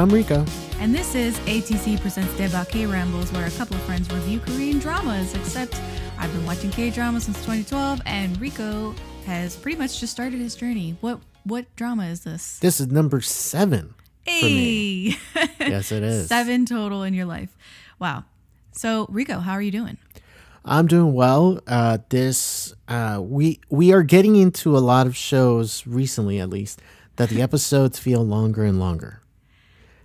I'm 0.00 0.08
Rico. 0.08 0.46
And 0.78 0.94
this 0.94 1.14
is 1.14 1.38
ATC 1.40 2.00
Presents 2.00 2.32
Debak 2.32 2.90
Rambles, 2.90 3.30
where 3.34 3.44
a 3.44 3.50
couple 3.50 3.76
of 3.76 3.82
friends 3.82 4.10
review 4.10 4.40
Korean 4.40 4.78
dramas. 4.78 5.34
Except 5.34 5.78
I've 6.16 6.32
been 6.32 6.46
watching 6.46 6.70
K 6.70 6.88
dramas 6.88 7.24
since 7.24 7.36
2012, 7.40 8.00
and 8.06 8.40
Rico 8.40 8.94
has 9.26 9.56
pretty 9.56 9.76
much 9.76 10.00
just 10.00 10.10
started 10.10 10.40
his 10.40 10.54
journey. 10.54 10.96
What 11.02 11.20
what 11.44 11.66
drama 11.76 12.06
is 12.06 12.20
this? 12.24 12.58
This 12.60 12.80
is 12.80 12.86
number 12.86 13.20
seven. 13.20 13.92
Hey, 14.24 15.16
Yes, 15.60 15.92
it 15.92 16.02
is. 16.02 16.28
seven 16.28 16.64
total 16.64 17.02
in 17.02 17.12
your 17.12 17.26
life. 17.26 17.54
Wow. 17.98 18.24
So 18.72 19.06
Rico, 19.10 19.40
how 19.40 19.52
are 19.52 19.60
you 19.62 19.70
doing? 19.70 19.98
I'm 20.64 20.86
doing 20.86 21.12
well. 21.12 21.60
Uh, 21.66 21.98
this 22.08 22.72
uh, 22.88 23.20
we 23.22 23.60
we 23.68 23.92
are 23.92 24.02
getting 24.02 24.36
into 24.36 24.78
a 24.78 24.80
lot 24.80 25.06
of 25.06 25.14
shows 25.14 25.86
recently, 25.86 26.40
at 26.40 26.48
least, 26.48 26.80
that 27.16 27.28
the 27.28 27.42
episodes 27.42 27.98
feel 27.98 28.24
longer 28.24 28.64
and 28.64 28.80
longer, 28.80 29.19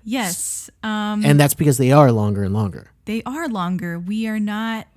Yes, 0.05 0.69
um, 0.83 1.25
and 1.25 1.39
that's 1.39 1.55
because 1.55 1.77
they 1.77 1.91
are 1.91 2.11
longer 2.11 2.43
and 2.43 2.53
longer. 2.53 2.91
they 3.05 3.21
are 3.25 3.47
longer. 3.49 3.97
We 3.99 4.27
are 4.27 4.39
not 4.39 4.87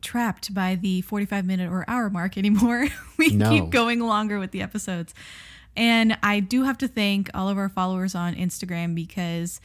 trapped 0.00 0.54
by 0.54 0.74
the 0.76 1.00
45 1.02 1.44
minute 1.44 1.70
or 1.70 1.84
hour 1.88 2.08
mark 2.10 2.38
anymore. 2.38 2.86
we 3.18 3.30
No. 3.30 3.50
keep 3.50 3.70
going 3.70 4.00
longer 4.00 4.38
with 4.38 4.50
the 4.52 4.62
episodes. 4.62 5.14
And 5.76 6.16
I 6.22 6.40
do 6.40 6.64
have 6.64 6.78
to 6.78 6.88
thank 6.88 7.28
all 7.34 7.48
of 7.48 7.56
our 7.58 7.68
followers 7.68 8.14
on 8.14 8.34
Instagram 8.34 8.94
because 8.94 9.60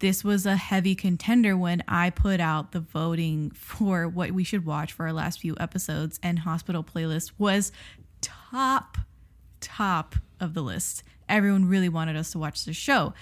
this 0.00 0.22
was 0.22 0.46
a 0.46 0.56
heavy 0.56 0.94
contender 0.94 1.56
when 1.56 1.82
I 1.88 2.10
put 2.10 2.38
out 2.40 2.72
the 2.72 2.80
voting 2.80 3.50
for 3.50 4.06
what 4.08 4.30
we 4.32 4.44
should 4.44 4.64
watch 4.66 4.92
for 4.92 5.06
our 5.06 5.12
last 5.12 5.40
few 5.40 5.56
episodes 5.58 6.20
and 6.22 6.40
Hospital 6.40 6.84
Playlist 6.84 7.32
was 7.38 7.72
top 8.20 8.98
top 9.60 10.14
of 10.40 10.54
the 10.54 10.62
list. 10.62 11.02
Everyone 11.28 11.64
really 11.66 11.88
wanted 11.88 12.16
us 12.16 12.30
to 12.32 12.38
watch 12.38 12.64
the 12.64 12.72
show. 12.72 13.12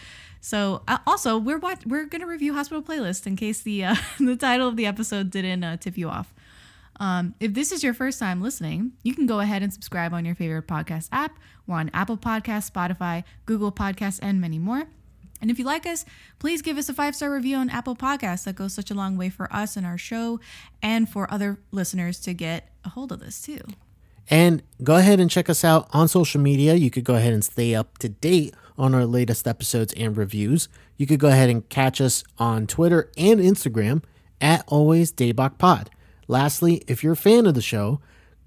So 0.47 0.83
uh, 0.87 0.99
also 1.09 1.39
we're 1.39 1.59
watch- 1.59 1.85
we're 1.85 2.07
to 2.07 2.25
review 2.25 2.55
Hospital 2.55 2.81
Playlist 2.81 3.27
in 3.27 3.35
case 3.35 3.63
the 3.63 3.83
uh, 3.83 3.97
the 4.21 4.37
title 4.37 4.69
of 4.69 4.77
the 4.77 4.87
episode 4.87 5.29
didn't 5.29 5.65
uh, 5.65 5.77
tip 5.77 5.99
you 5.99 6.09
off. 6.09 6.33
Um, 7.01 7.35
if 7.41 7.53
this 7.53 7.73
is 7.73 7.83
your 7.83 7.93
first 7.93 8.21
time 8.21 8.41
listening, 8.41 8.93
you 9.03 9.13
can 9.13 9.27
go 9.27 9.41
ahead 9.41 9.65
and 9.65 9.73
subscribe 9.73 10.15
on 10.15 10.25
your 10.25 10.37
favorite 10.37 10.69
podcast 10.69 11.09
app. 11.11 11.37
We're 11.67 11.75
on 11.79 11.91
Apple 11.93 12.17
Podcasts, 12.17 12.71
Spotify, 12.71 13.25
Google 13.45 13.73
Podcasts, 13.73 14.21
and 14.23 14.41
many 14.41 14.61
more. 14.61 14.85
And 15.43 15.51
if 15.51 15.59
you 15.59 15.65
like 15.65 15.85
us, 15.85 16.05
please 16.39 16.63
give 16.63 16.79
us 16.79 16.89
a 16.89 16.95
five 16.95 17.17
star 17.17 17.33
review 17.33 17.57
on 17.57 17.69
Apple 17.69 17.97
Podcasts. 17.97 18.45
That 18.45 18.55
goes 18.55 18.73
such 18.73 18.93
a 18.93 18.95
long 18.95 19.17
way 19.17 19.31
for 19.31 19.53
us 19.53 19.77
and 19.77 19.85
our 19.85 19.99
show, 19.99 20.39
and 20.81 21.09
for 21.09 21.29
other 21.29 21.59
listeners 21.73 22.21
to 22.21 22.35
get 22.35 22.69
a 22.85 22.91
hold 22.91 23.11
of 23.11 23.19
this 23.19 23.43
too. 23.43 23.63
And 24.31 24.63
go 24.85 24.95
ahead 24.95 25.19
and 25.19 25.29
check 25.29 25.51
us 25.51 25.65
out 25.65 25.89
on 25.93 26.07
social 26.07 26.41
media. 26.41 26.75
You 26.77 26.93
could 26.93 27.05
go 27.05 27.17
ahead 27.17 27.33
and 27.33 27.45
stay 27.45 27.75
up 27.75 27.99
to 27.99 28.09
date 28.09 28.55
on 28.79 28.95
our 28.95 29.07
latest 29.07 29.47
episodes 29.47 29.93
and 29.95 30.17
reviews. 30.17 30.69
You 30.97 31.07
could 31.07 31.21
go 31.21 31.29
ahead 31.29 31.51
and 31.51 31.69
catch 31.69 32.01
us 32.01 32.25
on 32.39 32.67
Twitter 32.67 33.11
and 33.17 33.41
Instagram 33.41 34.03
at 34.41 34.65
always 34.67 35.13
Debak 35.13 35.59
Pod. 35.59 35.91
Lastly, 36.29 36.83
if 36.87 37.03
you're 37.03 37.13
a 37.13 37.17
fan 37.17 37.47
of 37.47 37.55
the 37.55 37.63
show, 37.63 38.01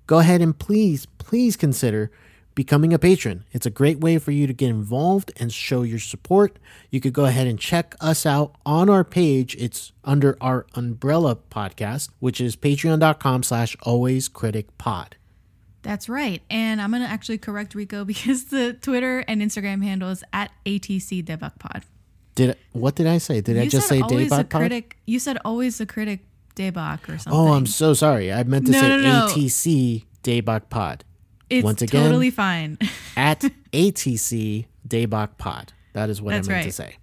go 0.08 0.20
ahead 0.20 0.42
and 0.42 0.58
please, 0.58 1.06
please 1.06 1.56
consider 1.56 2.12
becoming 2.56 2.94
a 2.94 3.00
patron. 3.00 3.46
It's 3.52 3.66
a 3.66 3.70
great 3.70 4.02
way 4.02 4.18
for 4.18 4.32
you 4.32 4.46
to 4.46 4.54
get 4.54 4.70
involved 4.70 5.32
and 5.38 5.54
show 5.54 5.84
your 5.84 6.00
support. 6.00 6.60
You 6.90 7.00
could 7.00 7.14
go 7.14 7.26
ahead 7.26 7.48
and 7.48 7.58
check 7.58 7.96
us 8.02 8.26
out 8.26 8.56
on 8.66 8.90
our 8.90 9.04
page. 9.06 9.56
It's 9.58 9.94
under 10.04 10.38
our 10.42 10.66
umbrella 10.76 11.38
podcast, 11.38 12.10
which 12.20 12.42
is 12.42 12.58
patreon.com 12.58 13.44
slash 13.44 13.78
always 13.84 14.28
critic 14.28 14.78
pod. 14.78 15.16
That's 15.90 16.08
right. 16.08 16.44
And 16.52 16.80
I'm 16.80 16.92
going 16.92 17.02
to 17.02 17.10
actually 17.10 17.40
correct 17.40 17.74
Rico 17.74 18.06
because 18.14 18.46
the 18.46 18.74
Twitter 18.74 19.24
and 19.28 19.42
Instagram 19.42 19.84
handle 19.84 20.10
is 20.10 20.24
at 20.32 20.52
ATC 20.64 21.26
Debakpod. 21.26 21.82
Did 22.36 22.56
what 22.74 22.94
did 22.94 23.08
I 23.08 23.18
say? 23.18 23.42
Did 23.42 23.58
I 23.58 23.68
just 23.68 23.88
said 23.88 24.08
say 24.08 24.28
Pod? 24.28 24.50
critic. 24.52 24.98
You 25.08 25.18
said 25.18 25.40
always 25.44 25.82
a 25.82 25.88
critic 25.88 26.20
Debak 26.56 27.10
or 27.10 27.18
something. 27.18 27.34
Oh, 27.34 27.54
I'm 27.54 27.66
so 27.66 27.96
sorry. 27.96 28.32
I 28.32 28.44
meant 28.44 28.68
to 28.68 28.72
No, 28.72 28.82
say 28.82 28.88
no, 28.88 28.98
no. 29.02 29.28
ATC 29.34 30.04
Debak 30.24 30.70
Pod. 30.70 31.04
it's 31.50 31.64
once 31.64 31.82
again- 31.82 32.04
totally 32.06 32.30
fine. 32.30 32.78
At 33.18 33.42
ATC 33.74 34.68
Debak 34.88 35.38
Pod. 35.40 35.74
That 35.94 36.12
is 36.12 36.22
what 36.22 36.32
That's 36.32 36.48
I 36.48 36.52
meant 36.52 36.66
to 36.66 36.72
say. 36.72 36.98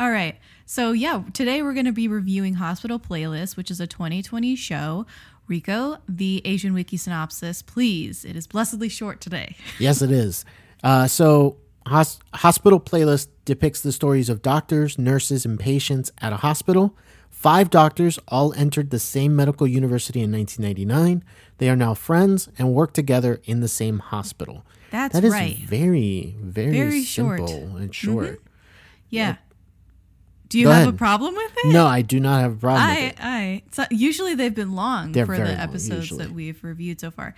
All 0.00 0.10
right. 0.10 0.36
So, 0.66 0.90
yeah, 0.90 1.22
today 1.32 1.62
we're 1.62 1.74
going 1.74 1.86
to 1.86 1.92
be 1.92 2.08
reviewing 2.08 2.54
Hospital 2.54 2.98
Playlist, 2.98 3.56
which 3.56 3.70
is 3.70 3.80
a 3.80 3.86
2020 3.86 4.56
show. 4.56 5.06
Rico, 5.48 5.98
the 6.08 6.42
Asian 6.44 6.74
Wiki 6.74 6.96
synopsis, 6.96 7.62
please. 7.62 8.24
It 8.24 8.36
is 8.36 8.46
blessedly 8.46 8.88
short 8.88 9.20
today. 9.20 9.56
Yes, 9.78 10.02
it 10.02 10.10
is. 10.10 10.44
Uh, 10.82 11.06
so, 11.06 11.56
hos- 11.86 12.18
Hospital 12.34 12.80
Playlist 12.80 13.28
depicts 13.44 13.80
the 13.80 13.92
stories 13.92 14.28
of 14.28 14.42
doctors, 14.42 14.98
nurses, 14.98 15.44
and 15.44 15.58
patients 15.58 16.10
at 16.20 16.32
a 16.32 16.36
hospital. 16.38 16.96
Five 17.30 17.70
doctors 17.70 18.18
all 18.28 18.52
entered 18.54 18.90
the 18.90 18.98
same 18.98 19.36
medical 19.36 19.66
university 19.66 20.20
in 20.22 20.32
1999. 20.32 21.22
They 21.58 21.68
are 21.68 21.76
now 21.76 21.94
friends 21.94 22.48
and 22.58 22.72
work 22.72 22.92
together 22.92 23.40
in 23.44 23.60
the 23.60 23.68
same 23.68 23.98
hospital. 23.98 24.64
That's 24.90 25.12
That 25.14 25.24
is 25.24 25.32
right. 25.32 25.56
very, 25.58 26.36
very, 26.40 26.72
Very 26.72 27.02
simple 27.02 27.46
short. 27.46 27.50
Mm-hmm. 27.50 27.76
and 27.76 27.94
short. 27.94 28.40
Yeah. 29.10 29.36
Do 30.48 30.58
you 30.58 30.66
Go 30.66 30.70
have 30.70 30.82
ahead. 30.82 30.94
a 30.94 30.96
problem 30.96 31.34
with 31.34 31.52
it? 31.64 31.72
No, 31.72 31.86
I 31.86 32.02
do 32.02 32.20
not 32.20 32.40
have 32.40 32.52
a 32.52 32.56
problem 32.56 32.88
with 32.88 32.98
I, 32.98 33.00
it. 33.06 33.14
I. 33.20 33.62
So 33.72 33.84
usually 33.90 34.34
they've 34.34 34.54
been 34.54 34.74
long 34.74 35.12
They're 35.12 35.26
for 35.26 35.36
the 35.36 35.50
episodes 35.60 36.10
usually. 36.10 36.24
that 36.24 36.32
we've 36.32 36.62
reviewed 36.62 37.00
so 37.00 37.10
far. 37.10 37.34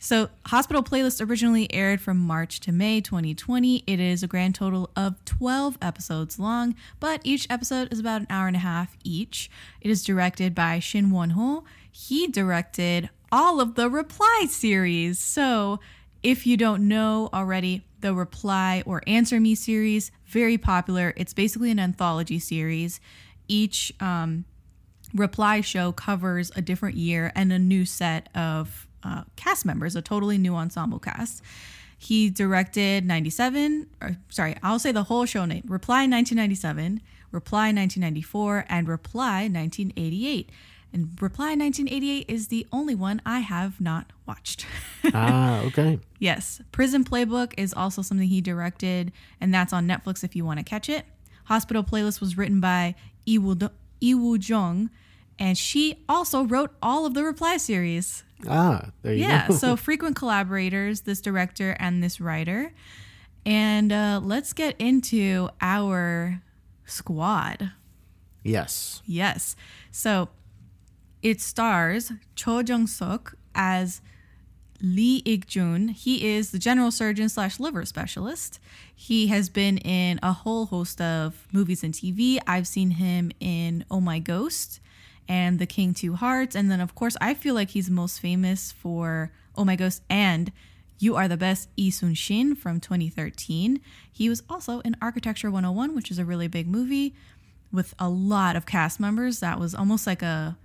So, 0.00 0.28
Hospital 0.46 0.80
Playlist 0.84 1.28
originally 1.28 1.72
aired 1.74 2.00
from 2.00 2.18
March 2.18 2.60
to 2.60 2.70
May 2.70 3.00
2020. 3.00 3.82
It 3.84 3.98
is 3.98 4.22
a 4.22 4.28
grand 4.28 4.54
total 4.54 4.90
of 4.94 5.24
12 5.24 5.76
episodes 5.82 6.38
long, 6.38 6.76
but 7.00 7.20
each 7.24 7.48
episode 7.50 7.92
is 7.92 7.98
about 7.98 8.20
an 8.20 8.28
hour 8.30 8.46
and 8.46 8.54
a 8.54 8.60
half 8.60 8.96
each. 9.02 9.50
It 9.80 9.90
is 9.90 10.04
directed 10.04 10.54
by 10.54 10.78
Shin 10.78 11.10
Won 11.10 11.30
Ho. 11.30 11.64
He 11.90 12.28
directed 12.28 13.10
all 13.32 13.60
of 13.60 13.74
the 13.74 13.90
Reply 13.90 14.46
series. 14.48 15.18
So, 15.18 15.80
if 16.22 16.46
you 16.46 16.56
don't 16.56 16.86
know 16.86 17.28
already, 17.34 17.84
the 18.00 18.14
Reply 18.14 18.84
or 18.86 19.02
Answer 19.08 19.40
Me 19.40 19.56
series, 19.56 20.12
very 20.28 20.58
popular. 20.58 21.14
It's 21.16 21.34
basically 21.34 21.70
an 21.70 21.78
anthology 21.78 22.38
series. 22.38 23.00
Each 23.48 23.92
um, 24.00 24.44
reply 25.14 25.60
show 25.60 25.92
covers 25.92 26.52
a 26.54 26.62
different 26.62 26.96
year 26.96 27.32
and 27.34 27.52
a 27.52 27.58
new 27.58 27.84
set 27.84 28.28
of 28.34 28.86
uh, 29.02 29.24
cast 29.36 29.64
members, 29.64 29.96
a 29.96 30.02
totally 30.02 30.38
new 30.38 30.54
ensemble 30.54 30.98
cast. 30.98 31.42
He 31.96 32.30
directed 32.30 33.04
97, 33.04 33.88
or 34.00 34.16
sorry, 34.28 34.56
I'll 34.62 34.78
say 34.78 34.92
the 34.92 35.04
whole 35.04 35.26
show 35.26 35.44
name 35.44 35.64
Reply 35.66 36.06
1997, 36.06 37.00
Reply 37.32 37.72
1994, 37.72 38.66
and 38.68 38.86
Reply 38.86 39.48
1988. 39.48 40.50
And 40.92 41.10
Reply 41.20 41.48
1988 41.54 42.26
is 42.28 42.48
the 42.48 42.66
only 42.72 42.94
one 42.94 43.20
I 43.26 43.40
have 43.40 43.80
not 43.80 44.12
watched. 44.26 44.64
ah, 45.12 45.60
okay. 45.64 45.98
Yes. 46.18 46.62
Prison 46.72 47.04
Playbook 47.04 47.52
is 47.58 47.74
also 47.74 48.00
something 48.02 48.26
he 48.26 48.40
directed, 48.40 49.12
and 49.40 49.52
that's 49.52 49.72
on 49.72 49.86
Netflix 49.86 50.24
if 50.24 50.34
you 50.34 50.44
want 50.44 50.58
to 50.60 50.64
catch 50.64 50.88
it. 50.88 51.04
Hospital 51.44 51.84
Playlist 51.84 52.20
was 52.20 52.36
written 52.38 52.60
by 52.60 52.94
Iwoo 53.26 53.70
Lee 54.00 54.14
Woo 54.14 54.36
Jung, 54.40 54.88
and 55.38 55.56
she 55.58 56.02
also 56.08 56.42
wrote 56.44 56.70
all 56.82 57.04
of 57.04 57.14
the 57.14 57.22
Reply 57.22 57.58
series. 57.58 58.24
Ah, 58.48 58.90
there 59.02 59.12
you 59.12 59.20
Yeah, 59.20 59.46
go. 59.48 59.52
Yeah, 59.54 59.58
so 59.58 59.76
frequent 59.88 60.16
collaborators, 60.16 61.02
this 61.02 61.20
director 61.20 61.76
and 61.78 62.02
this 62.02 62.20
writer. 62.20 62.72
And 63.44 63.92
uh, 63.92 64.20
let's 64.22 64.52
get 64.52 64.74
into 64.80 65.48
our 65.60 66.42
squad. 66.86 67.72
yes. 68.42 69.02
Yes. 69.06 69.56
So 69.90 70.28
it 71.22 71.40
stars 71.40 72.12
Cho 72.36 72.60
Jung 72.60 72.86
Suk 72.86 73.34
as 73.54 74.00
Lee 74.80 75.22
Ik 75.24 75.46
Jun. 75.46 75.88
He 75.88 76.28
is 76.36 76.50
the 76.50 76.58
general 76.58 76.90
surgeon 76.90 77.28
slash 77.28 77.58
liver 77.58 77.84
specialist. 77.84 78.60
He 78.94 79.26
has 79.28 79.48
been 79.48 79.78
in 79.78 80.20
a 80.22 80.32
whole 80.32 80.66
host 80.66 81.00
of 81.00 81.48
movies 81.52 81.82
and 81.82 81.92
TV. 81.92 82.38
I've 82.46 82.66
seen 82.66 82.92
him 82.92 83.32
in 83.40 83.84
Oh 83.90 84.00
My 84.00 84.18
Ghost 84.18 84.80
and 85.28 85.58
The 85.58 85.66
King 85.66 85.94
Two 85.94 86.14
Hearts. 86.14 86.54
And 86.54 86.70
then, 86.70 86.80
of 86.80 86.94
course, 86.94 87.16
I 87.20 87.34
feel 87.34 87.54
like 87.54 87.70
he's 87.70 87.90
most 87.90 88.20
famous 88.20 88.70
for 88.70 89.32
Oh 89.56 89.64
My 89.64 89.74
Ghost 89.76 90.02
and 90.08 90.52
You 90.98 91.16
Are 91.16 91.26
the 91.26 91.36
Best 91.36 91.68
Lee 91.76 91.90
Sun 91.90 92.14
Shin 92.14 92.54
from 92.54 92.80
2013. 92.80 93.80
He 94.10 94.28
was 94.28 94.42
also 94.48 94.80
in 94.80 94.96
Architecture 95.02 95.50
101, 95.50 95.94
which 95.94 96.10
is 96.10 96.18
a 96.18 96.24
really 96.24 96.48
big 96.48 96.68
movie 96.68 97.14
with 97.72 97.94
a 97.98 98.08
lot 98.08 98.54
of 98.54 98.64
cast 98.64 99.00
members. 99.00 99.40
That 99.40 99.58
was 99.58 99.74
almost 99.74 100.06
like 100.06 100.22
a, 100.22 100.56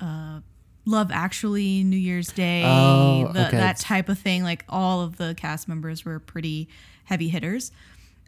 a 0.00 0.42
Love 0.84 1.10
Actually, 1.10 1.82
New 1.82 1.96
Year's 1.96 2.28
Day, 2.28 2.62
Oh, 2.64 3.30
the, 3.32 3.48
okay. 3.48 3.56
that 3.56 3.78
type 3.78 4.08
of 4.08 4.18
thing. 4.18 4.42
Like 4.44 4.64
all 4.68 5.00
of 5.02 5.16
the 5.16 5.34
cast 5.36 5.66
members 5.68 6.04
were 6.04 6.18
pretty 6.20 6.68
heavy 7.04 7.28
hitters. 7.28 7.72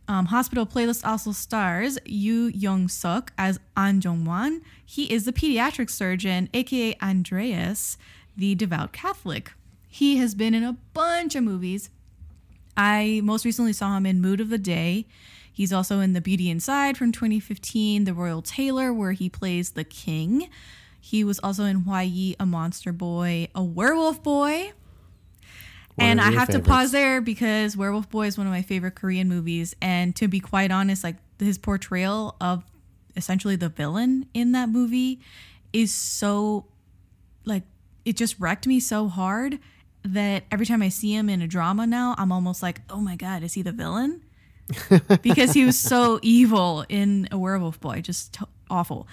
Um, 0.08 0.26
Hospital 0.26 0.66
Playlist 0.66 1.06
also 1.06 1.32
stars 1.32 1.98
Yu 2.06 2.46
Young 2.54 2.88
Suk 2.88 3.32
as 3.36 3.60
An 3.76 4.00
Jong 4.00 4.24
Wan. 4.24 4.62
He 4.84 5.04
is 5.12 5.24
the 5.24 5.32
pediatric 5.32 5.90
surgeon, 5.90 6.48
aka 6.54 6.96
Andreas, 7.02 7.98
the 8.36 8.54
devout 8.54 8.92
Catholic. 8.92 9.52
He 9.86 10.16
has 10.16 10.34
been 10.34 10.54
in 10.54 10.64
a 10.64 10.78
bunch 10.94 11.34
of 11.34 11.44
movies. 11.44 11.90
I 12.76 13.20
most 13.22 13.44
recently 13.44 13.72
saw 13.72 13.96
him 13.96 14.06
in 14.06 14.20
Mood 14.20 14.40
of 14.40 14.48
the 14.50 14.58
Day. 14.58 15.06
He's 15.52 15.72
also 15.72 16.00
in 16.00 16.12
The 16.12 16.20
Beauty 16.20 16.48
Inside 16.50 16.96
from 16.96 17.10
2015, 17.12 18.04
The 18.04 18.14
Royal 18.14 18.42
Tailor, 18.42 18.92
where 18.92 19.12
he 19.12 19.28
plays 19.28 19.70
the 19.70 19.82
king. 19.84 20.48
He 21.08 21.24
was 21.24 21.38
also 21.38 21.64
in 21.64 21.86
Why 21.86 22.02
A 22.38 22.44
Monster 22.44 22.92
Boy, 22.92 23.48
A 23.54 23.64
Werewolf 23.64 24.22
Boy. 24.22 24.72
One 25.94 26.06
and 26.06 26.20
I 26.20 26.32
have 26.32 26.50
to 26.50 26.60
pause 26.60 26.92
there 26.92 27.22
because 27.22 27.74
Werewolf 27.78 28.10
Boy 28.10 28.26
is 28.26 28.36
one 28.36 28.46
of 28.46 28.52
my 28.52 28.60
favorite 28.60 28.94
Korean 28.94 29.26
movies. 29.26 29.74
And 29.80 30.14
to 30.16 30.28
be 30.28 30.38
quite 30.38 30.70
honest, 30.70 31.02
like 31.02 31.16
his 31.38 31.56
portrayal 31.56 32.36
of 32.42 32.62
essentially 33.16 33.56
the 33.56 33.70
villain 33.70 34.26
in 34.34 34.52
that 34.52 34.68
movie 34.68 35.20
is 35.72 35.94
so 35.94 36.66
like 37.46 37.62
it 38.04 38.14
just 38.14 38.38
wrecked 38.38 38.66
me 38.66 38.78
so 38.78 39.08
hard 39.08 39.58
that 40.04 40.44
every 40.52 40.66
time 40.66 40.82
I 40.82 40.90
see 40.90 41.14
him 41.14 41.30
in 41.30 41.40
a 41.40 41.48
drama 41.48 41.86
now, 41.86 42.16
I'm 42.18 42.32
almost 42.32 42.62
like, 42.62 42.82
oh 42.90 43.00
my 43.00 43.16
god, 43.16 43.42
is 43.42 43.54
he 43.54 43.62
the 43.62 43.72
villain? 43.72 44.20
because 45.22 45.54
he 45.54 45.64
was 45.64 45.78
so 45.78 46.20
evil 46.20 46.84
in 46.90 47.28
a 47.32 47.38
Werewolf 47.38 47.80
Boy, 47.80 48.02
just 48.02 48.34
t- 48.34 48.44
awful. 48.68 49.08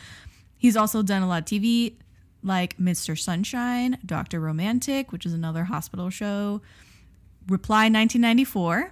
He's 0.66 0.76
also 0.76 1.04
done 1.04 1.22
a 1.22 1.28
lot 1.28 1.44
of 1.44 1.46
TV, 1.46 1.94
like 2.42 2.76
Mr. 2.80 3.16
Sunshine, 3.16 4.00
Doctor 4.04 4.40
Romantic, 4.40 5.12
which 5.12 5.24
is 5.24 5.32
another 5.32 5.66
hospital 5.66 6.10
show, 6.10 6.60
Reply 7.48 7.84
1994. 7.84 8.92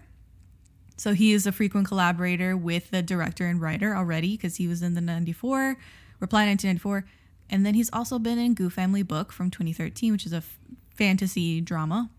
So 0.98 1.14
he 1.14 1.34
is 1.34 1.48
a 1.48 1.52
frequent 1.52 1.88
collaborator 1.88 2.56
with 2.56 2.92
the 2.92 3.02
director 3.02 3.48
and 3.48 3.60
writer 3.60 3.96
already 3.96 4.38
because 4.38 4.58
he 4.58 4.68
was 4.68 4.84
in 4.84 4.94
the 4.94 5.02
94, 5.02 5.75
Reply 6.20 6.46
1994. 6.46 7.06
And 7.50 7.66
then 7.66 7.74
he's 7.74 7.90
also 7.92 8.19
been 8.19 8.38
in 8.38 8.54
Goo 8.54 8.69
Family 8.69 9.02
Book 9.02 9.31
from 9.31 9.50
2013, 9.50 10.12
which 10.12 10.28
is 10.28 10.34
a 10.34 10.38
f- 10.38 10.60
fantasy 10.96 11.60
drama. 11.60 12.12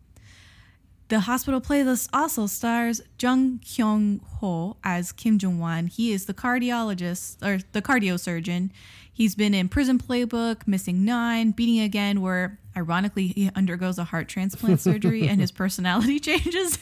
The 1.09 1.21
hospital 1.21 1.61
playlist 1.61 2.09
also 2.13 2.49
stars 2.49 3.03
Jung 3.21 3.61
Kyung 3.61 4.21
Ho 4.41 4.79
as 4.83 5.13
Kim 5.13 5.39
Jong 5.39 5.61
Wan. 5.61 5.87
He 5.87 6.13
is 6.13 6.27
the 6.27 6.35
cardiologist 6.35 7.41
or 7.41 7.61
the 7.71 7.83
cardiosurgeon. 7.83 8.71
He's 9.15 9.35
been 9.37 9.55
in 9.55 9.69
Prison 9.69 9.99
Playbook, 9.99 10.67
Missing 10.67 11.05
Nine, 11.05 11.53
Beating 11.53 11.81
Again, 11.81 12.21
where 12.21 12.59
ironically 12.77 13.29
he 13.29 13.51
undergoes 13.55 13.97
a 13.99 14.05
heart 14.05 14.29
transplant 14.29 14.81
surgery 14.83 15.29
and 15.29 15.41
his 15.41 15.53
personality 15.53 16.19
changes. 16.21 16.79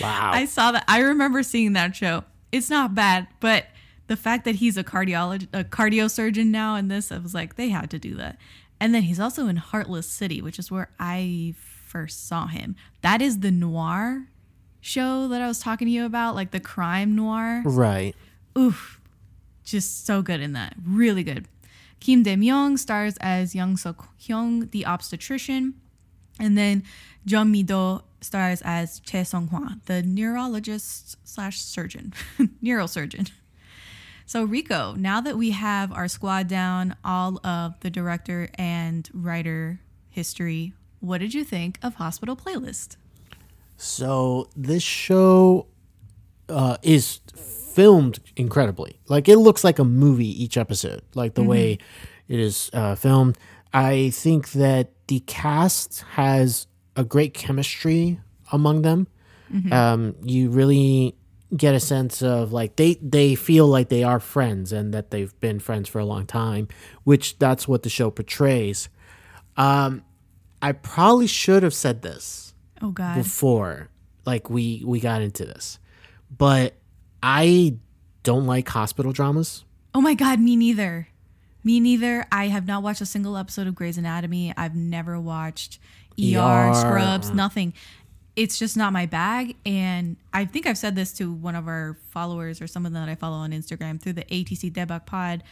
Wow. 0.00 0.30
I 0.34 0.44
saw 0.44 0.72
that. 0.72 0.84
I 0.88 1.00
remember 1.00 1.42
seeing 1.42 1.72
that 1.74 1.94
show. 1.94 2.24
It's 2.52 2.68
not 2.68 2.94
bad, 2.94 3.28
but 3.40 3.66
the 4.08 4.16
fact 4.16 4.44
that 4.44 4.56
he's 4.56 4.76
a 4.76 4.84
cardiologist, 4.84 5.48
a 5.52 5.64
cardio 5.64 6.10
surgeon 6.10 6.50
now 6.50 6.74
in 6.74 6.88
this, 6.88 7.10
I 7.10 7.18
was 7.18 7.34
like, 7.34 7.56
they 7.56 7.68
had 7.68 7.90
to 7.90 7.98
do 7.98 8.14
that. 8.16 8.38
And 8.80 8.94
then 8.94 9.02
he's 9.04 9.18
also 9.20 9.46
in 9.46 9.56
Heartless 9.56 10.08
City, 10.08 10.42
which 10.42 10.58
is 10.58 10.70
where 10.70 10.90
I 11.00 11.54
first 11.86 12.26
saw 12.28 12.46
him. 12.46 12.76
That 13.02 13.22
is 13.22 13.40
the 13.40 13.50
noir 13.50 14.26
show 14.80 15.28
that 15.28 15.40
I 15.40 15.46
was 15.48 15.58
talking 15.58 15.86
to 15.86 15.92
you 15.92 16.04
about, 16.04 16.34
like 16.34 16.50
the 16.50 16.60
crime 16.60 17.16
noir. 17.16 17.62
right. 17.64 18.14
Oof, 18.58 18.95
just 19.66 20.06
so 20.06 20.22
good 20.22 20.40
in 20.40 20.52
that. 20.54 20.74
Really 20.82 21.22
good. 21.22 21.46
Kim 22.00 22.22
Dae 22.22 22.36
Myung 22.36 22.78
stars 22.78 23.16
as 23.20 23.54
Young 23.54 23.76
Suk 23.76 24.08
Hyung, 24.18 24.70
the 24.70 24.86
obstetrician, 24.86 25.74
and 26.38 26.56
then 26.56 26.82
Jung 27.24 27.50
Mi 27.50 27.62
Do 27.62 28.00
stars 28.20 28.62
as 28.64 29.00
Che 29.00 29.24
Sung 29.24 29.48
Hwa, 29.48 29.80
the 29.86 30.02
neurologist 30.02 31.16
slash 31.24 31.60
surgeon, 31.60 32.12
neurosurgeon. 32.62 33.30
So 34.26 34.44
Rico, 34.44 34.94
now 34.96 35.20
that 35.20 35.38
we 35.38 35.50
have 35.50 35.92
our 35.92 36.08
squad 36.08 36.48
down, 36.48 36.96
all 37.04 37.44
of 37.46 37.78
the 37.80 37.90
director 37.90 38.48
and 38.56 39.08
writer 39.12 39.80
history, 40.08 40.72
what 41.00 41.18
did 41.18 41.32
you 41.32 41.44
think 41.44 41.78
of 41.82 41.94
Hospital 41.94 42.36
Playlist? 42.36 42.96
So 43.76 44.48
this 44.56 44.82
show 44.82 45.66
uh, 46.48 46.76
is 46.82 47.20
filmed 47.36 48.20
incredibly. 48.36 49.00
Like 49.08 49.28
it 49.28 49.36
looks 49.36 49.64
like 49.64 49.78
a 49.78 49.84
movie 49.84 50.42
each 50.42 50.56
episode. 50.56 51.02
Like 51.14 51.34
the 51.34 51.42
way 51.42 51.78
it 52.28 52.40
is 52.40 52.70
uh, 52.72 52.94
filmed. 52.94 53.36
I 53.72 54.10
think 54.10 54.52
that 54.52 54.92
the 55.08 55.20
cast 55.20 56.00
has 56.12 56.66
a 56.96 57.04
great 57.04 57.34
chemistry 57.34 58.20
among 58.52 58.82
them. 58.82 59.06
Um, 59.72 60.16
you 60.22 60.50
really 60.50 61.14
get 61.56 61.74
a 61.74 61.80
sense 61.80 62.22
of 62.22 62.52
like 62.52 62.74
they 62.76 62.94
they 63.00 63.36
feel 63.36 63.68
like 63.68 63.88
they 63.88 64.02
are 64.02 64.18
friends 64.18 64.72
and 64.72 64.92
that 64.92 65.12
they've 65.12 65.38
been 65.38 65.60
friends 65.60 65.88
for 65.88 66.00
a 66.00 66.04
long 66.04 66.26
time, 66.26 66.66
which 67.04 67.38
that's 67.38 67.68
what 67.68 67.82
the 67.84 67.88
show 67.88 68.10
portrays. 68.10 68.88
Um, 69.56 70.02
I 70.60 70.72
probably 70.72 71.28
should 71.28 71.62
have 71.62 71.74
said 71.74 72.02
this 72.02 72.54
Oh 72.82 72.90
God, 72.90 73.14
before 73.16 73.90
like 74.24 74.50
we 74.50 74.82
we 74.84 74.98
got 74.98 75.22
into 75.22 75.44
this 75.44 75.78
but 76.30 76.74
i 77.22 77.74
don't 78.22 78.46
like 78.46 78.68
hospital 78.68 79.12
dramas 79.12 79.64
Oh 79.96 80.02
my 80.02 80.12
god, 80.12 80.40
me 80.40 80.56
neither. 80.56 81.08
Me 81.64 81.80
neither. 81.80 82.26
I 82.30 82.48
have 82.48 82.66
not 82.66 82.82
watched 82.82 83.00
a 83.00 83.06
single 83.06 83.38
episode 83.38 83.66
of 83.66 83.74
Grey's 83.74 83.96
Anatomy. 83.96 84.52
I've 84.54 84.76
never 84.76 85.18
watched 85.18 85.78
ER, 86.20 86.36
ER. 86.38 86.74
Scrubs, 86.74 87.30
nothing. 87.30 87.72
It's 88.36 88.58
just 88.58 88.76
not 88.76 88.92
my 88.92 89.06
bag. 89.06 89.56
And 89.64 90.18
I 90.34 90.44
think 90.44 90.66
I've 90.66 90.76
said 90.76 90.96
this 90.96 91.14
to 91.14 91.32
one 91.32 91.54
of 91.54 91.66
our 91.66 91.96
followers 92.10 92.60
or 92.60 92.66
someone 92.66 92.92
that 92.92 93.08
I 93.08 93.14
follow 93.14 93.38
on 93.38 93.52
Instagram 93.52 93.98
through 93.98 94.12
the 94.12 94.24
ATC 94.24 94.70
Debak 94.70 95.06
Pod. 95.06 95.42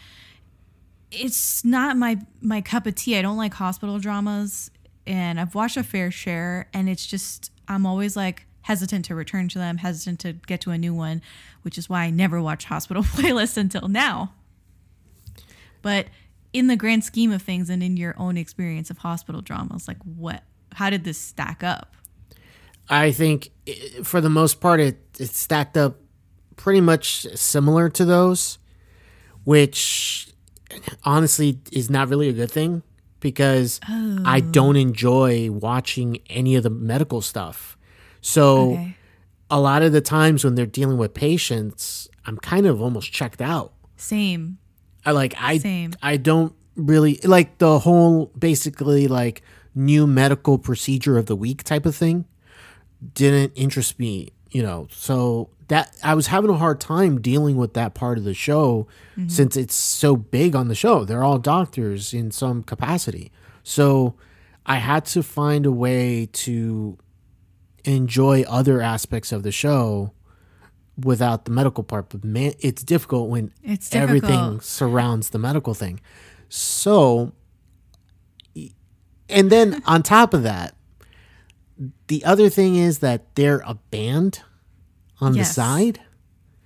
It's 1.11 1.65
not 1.65 1.97
my 1.97 2.19
my 2.43 2.61
cup 2.61 2.87
of 2.87 2.97
tea. 2.97 3.17
I 3.17 3.23
don't 3.23 3.39
like 3.39 3.55
hospital 3.55 3.99
dramas, 3.99 4.71
and 5.07 5.41
I've 5.41 5.55
watched 5.55 5.79
a 5.79 5.83
fair 5.83 6.11
share, 6.11 6.69
and 6.75 6.87
it's 6.87 7.07
just 7.07 7.51
I'm 7.67 7.87
always 7.87 8.15
like 8.15 8.47
hesitant 8.65 9.05
to 9.07 9.15
return 9.15 9.49
to 9.49 9.59
them, 9.59 9.79
hesitant 9.79 10.21
to 10.21 10.33
get 10.33 10.61
to 10.63 10.71
a 10.71 10.79
new 10.79 10.95
one, 10.95 11.23
which 11.63 11.79
is 11.79 11.89
why 11.89 12.03
I 12.05 12.11
never 12.11 12.41
watch 12.41 12.67
hospital 12.67 13.03
playlists 13.17 13.57
until 13.57 13.89
now. 13.89 14.35
But 15.83 16.07
in 16.53 16.67
the 16.67 16.77
grand 16.77 17.05
scheme 17.05 17.33
of 17.33 17.43
things 17.43 17.71
and 17.71 17.83
in 17.83 17.97
your 17.97 18.15
own 18.19 18.37
experience 18.37 18.91
of 18.91 18.99
hospital 18.99 19.41
dramas, 19.41 19.89
like 19.89 20.03
what 20.03 20.43
how 20.75 20.91
did 20.91 21.05
this 21.05 21.19
stack 21.19 21.63
up? 21.63 21.95
i 22.89 23.11
think 23.11 23.51
eh, 23.67 24.03
for 24.03 24.21
the 24.21 24.31
most 24.31 24.61
part 24.61 24.81
it, 24.81 24.99
it 25.19 25.31
stacked 25.31 25.77
up 25.77 25.97
pretty 26.57 26.81
much 26.81 27.27
similar 27.35 27.89
to 27.89 28.05
those 28.05 28.59
which 29.45 30.29
honestly 31.05 31.59
is 31.73 31.91
not 31.91 32.09
really 32.09 32.29
a 32.29 32.33
good 32.33 32.51
thing 32.51 32.83
because 33.21 33.81
i 33.89 34.43
oh. 34.45 34.51
don't 34.51 34.77
enjoy 34.77 35.51
watching 35.51 36.19
any 36.29 36.57
of 36.57 36.63
the 36.63 36.71
medical 36.71 37.21
stuff 37.21 37.77
so 38.27 38.73
Okay. 38.73 38.97
a 39.51 39.61
lot 39.61 39.83
of 39.83 39.93
the 39.93 40.01
times 40.01 40.45
when 40.45 40.55
they're 40.55 40.65
dealing 40.81 40.97
with 40.97 41.13
patients 41.13 42.09
i'm 42.25 42.39
kind 42.39 42.65
of 42.67 42.81
almost 42.81 43.13
checked 43.13 43.43
out 43.43 43.73
Same. 43.97 44.59
I 45.07 45.11
like 45.13 45.35
I 45.39 45.59
Same. 45.59 45.93
I 46.03 46.17
don't 46.17 46.55
really 46.77 47.21
like 47.25 47.59
the 47.59 47.79
whole 47.81 48.33
basically 48.39 49.07
like 49.07 49.43
new 49.75 50.07
medical 50.07 50.57
procedure 50.59 51.19
of 51.19 51.27
the 51.27 51.37
week 51.37 51.63
type 51.63 51.85
of 51.85 51.95
thing 51.95 52.25
didn't 53.13 53.53
interest 53.55 53.99
me, 53.99 54.31
you 54.51 54.63
know. 54.63 54.89
So 54.91 55.51
that 55.69 55.95
I 56.03 56.15
was 56.15 56.29
having 56.29 56.49
a 56.51 56.57
hard 56.57 56.81
time 56.81 57.21
dealing 57.21 57.57
with 57.57 57.75
that 57.75 57.93
part 57.95 58.17
of 58.19 58.25
the 58.25 58.33
show 58.35 58.87
mm-hmm. 59.17 59.29
since 59.29 59.57
it's 59.59 59.75
so 59.75 60.17
big 60.17 60.57
on 60.57 60.69
the 60.69 60.75
show. 60.75 61.05
They're 61.05 61.23
all 61.23 61.39
doctors 61.39 62.15
in 62.15 62.31
some 62.31 62.63
capacity. 62.63 63.31
So 63.63 64.15
I 64.65 64.77
had 64.77 65.05
to 65.07 65.23
find 65.23 65.67
a 65.67 65.73
way 65.73 66.29
to 66.45 66.97
enjoy 67.85 68.43
other 68.49 68.81
aspects 68.81 69.31
of 69.33 69.43
the 69.43 69.53
show 69.53 70.13
without 71.03 71.45
the 71.45 71.51
medical 71.51 71.83
part 71.85 72.09
but 72.09 72.25
man 72.25 72.53
it's 72.61 72.83
difficult 72.83 73.29
when 73.29 73.53
It's 73.63 73.95
everything 73.95 74.61
surrounds 74.61 75.31
the 75.31 75.39
medical 75.39 75.75
thing 75.75 76.01
so 76.49 77.33
and 79.29 79.51
then 79.51 79.83
on 79.87 80.03
top 80.03 80.35
of 80.35 80.43
that 80.45 80.75
the 82.07 82.25
other 82.25 82.49
thing 82.49 82.77
is 82.77 83.01
that 83.01 83.35
they're 83.35 83.63
a 83.67 83.75
band 83.91 84.41
on 85.21 85.35
Yes. 85.35 85.49
the 85.49 85.55
side 85.55 86.01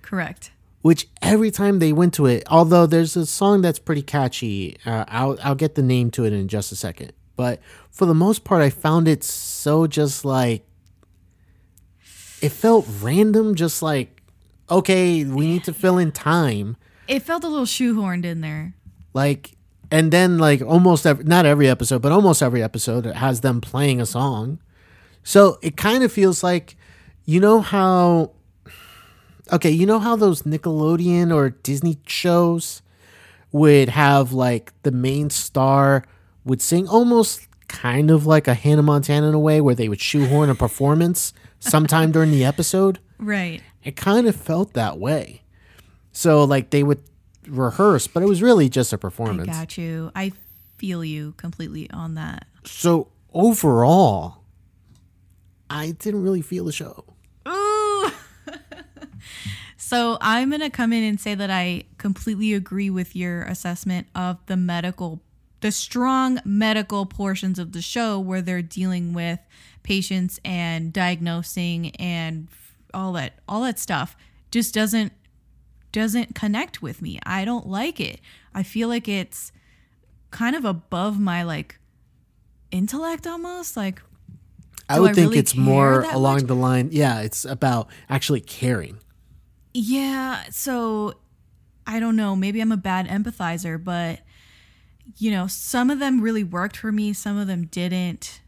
Correct. 0.03 0.51
which 0.81 1.07
every 1.21 1.49
time 1.51 1.79
they 1.79 1.91
went 1.91 2.13
to 2.15 2.25
it 2.27 2.43
although 2.47 2.85
there's 2.85 3.15
a 3.17 3.25
song 3.25 3.61
that's 3.61 3.79
pretty 3.79 4.03
catchy 4.03 4.77
uh, 4.85 5.05
I'll, 5.07 5.37
I'll 5.43 5.55
get 5.55 5.75
the 5.75 5.81
name 5.81 6.11
to 6.11 6.25
it 6.25 6.33
in 6.33 6.47
just 6.47 6.71
a 6.71 6.75
second 6.75 7.13
but 7.35 7.59
for 7.89 8.05
the 8.05 8.13
most 8.13 8.43
part 8.43 8.61
i 8.61 8.69
found 8.69 9.07
it 9.07 9.23
so 9.23 9.87
just 9.87 10.23
like 10.23 10.65
it 12.41 12.49
felt 12.49 12.85
random 13.01 13.55
just 13.55 13.81
like 13.81 14.21
okay 14.69 15.23
we 15.25 15.47
need 15.47 15.63
to 15.65 15.73
fill 15.73 15.97
in 15.97 16.11
time. 16.11 16.77
It 17.07 17.23
felt 17.23 17.43
a 17.43 17.47
little 17.47 17.65
shoehorned 17.65 18.25
in 18.25 18.41
there. 18.41 18.73
like 19.13 19.55
and 19.91 20.11
then 20.11 20.37
like 20.37 20.61
almost 20.61 21.07
every, 21.07 21.23
not 21.23 21.45
every 21.45 21.67
episode 21.67 22.01
but 22.01 22.11
almost 22.11 22.43
every 22.43 22.61
episode 22.61 23.05
it 23.07 23.15
has 23.15 23.41
them 23.41 23.59
playing 23.61 23.99
a 23.99 24.05
song. 24.05 24.59
So 25.23 25.57
it 25.61 25.75
kind 25.77 26.03
of 26.03 26.11
feels 26.11 26.43
like 26.43 26.75
you 27.25 27.39
know 27.39 27.61
how 27.61 28.31
okay 29.51 29.69
you 29.71 29.85
know 29.85 29.99
how 29.99 30.15
those 30.15 30.43
nickelodeon 30.43 31.33
or 31.33 31.49
disney 31.49 31.97
shows 32.05 32.81
would 33.51 33.89
have 33.89 34.31
like 34.31 34.73
the 34.83 34.91
main 34.91 35.29
star 35.29 36.03
would 36.45 36.61
sing 36.61 36.87
almost 36.87 37.47
kind 37.67 38.11
of 38.11 38.25
like 38.25 38.47
a 38.47 38.53
hannah 38.53 38.83
montana 38.83 39.27
in 39.27 39.33
a 39.33 39.39
way 39.39 39.59
where 39.61 39.75
they 39.75 39.89
would 39.89 39.99
shoehorn 40.01 40.49
a 40.49 40.55
performance 40.55 41.33
sometime 41.59 42.11
during 42.11 42.31
the 42.31 42.43
episode. 42.45 42.99
Right. 43.17 43.61
It 43.83 43.95
kind 43.95 44.27
of 44.27 44.35
felt 44.35 44.73
that 44.73 44.97
way. 44.97 45.43
So 46.11 46.43
like 46.43 46.69
they 46.69 46.83
would 46.83 47.01
rehearse, 47.47 48.07
but 48.07 48.23
it 48.23 48.27
was 48.27 48.41
really 48.41 48.69
just 48.69 48.93
a 48.93 48.97
performance. 48.97 49.49
I 49.49 49.51
got 49.51 49.77
you. 49.77 50.11
I 50.15 50.31
feel 50.77 51.03
you 51.03 51.33
completely 51.37 51.89
on 51.91 52.15
that. 52.15 52.45
So 52.63 53.09
overall, 53.33 54.43
I 55.69 55.91
didn't 55.91 56.23
really 56.23 56.41
feel 56.41 56.65
the 56.65 56.71
show. 56.71 57.05
Ooh. 57.47 58.11
so 59.77 60.17
I'm 60.21 60.49
going 60.49 60.61
to 60.61 60.69
come 60.69 60.93
in 60.93 61.03
and 61.03 61.19
say 61.19 61.35
that 61.35 61.49
I 61.49 61.83
completely 61.97 62.53
agree 62.53 62.89
with 62.89 63.15
your 63.15 63.43
assessment 63.43 64.07
of 64.15 64.37
the 64.47 64.57
medical, 64.57 65.21
the 65.61 65.71
strong 65.71 66.39
medical 66.43 67.05
portions 67.05 67.59
of 67.59 67.73
the 67.73 67.81
show 67.81 68.19
where 68.19 68.41
they're 68.41 68.61
dealing 68.61 69.13
with 69.13 69.39
patients 69.83 70.39
and 70.43 70.91
diagnosing 70.93 71.95
and 71.97 72.47
all 72.93 73.13
that, 73.13 73.33
all 73.47 73.61
that 73.63 73.79
stuff 73.79 74.15
just 74.51 74.73
doesn't 74.73 75.13
doesn't 75.91 76.35
connect 76.35 76.81
with 76.81 77.01
me. 77.01 77.19
I 77.25 77.45
don't 77.45 77.67
like 77.67 77.99
it. 77.99 78.19
I 78.53 78.63
feel 78.63 78.87
like 78.87 79.07
it's 79.07 79.51
kind 80.31 80.55
of 80.55 80.63
above 80.63 81.19
my 81.19 81.41
like 81.43 81.79
intellect 82.71 83.25
almost 83.25 83.75
like 83.75 84.01
I 84.87 84.99
would 84.99 85.11
I 85.11 85.13
think 85.13 85.27
really 85.29 85.39
it's 85.39 85.55
more 85.55 86.01
along 86.01 86.37
much? 86.37 86.43
the 86.45 86.55
line. 86.55 86.89
Yeah, 86.91 87.21
it's 87.21 87.45
about 87.45 87.89
actually 88.09 88.41
caring. 88.41 88.99
Yeah, 89.73 90.43
so 90.49 91.13
I 91.85 91.99
don't 91.99 92.15
know. 92.15 92.35
Maybe 92.35 92.59
I'm 92.59 92.71
a 92.71 92.77
bad 92.77 93.07
empathizer, 93.07 93.83
but 93.83 94.19
you 95.17 95.31
know, 95.31 95.47
some 95.47 95.89
of 95.89 95.99
them 95.99 96.21
really 96.21 96.43
worked 96.43 96.77
for 96.77 96.91
me, 96.91 97.13
some 97.13 97.37
of 97.37 97.47
them 97.47 97.65
didn't. 97.67 98.41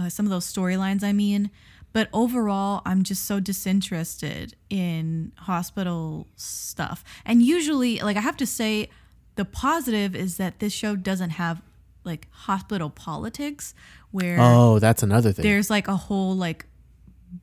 Uh, 0.00 0.08
some 0.08 0.24
of 0.26 0.30
those 0.30 0.50
storylines, 0.50 1.02
I 1.04 1.12
mean. 1.12 1.50
But 1.92 2.08
overall, 2.12 2.82
I'm 2.86 3.02
just 3.02 3.24
so 3.24 3.40
disinterested 3.40 4.54
in 4.70 5.32
hospital 5.38 6.28
stuff. 6.36 7.02
And 7.24 7.42
usually, 7.42 7.98
like, 7.98 8.16
I 8.16 8.20
have 8.20 8.36
to 8.38 8.46
say, 8.46 8.88
the 9.34 9.44
positive 9.44 10.14
is 10.14 10.36
that 10.36 10.60
this 10.60 10.72
show 10.72 10.96
doesn't 10.96 11.30
have 11.30 11.62
like 12.04 12.26
hospital 12.30 12.88
politics 12.90 13.74
where 14.10 14.38
Oh, 14.40 14.78
that's 14.78 15.02
another 15.02 15.32
thing. 15.32 15.42
there's 15.42 15.68
like 15.68 15.86
a 15.88 15.96
whole 15.96 16.34
like 16.34 16.64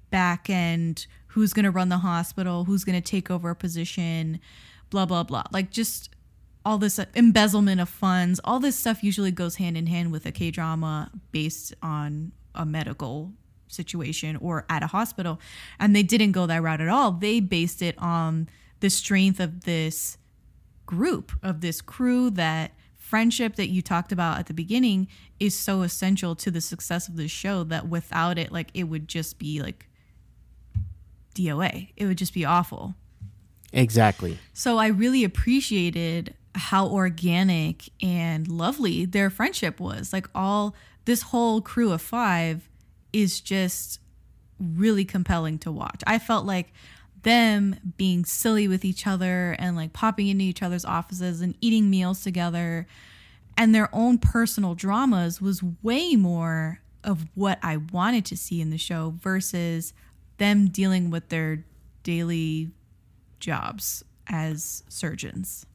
back 0.10 0.50
end 0.50 1.06
who's 1.28 1.54
going 1.54 1.64
to 1.66 1.72
run 1.72 1.90
the 1.90 2.00
hospital 2.00 2.66
who's 2.66 2.84
going 2.84 3.00
to 3.00 3.08
take 3.12 3.30
over 3.32 3.52
a 3.52 3.56
position 3.56 4.40
blah 4.90 5.06
blah 5.06 5.24
blah 5.24 5.44
like 5.52 5.70
just 5.70 6.10
all 6.66 6.78
this 6.80 7.00
embezzlement 7.16 7.80
of 7.80 7.88
funds 7.88 8.40
all 8.44 8.60
this 8.60 8.76
stuff 8.78 9.04
usually 9.04 9.32
goes 9.32 9.56
hand 9.58 9.78
in 9.78 9.86
hand 9.88 10.12
with 10.12 10.26
a 10.26 10.32
k-drama 10.32 11.12
based 11.32 11.74
on 11.82 12.32
a 12.58 12.66
medical 12.66 13.32
situation 13.68 14.36
or 14.38 14.66
at 14.70 14.84
a 14.84 14.88
hospital 14.88 15.40
and 15.80 15.96
they 15.96 16.04
didn't 16.04 16.32
go 16.32 16.46
that 16.46 16.62
route 16.62 16.82
at 16.82 16.88
all 16.88 17.12
they 17.12 17.40
based 17.40 17.82
it 17.82 17.98
on 17.98 18.48
the 18.80 18.90
strength 18.90 19.40
of 19.40 19.64
this 19.64 20.18
group 20.86 21.32
of 21.44 21.62
this 21.62 21.82
crew 21.82 22.30
that 22.30 22.72
friendship 22.96 23.56
that 23.56 23.68
you 23.68 23.82
talked 23.82 24.12
about 24.12 24.40
at 24.40 24.48
the 24.48 24.54
beginning 24.54 25.08
is 25.40 25.54
so 25.54 25.82
essential 25.82 26.34
to 26.36 26.50
the 26.50 26.62
success 26.62 27.08
of 27.08 27.18
the 27.18 27.28
show 27.28 27.64
that 27.64 27.88
without 27.88 28.38
it 28.38 28.52
like 28.52 28.70
it 28.74 28.86
would 28.86 29.08
just 29.08 29.38
be 29.38 29.62
like 29.62 29.88
DOA 31.36 31.90
it 31.98 32.06
would 32.06 32.18
just 32.18 32.34
be 32.34 32.46
awful 32.46 32.96
exactly. 33.74 34.40
so 34.54 34.78
I 34.78 34.88
really 34.88 35.26
appreciated 35.26 36.34
how 36.58 36.88
organic 36.88 37.90
and 38.02 38.48
lovely 38.48 39.06
their 39.06 39.30
friendship 39.30 39.80
was. 39.80 40.12
Like 40.12 40.28
all 40.36 40.76
this 41.08 41.22
whole 41.24 41.62
crew 41.62 41.94
of 41.94 42.02
five 42.02 42.70
is 43.14 43.40
just 43.40 44.02
really 44.60 45.06
compelling 45.06 45.58
to 45.60 45.72
watch. 45.72 46.04
I 46.06 46.20
felt 46.20 46.46
like 46.46 46.74
them 47.24 47.94
being 47.96 48.26
silly 48.26 48.68
with 48.68 48.84
each 48.84 49.08
other 49.08 49.56
and 49.58 49.76
like 49.78 49.94
popping 49.94 50.28
into 50.28 50.44
each 50.44 50.62
other's 50.62 50.84
offices 50.84 51.40
and 51.40 51.56
eating 51.62 51.90
meals 51.90 52.24
together 52.24 52.86
and 53.56 53.74
their 53.74 53.90
own 53.94 54.18
personal 54.18 54.76
dramas 54.76 55.42
was 55.42 55.64
way 55.82 56.18
more 56.18 56.82
of 57.06 57.26
what 57.36 57.58
I 57.64 57.78
wanted 57.78 58.26
to 58.26 58.38
see 58.38 58.60
in 58.60 58.70
the 58.70 58.78
show 58.78 59.16
versus 59.18 59.94
them 60.40 60.68
dealing 60.68 61.10
with 61.10 61.30
their 61.30 61.64
daily 62.04 62.70
jobs 63.40 64.04
as 64.28 64.84
surgeons. 64.90 65.66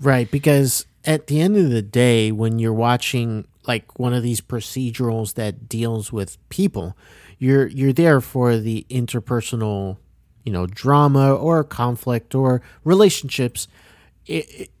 Right, 0.00 0.30
because 0.30 0.86
at 1.04 1.26
the 1.26 1.40
end 1.40 1.58
of 1.58 1.70
the 1.70 1.82
day, 1.82 2.32
when 2.32 2.58
you're 2.58 2.72
watching 2.72 3.46
like 3.66 3.98
one 3.98 4.14
of 4.14 4.22
these 4.22 4.40
procedurals 4.40 5.34
that 5.34 5.68
deals 5.68 6.12
with 6.12 6.36
people, 6.48 6.96
you're 7.38 7.66
you're 7.66 7.92
there 7.92 8.20
for 8.20 8.56
the 8.56 8.86
interpersonal, 8.88 9.96
you 10.44 10.52
know, 10.52 10.66
drama 10.66 11.34
or 11.34 11.64
conflict 11.64 12.34
or 12.34 12.62
relationships, 12.84 13.68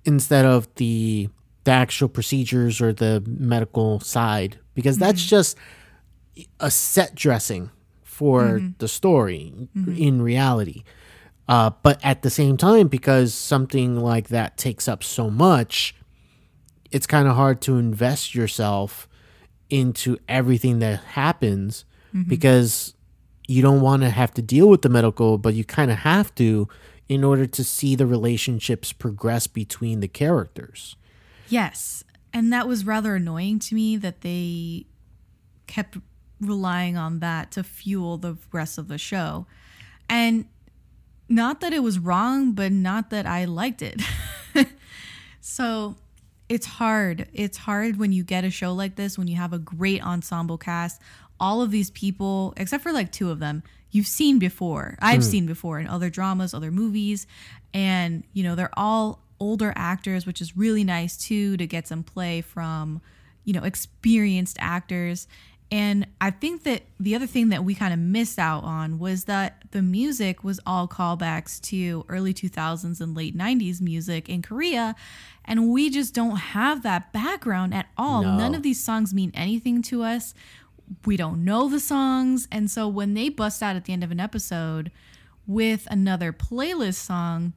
instead 0.04 0.44
of 0.44 0.72
the 0.76 1.28
the 1.64 1.70
actual 1.70 2.08
procedures 2.08 2.80
or 2.80 2.92
the 2.92 3.22
medical 3.26 4.00
side, 4.00 4.58
because 4.74 4.98
that's 4.98 5.20
mm-hmm. 5.22 5.30
just 5.30 5.56
a 6.60 6.70
set 6.70 7.14
dressing 7.14 7.70
for 8.02 8.42
mm-hmm. 8.44 8.68
the 8.78 8.88
story 8.88 9.52
mm-hmm. 9.76 9.92
in 9.92 10.22
reality. 10.22 10.84
Uh, 11.48 11.70
but 11.82 12.00
at 12.04 12.22
the 12.22 12.30
same 12.30 12.56
time, 12.56 12.88
because 12.88 13.32
something 13.32 13.96
like 14.00 14.28
that 14.28 14.56
takes 14.56 14.88
up 14.88 15.04
so 15.04 15.30
much, 15.30 15.94
it's 16.90 17.06
kind 17.06 17.28
of 17.28 17.36
hard 17.36 17.60
to 17.62 17.76
invest 17.76 18.34
yourself 18.34 19.08
into 19.68 20.18
everything 20.28 20.78
that 20.78 21.00
happens 21.00 21.84
mm-hmm. 22.14 22.28
because 22.28 22.94
you 23.48 23.62
don't 23.62 23.80
want 23.80 24.02
to 24.02 24.10
have 24.10 24.32
to 24.34 24.42
deal 24.42 24.68
with 24.68 24.82
the 24.82 24.88
medical, 24.88 25.38
but 25.38 25.54
you 25.54 25.64
kind 25.64 25.90
of 25.90 25.98
have 25.98 26.34
to 26.36 26.68
in 27.08 27.22
order 27.22 27.46
to 27.46 27.62
see 27.62 27.94
the 27.94 28.06
relationships 28.06 28.92
progress 28.92 29.46
between 29.46 30.00
the 30.00 30.08
characters. 30.08 30.96
Yes. 31.48 32.02
And 32.32 32.52
that 32.52 32.66
was 32.66 32.84
rather 32.84 33.14
annoying 33.14 33.60
to 33.60 33.74
me 33.74 33.96
that 33.96 34.22
they 34.22 34.86
kept 35.66 35.98
relying 36.40 36.96
on 36.96 37.20
that 37.20 37.50
to 37.52 37.62
fuel 37.62 38.18
the 38.18 38.36
rest 38.52 38.78
of 38.78 38.88
the 38.88 38.98
show. 38.98 39.46
And 40.08 40.46
not 41.28 41.60
that 41.60 41.72
it 41.72 41.82
was 41.82 41.98
wrong, 41.98 42.52
but 42.52 42.72
not 42.72 43.10
that 43.10 43.26
I 43.26 43.44
liked 43.44 43.82
it. 43.82 44.02
so 45.40 45.96
it's 46.48 46.66
hard. 46.66 47.28
It's 47.32 47.56
hard 47.56 47.98
when 47.98 48.12
you 48.12 48.22
get 48.22 48.44
a 48.44 48.50
show 48.50 48.72
like 48.72 48.96
this, 48.96 49.18
when 49.18 49.28
you 49.28 49.36
have 49.36 49.52
a 49.52 49.58
great 49.58 50.02
ensemble 50.02 50.58
cast. 50.58 51.00
All 51.38 51.60
of 51.60 51.70
these 51.70 51.90
people, 51.90 52.54
except 52.56 52.82
for 52.82 52.92
like 52.92 53.12
two 53.12 53.30
of 53.30 53.40
them, 53.40 53.62
you've 53.90 54.06
seen 54.06 54.38
before. 54.38 54.96
I've 55.00 55.22
hmm. 55.22 55.30
seen 55.30 55.46
before 55.46 55.78
in 55.78 55.86
other 55.86 56.10
dramas, 56.10 56.54
other 56.54 56.70
movies. 56.70 57.26
And, 57.74 58.24
you 58.32 58.42
know, 58.42 58.54
they're 58.54 58.70
all 58.74 59.22
older 59.38 59.72
actors, 59.76 60.26
which 60.26 60.40
is 60.40 60.56
really 60.56 60.84
nice 60.84 61.16
too 61.16 61.56
to 61.56 61.66
get 61.66 61.86
some 61.86 62.02
play 62.02 62.40
from, 62.40 63.00
you 63.44 63.52
know, 63.52 63.64
experienced 63.64 64.56
actors. 64.60 65.26
And 65.70 66.06
I 66.20 66.30
think 66.30 66.62
that 66.62 66.82
the 67.00 67.16
other 67.16 67.26
thing 67.26 67.48
that 67.48 67.64
we 67.64 67.74
kind 67.74 67.92
of 67.92 67.98
missed 67.98 68.38
out 68.38 68.62
on 68.62 69.00
was 69.00 69.24
that 69.24 69.62
the 69.72 69.82
music 69.82 70.44
was 70.44 70.60
all 70.64 70.86
callbacks 70.86 71.60
to 71.62 72.04
early 72.08 72.32
2000s 72.32 73.00
and 73.00 73.16
late 73.16 73.36
90s 73.36 73.80
music 73.80 74.28
in 74.28 74.42
Korea. 74.42 74.94
And 75.44 75.70
we 75.70 75.90
just 75.90 76.14
don't 76.14 76.36
have 76.36 76.82
that 76.84 77.12
background 77.12 77.74
at 77.74 77.86
all. 77.96 78.22
No. 78.22 78.36
None 78.36 78.54
of 78.54 78.62
these 78.62 78.82
songs 78.82 79.12
mean 79.12 79.32
anything 79.34 79.82
to 79.82 80.04
us. 80.04 80.34
We 81.04 81.16
don't 81.16 81.44
know 81.44 81.68
the 81.68 81.80
songs. 81.80 82.46
And 82.52 82.70
so 82.70 82.86
when 82.86 83.14
they 83.14 83.28
bust 83.28 83.60
out 83.60 83.74
at 83.74 83.86
the 83.86 83.92
end 83.92 84.04
of 84.04 84.12
an 84.12 84.20
episode 84.20 84.92
with 85.48 85.88
another 85.90 86.32
playlist 86.32 86.94
song, 86.94 87.54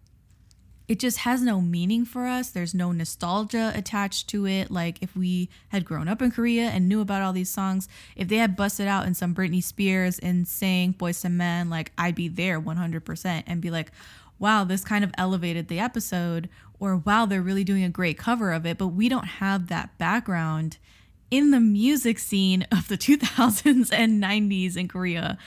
it 0.89 0.98
just 0.98 1.19
has 1.19 1.43
no 1.43 1.62
meaning 1.62 2.03
for 2.03 2.25
us. 2.25 2.50
There's 2.50 2.74
no 2.74 2.91
nostalgia 2.91 3.72
attached 3.75 4.27
to 4.29 4.48
it. 4.48 4.72
Like 4.72 4.98
if 5.01 5.15
we 5.15 5.48
had 5.67 5.86
grown 5.86 6.08
up 6.08 6.19
in 6.19 6.31
Korea 6.31 6.63
and 6.63 6.89
knew 6.89 7.00
about 7.00 7.22
all 7.22 7.31
these 7.31 7.51
songs, 7.51 7.88
if 8.15 8.27
they 8.27 8.38
had 8.38 8.55
busted 8.55 8.88
out 8.88 9.05
in 9.05 9.13
some 9.13 9.36
Britney 9.36 9.63
Spears 9.63 10.17
and 10.17 10.48
sang 10.48 10.96
Boyz 10.96 11.24
II 11.24 11.29
Men, 11.29 11.69
like 11.69 11.91
I'd 11.96 12.15
be 12.15 12.27
there 12.27 12.60
100% 12.60 13.43
and 13.46 13.62
be 13.62 13.69
like, 13.69 13.91
wow, 14.39 14.63
this 14.63 14.84
kind 14.84 15.03
of 15.03 15.12
elevated 15.15 15.67
the 15.67 15.79
episode, 15.79 16.50
or 16.79 16.98
wow, 16.98 17.27
they're 17.27 17.39
really 17.39 17.63
doing 17.63 17.84
a 17.84 17.89
great 17.89 18.17
cover 18.17 18.51
of 18.51 18.65
it. 18.65 18.79
But 18.79 18.88
we 18.88 19.10
don't 19.10 19.25
have 19.25 19.67
that 19.67 19.96
background 20.00 20.79
in 21.29 21.51
the 21.51 21.60
music 21.60 22.17
scene 22.17 22.65
of 22.72 22.88
the 22.88 22.98
2000s 22.98 23.93
and 23.93 24.24
90s 24.24 24.75
in 24.75 24.88
Korea 24.88 25.38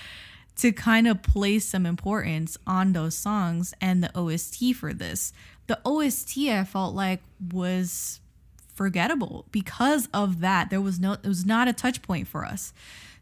to 0.56 0.72
kind 0.72 1.08
of 1.08 1.22
place 1.22 1.66
some 1.66 1.86
importance 1.86 2.56
on 2.66 2.92
those 2.92 3.16
songs 3.16 3.74
and 3.80 4.02
the 4.02 4.16
OST 4.18 4.74
for 4.76 4.92
this. 4.92 5.32
The 5.66 5.80
OST 5.84 6.38
I 6.48 6.64
felt 6.64 6.94
like 6.94 7.20
was 7.52 8.20
forgettable 8.74 9.46
because 9.50 10.08
of 10.12 10.40
that. 10.40 10.70
There 10.70 10.80
was 10.80 10.98
no 10.98 11.12
it 11.12 11.26
was 11.26 11.46
not 11.46 11.68
a 11.68 11.72
touch 11.72 12.02
point 12.02 12.28
for 12.28 12.44
us. 12.44 12.72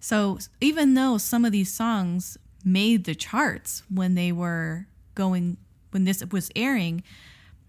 So 0.00 0.38
even 0.60 0.94
though 0.94 1.18
some 1.18 1.44
of 1.44 1.52
these 1.52 1.72
songs 1.72 2.38
made 2.64 3.04
the 3.04 3.14
charts 3.14 3.82
when 3.92 4.14
they 4.14 4.32
were 4.32 4.86
going 5.14 5.56
when 5.90 6.04
this 6.04 6.24
was 6.30 6.50
airing 6.56 7.02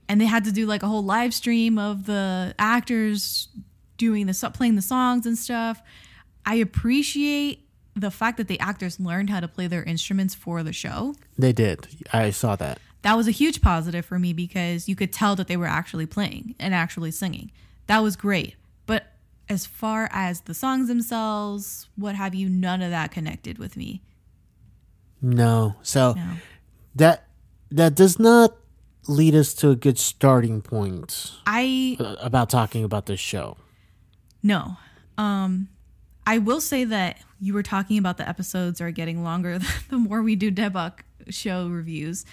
and 0.08 0.20
they 0.20 0.26
had 0.26 0.44
to 0.46 0.52
do 0.52 0.66
like 0.66 0.84
a 0.84 0.88
whole 0.88 1.04
live 1.04 1.34
stream 1.34 1.78
of 1.78 2.06
the 2.06 2.54
actors 2.60 3.48
doing 3.98 4.26
the 4.26 4.52
playing 4.54 4.76
the 4.76 4.82
songs 4.82 5.26
and 5.26 5.38
stuff. 5.38 5.82
I 6.46 6.56
appreciate 6.56 7.68
the 7.96 8.12
fact 8.12 8.38
that 8.38 8.48
the 8.48 8.60
actors 8.60 9.00
learned 9.00 9.30
how 9.30 9.40
to 9.40 9.48
play 9.48 9.68
their 9.68 9.84
instruments 9.84 10.34
for 10.34 10.64
the 10.64 10.74
show. 10.74 11.16
They 11.38 11.52
did. 11.54 11.88
I 12.14 12.30
saw 12.32 12.56
that. 12.58 12.80
That 13.02 13.18
was 13.18 13.28
a 13.28 13.32
huge 13.32 13.62
positive 13.62 14.06
for 14.06 14.20
me 14.20 14.32
because 14.32 14.88
you 14.88 14.96
could 14.96 15.12
tell 15.12 15.36
that 15.36 15.48
they 15.48 15.58
were 15.58 15.66
actually 15.66 16.06
playing 16.06 16.56
and 16.60 16.74
actually 16.74 17.12
singing. 17.12 17.52
That 17.88 18.00
was 18.00 18.16
great. 18.16 18.56
But 18.86 19.08
as 19.50 19.66
far 19.66 20.08
as 20.12 20.42
the 20.42 20.54
songs 20.54 20.88
themselves, 20.88 21.90
what 21.96 22.16
have 22.16 22.36
you, 22.36 22.48
none 22.48 22.82
of 22.82 22.92
that 22.92 23.12
connected 23.12 23.58
with 23.58 23.76
me. 23.76 24.02
No. 25.22 25.76
So 25.82 26.14
No. 26.14 26.34
that 26.96 27.28
that 27.72 27.96
does 27.96 28.20
not 28.20 28.56
lead 29.08 29.34
us 29.36 29.54
to 29.56 29.70
a 29.72 29.76
good 29.76 29.98
starting 29.98 30.62
point 30.62 31.32
I 31.48 31.98
about 32.22 32.50
talking 32.50 32.84
about 32.84 33.06
this 33.08 33.20
show. 33.20 33.58
No. 34.44 34.78
Um 35.18 35.70
I 36.26 36.38
will 36.38 36.62
say 36.62 36.84
that 36.86 37.18
you 37.42 37.54
were 37.54 37.64
talking 37.64 37.98
about 37.98 38.18
the 38.18 38.30
episodes 38.30 38.80
are 38.80 38.92
getting 38.92 39.24
longer 39.24 39.60
the 39.90 39.98
more 39.98 40.22
we 40.22 40.36
do 40.36 40.52
Debak 40.52 41.04
show 41.30 41.68
reviews. 41.68 42.24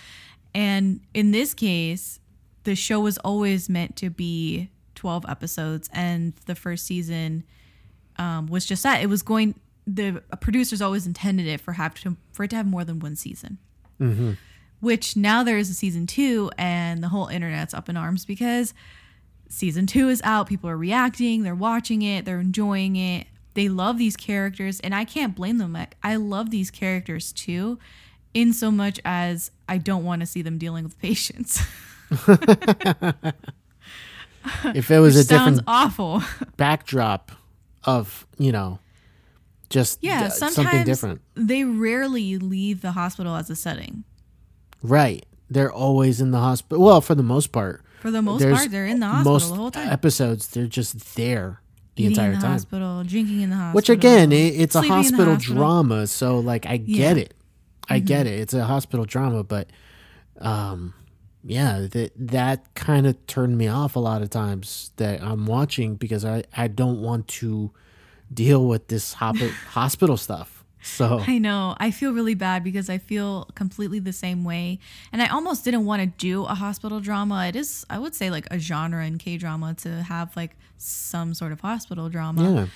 And 0.55 1.00
in 1.15 1.31
this 1.33 1.55
case, 1.55 2.21
the 2.65 2.77
show 2.77 3.00
was 3.00 3.19
always 3.19 3.69
meant 3.69 3.97
to 3.97 4.11
be 4.11 4.71
12 4.95 5.25
episodes 5.29 5.88
and 5.93 6.35
the 6.47 6.55
first 6.55 6.87
season 6.87 7.45
um, 8.17 8.47
was 8.47 8.67
just 8.67 8.83
that. 8.83 9.03
It 9.03 9.09
was 9.09 9.23
going 9.23 9.59
the 9.87 10.23
producers 10.41 10.83
always 10.83 11.07
intended 11.07 11.47
it 11.47 11.62
for 11.62 11.73
have 11.73 11.95
to 11.95 12.17
for 12.33 12.45
it 12.45 12.50
to 12.50 12.57
have 12.57 12.67
more 12.67 12.85
than 12.85 13.00
one 13.00 13.17
season. 13.17 13.59
Which 14.81 15.17
now 15.17 15.43
there 15.43 15.57
is 15.57 15.71
a 15.71 15.75
season 15.75 16.07
2 16.07 16.50
and 16.59 17.03
the 17.03 17.09
whole 17.09 17.29
internet's 17.29 17.73
up 17.73 17.88
in 17.88 17.97
arms 17.97 18.25
because 18.25 18.75
season 19.49 19.87
two 19.87 20.09
is 20.09 20.21
out. 20.25 20.47
People 20.49 20.69
are 20.71 20.77
reacting, 20.77 21.43
they're 21.43 21.55
watching 21.55 22.03
it, 22.03 22.25
they're 22.25 22.41
enjoying 22.41 22.97
it. 22.97 23.27
They 23.59 23.69
love 23.69 23.99
these 23.99 24.17
characters, 24.17 24.79
and 24.79 24.95
I 24.95 25.05
can't 25.05 25.35
blame 25.35 25.59
them. 25.59 25.73
Like, 25.73 25.97
I 26.00 26.15
love 26.15 26.50
these 26.50 26.71
characters 26.71 27.33
too, 27.33 27.81
in 28.33 28.53
so 28.53 28.71
much 28.71 29.00
as 29.05 29.50
I 29.69 29.79
don't 29.79 30.05
want 30.05 30.21
to 30.21 30.27
see 30.27 30.43
them 30.43 30.59
dealing 30.59 30.85
with 30.85 30.97
patients. 31.00 31.61
If 34.65 34.91
it 34.93 35.00
was 35.00 35.17
a 35.17 35.25
Sounds 35.25 35.57
different 35.59 35.65
awful. 35.67 36.23
backdrop 36.57 37.33
of, 37.85 38.27
you 38.38 38.53
know, 38.53 38.79
just 39.69 39.99
Yeah, 40.03 40.27
uh, 40.27 40.29
sometimes 40.31 40.55
something 40.55 40.85
different. 40.85 41.21
they 41.35 41.65
rarely 41.65 42.38
leave 42.38 42.81
the 42.81 42.93
hospital 42.93 43.35
as 43.35 43.50
a 43.50 43.57
setting. 43.57 44.05
Right. 44.83 45.27
They're 45.50 45.73
always 45.73 46.21
in 46.21 46.31
the 46.31 46.38
hospital. 46.38 46.83
Well, 46.83 47.00
for 47.00 47.15
the 47.17 47.23
most 47.25 47.49
part. 47.53 47.83
For 48.00 48.11
the 48.12 48.23
most 48.23 48.38
There's 48.41 48.57
part, 48.57 48.71
they're 48.71 48.87
in 48.87 49.00
the 49.00 49.07
hospital 49.09 49.33
most 49.33 49.49
the 49.49 49.55
whole 49.57 49.71
time. 49.73 49.88
episodes, 49.88 50.47
they're 50.49 50.67
just 50.67 51.17
there 51.17 51.61
the 51.99 52.05
Eating 52.05 52.17
entire 52.17 52.35
the 52.37 52.40
time. 52.40 52.52
hospital, 52.52 53.05
drinking 53.05 53.40
in 53.43 53.50
the 53.50 53.57
hospital. 53.57 53.75
Which 53.76 53.88
again, 53.90 54.33
it, 54.33 54.55
it's 54.61 54.75
a 54.75 54.83
hospital, 54.83 55.35
hospital. 55.35 55.55
drama, 55.57 56.07
so 56.07 56.38
like 56.38 56.64
I 56.64 56.78
get 56.78 56.88
Yeah. 56.88 57.11
Mm-hmm. 57.11 57.19
it. 57.19 57.35
I 57.90 57.99
get 57.99 58.26
it. 58.26 58.38
It's 58.40 58.55
a 58.55 58.64
hospital 58.64 59.05
drama, 59.05 59.45
but 59.45 59.69
um 60.40 60.95
yeah, 61.45 61.87
that 61.90 62.12
that 62.17 62.75
kind 62.75 63.07
of 63.07 63.14
turned 63.26 63.57
me 63.59 63.69
off 63.69 63.97
a 63.97 64.00
lot 64.00 64.23
of 64.23 64.31
times 64.31 64.90
that 64.97 65.23
I'm 65.23 65.47
watching 65.47 65.97
because 65.97 66.25
I 66.25 66.45
I 66.57 66.69
don't 66.69 67.00
want 67.02 67.28
to 67.28 67.71
deal 68.33 68.67
with 68.67 68.88
this 68.88 69.14
hospital 69.14 70.17
stuff. 70.17 70.58
So 70.83 71.23
I 71.27 71.39
know. 71.39 71.75
I 71.79 71.91
feel 71.91 72.13
really 72.13 72.35
bad 72.35 72.63
because 72.63 72.89
I 72.89 72.99
feel 72.99 73.49
completely 73.55 73.99
the 73.99 74.13
same 74.13 74.45
way. 74.45 74.79
And 75.13 75.21
I 75.21 75.27
almost 75.29 75.65
didn't 75.65 75.85
want 75.85 76.03
to 76.03 76.07
do 76.07 76.45
a 76.45 76.55
hospital 76.55 77.01
drama. 77.01 77.47
It 77.47 77.57
is, 77.57 77.85
I 77.91 77.99
would 77.99 78.14
say, 78.14 78.31
like 78.31 78.47
a 78.51 78.59
genre 78.59 79.05
in 79.05 79.19
K 79.19 79.37
drama 79.37 79.75
to 79.79 80.03
have 80.05 80.37
like 80.37 80.57
some 80.77 81.35
sort 81.35 81.53
of 81.53 81.61
hospital 81.61 82.09
drama. 82.09 82.43
yeah. 82.43 82.67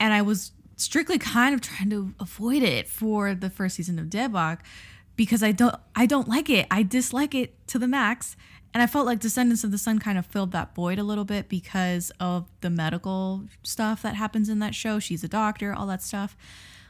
And 0.00 0.12
I 0.12 0.22
was 0.22 0.52
strictly 0.76 1.18
kind 1.18 1.54
of 1.54 1.60
trying 1.60 1.90
to 1.90 2.12
avoid 2.18 2.62
it 2.62 2.88
for 2.88 3.34
the 3.34 3.48
first 3.50 3.76
season 3.76 3.98
of 3.98 4.06
Debak 4.06 4.58
because 5.16 5.42
I 5.42 5.52
don't 5.52 5.76
I 5.94 6.06
don't 6.06 6.28
like 6.28 6.50
it. 6.50 6.66
I 6.70 6.82
dislike 6.82 7.34
it 7.34 7.54
to 7.68 7.78
the 7.78 7.88
max. 7.88 8.36
And 8.72 8.82
I 8.82 8.88
felt 8.88 9.06
like 9.06 9.20
Descendants 9.20 9.62
of 9.62 9.70
the 9.70 9.78
Sun 9.78 10.00
kind 10.00 10.18
of 10.18 10.26
filled 10.26 10.50
that 10.50 10.74
void 10.74 10.98
a 10.98 11.04
little 11.04 11.24
bit 11.24 11.48
because 11.48 12.10
of 12.18 12.48
the 12.60 12.70
medical 12.70 13.44
stuff 13.62 14.02
that 14.02 14.16
happens 14.16 14.48
in 14.48 14.58
that 14.58 14.74
show. 14.74 14.98
She's 14.98 15.22
a 15.22 15.28
doctor, 15.28 15.72
all 15.72 15.86
that 15.86 16.02
stuff. 16.02 16.36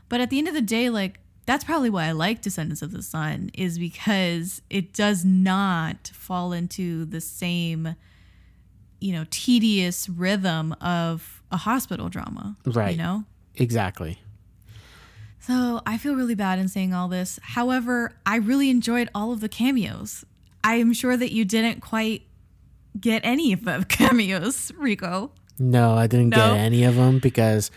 But 0.09 0.21
at 0.21 0.31
the 0.31 0.39
end 0.39 0.49
of 0.49 0.55
the 0.55 0.63
day, 0.63 0.91
like 0.91 1.21
that's 1.47 1.65
probably 1.65 1.91
why 1.91 2.07
I 2.07 2.13
like 2.13 2.41
Descendants 2.43 2.83
of 2.83 2.93
the 2.93 3.03
Sun 3.03 3.51
is 3.55 3.79
because 3.79 4.63
it 4.71 4.93
does 4.95 5.25
not 5.25 6.09
fall 6.15 6.53
into 6.53 7.05
the 7.05 7.21
same, 7.21 7.97
you 9.01 9.13
know, 9.13 9.27
tedious 9.31 10.09
rhythm 10.09 10.73
of 10.81 11.43
a 11.53 11.59
hospital 11.59 12.09
drama. 12.09 12.57
Right. 12.65 12.93
You 12.93 12.97
know? 12.99 13.25
Exactly. 13.57 14.19
So 15.41 15.83
I 15.85 15.99
feel 15.99 16.15
really 16.15 16.35
bad 16.35 16.59
in 16.59 16.69
saying 16.69 16.95
all 16.95 17.09
this. 17.09 17.39
However, 17.43 18.13
I 18.25 18.37
really 18.37 18.71
enjoyed 18.71 19.11
all 19.15 19.31
of 19.33 19.41
the 19.41 19.49
cameos. 19.49 20.25
I 20.63 20.77
am 20.77 20.95
sure 20.95 21.17
that 21.19 21.33
you 21.33 21.45
didn't 21.45 21.81
quite 21.83 22.23
get 22.99 23.21
any 23.25 23.53
of 23.53 23.65
the 23.65 23.85
cameos, 23.89 24.73
Rico. 24.79 25.33
No, 25.59 25.95
I 25.95 26.07
didn't 26.07 26.31
No? 26.31 26.37
get 26.39 26.57
any 26.57 26.85
of 26.85 26.95
them 26.97 27.19
because 27.19 27.71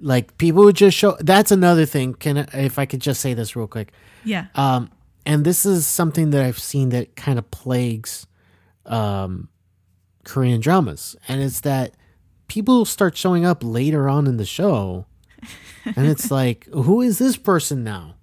like 0.00 0.36
people 0.38 0.64
would 0.64 0.76
just 0.76 0.96
show 0.96 1.16
that's 1.20 1.50
another 1.50 1.86
thing. 1.86 2.14
Can 2.14 2.38
I, 2.38 2.46
if 2.54 2.78
I 2.78 2.86
could 2.86 3.00
just 3.00 3.20
say 3.20 3.34
this 3.34 3.56
real 3.56 3.66
quick. 3.66 3.92
Yeah. 4.24 4.46
Um, 4.54 4.90
and 5.26 5.44
this 5.44 5.64
is 5.64 5.86
something 5.86 6.30
that 6.30 6.42
I've 6.44 6.58
seen 6.58 6.90
that 6.90 7.16
kind 7.16 7.38
of 7.38 7.50
plagues 7.50 8.26
um, 8.86 9.48
Korean 10.24 10.60
dramas, 10.60 11.16
and 11.28 11.42
it's 11.42 11.60
that 11.60 11.94
people 12.48 12.84
start 12.84 13.16
showing 13.16 13.44
up 13.44 13.62
later 13.62 14.08
on 14.08 14.26
in 14.26 14.36
the 14.36 14.44
show, 14.44 15.06
and 15.84 16.06
it's 16.06 16.30
like, 16.30 16.66
who 16.66 17.00
is 17.00 17.18
this 17.18 17.36
person 17.36 17.84
now? 17.84 18.16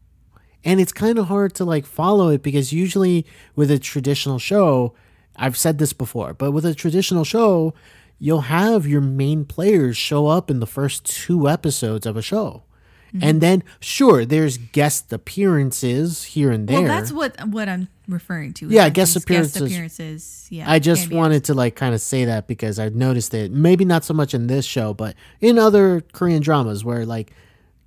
And 0.63 0.79
it's 0.79 0.91
kind 0.91 1.17
of 1.17 1.27
hard 1.27 1.55
to 1.55 1.65
like 1.65 1.87
follow 1.87 2.29
it 2.29 2.43
because 2.43 2.71
usually 2.71 3.25
with 3.55 3.71
a 3.71 3.79
traditional 3.79 4.37
show, 4.37 4.93
I've 5.35 5.57
said 5.57 5.79
this 5.79 5.93
before, 5.93 6.35
but 6.35 6.51
with 6.51 6.65
a 6.65 6.75
traditional 6.75 7.23
show, 7.23 7.73
you'll 8.21 8.41
have 8.41 8.85
your 8.85 9.01
main 9.01 9.43
players 9.43 9.97
show 9.97 10.27
up 10.27 10.51
in 10.51 10.59
the 10.59 10.67
first 10.67 11.03
two 11.03 11.49
episodes 11.49 12.05
of 12.05 12.15
a 12.15 12.21
show. 12.21 12.61
Mm-hmm. 13.07 13.27
And 13.27 13.41
then, 13.41 13.63
sure, 13.79 14.25
there's 14.25 14.57
guest 14.57 15.11
appearances 15.11 16.23
here 16.23 16.51
and 16.51 16.67
there. 16.67 16.81
well, 16.81 16.87
that's 16.87 17.11
what 17.11 17.47
what 17.47 17.67
I'm 17.67 17.89
referring 18.07 18.53
to. 18.53 18.67
Yeah, 18.69 18.87
guest 18.89 19.15
appearances. 19.15 19.63
appearances. 19.63 20.47
Yeah. 20.49 20.69
I 20.69 20.77
just 20.77 21.11
wanted 21.11 21.43
to 21.45 21.55
like 21.55 21.75
kind 21.75 21.95
of 21.95 21.99
say 21.99 22.23
that 22.25 22.47
because 22.47 22.79
I've 22.79 22.95
noticed 22.95 23.33
it. 23.33 23.51
Maybe 23.51 23.83
not 23.85 24.05
so 24.05 24.13
much 24.13 24.33
in 24.33 24.47
this 24.47 24.65
show, 24.65 24.93
but 24.93 25.15
in 25.41 25.57
other 25.57 26.01
Korean 26.13 26.41
dramas 26.41 26.85
where 26.85 27.05
like 27.05 27.33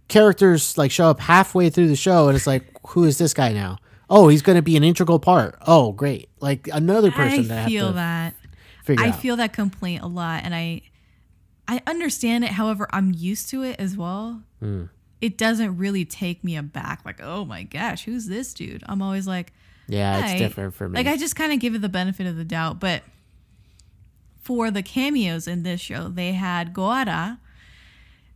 characters 0.09 0.77
like 0.77 0.91
show 0.91 1.07
up 1.07 1.21
halfway 1.21 1.71
through 1.71 1.89
the 1.89 1.97
show 1.97 2.27
and 2.27 2.37
it's 2.37 2.47
like, 2.47 2.65
who 2.89 3.05
is 3.05 3.17
this 3.17 3.33
guy 3.33 3.53
now? 3.53 3.79
Oh, 4.11 4.29
he's 4.29 4.43
going 4.43 4.57
to 4.57 4.63
be 4.63 4.77
an 4.77 4.85
integral 4.85 5.21
part. 5.21 5.57
Oh, 5.67 5.93
great! 5.93 6.29
Like 6.41 6.69
another 6.71 7.11
person 7.11 7.49
that 7.49 7.61
I 7.61 7.65
I 7.65 7.69
feel 7.69 7.93
that. 7.95 8.35
Figure 8.85 9.05
I 9.05 9.09
out. 9.09 9.21
feel 9.21 9.37
that 9.37 9.53
complaint 9.53 10.03
a 10.03 10.07
lot, 10.07 10.45
and 10.45 10.55
I 10.55 10.83
I 11.67 11.81
understand 11.87 12.45
it. 12.45 12.51
However, 12.51 12.87
I'm 12.91 13.13
used 13.13 13.49
to 13.51 13.63
it 13.63 13.77
as 13.79 13.97
well. 13.97 14.43
Hmm. 14.61 14.85
It 15.21 15.37
doesn't 15.39 15.77
really 15.79 16.05
take 16.05 16.45
me 16.45 16.55
aback. 16.57 17.03
Like, 17.05 17.21
oh 17.23 17.45
my 17.45 17.63
gosh, 17.65 18.05
who's 18.05 18.27
this 18.27 18.53
dude? 18.55 18.83
I'm 18.87 19.01
always 19.03 19.27
like, 19.27 19.53
yeah, 19.89 20.27
it's 20.33 20.39
different 20.41 20.75
for 20.75 20.89
me. 20.89 20.97
Like 20.99 21.07
I 21.07 21.17
just 21.17 21.35
kind 21.35 21.53
of 21.53 21.59
give 21.61 21.75
it 21.75 21.81
the 21.81 21.89
benefit 21.89 22.27
of 22.27 22.37
the 22.37 22.45
doubt. 22.45 22.79
But 22.79 23.03
for 24.43 24.71
the 24.71 24.83
cameos 24.83 25.49
in 25.49 25.63
this 25.63 25.81
show, 25.81 26.09
they 26.09 26.33
had 26.33 26.75
Go 26.75 26.93
Ara. 26.93 27.41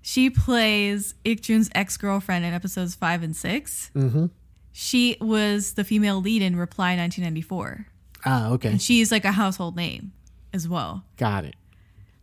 She 0.00 0.30
plays 0.30 1.14
Ikjun's 1.24 1.68
ex 1.74 1.96
girlfriend 1.98 2.44
in 2.46 2.54
episodes 2.54 2.94
five 2.94 3.22
and 3.22 3.36
6 3.36 3.90
Mm-hmm. 3.94 4.26
She 4.72 5.16
was 5.20 5.74
the 5.74 5.82
female 5.84 6.20
lead 6.20 6.40
in 6.40 6.54
Reply 6.56 6.96
1994. 6.96 7.86
ah, 8.24 8.50
okay, 8.52 8.70
And 8.70 8.80
she's 8.80 9.10
like 9.10 9.24
a 9.24 9.32
household 9.32 9.76
name 9.76 10.12
as 10.52 10.68
well. 10.68 11.04
got 11.16 11.44
it. 11.44 11.54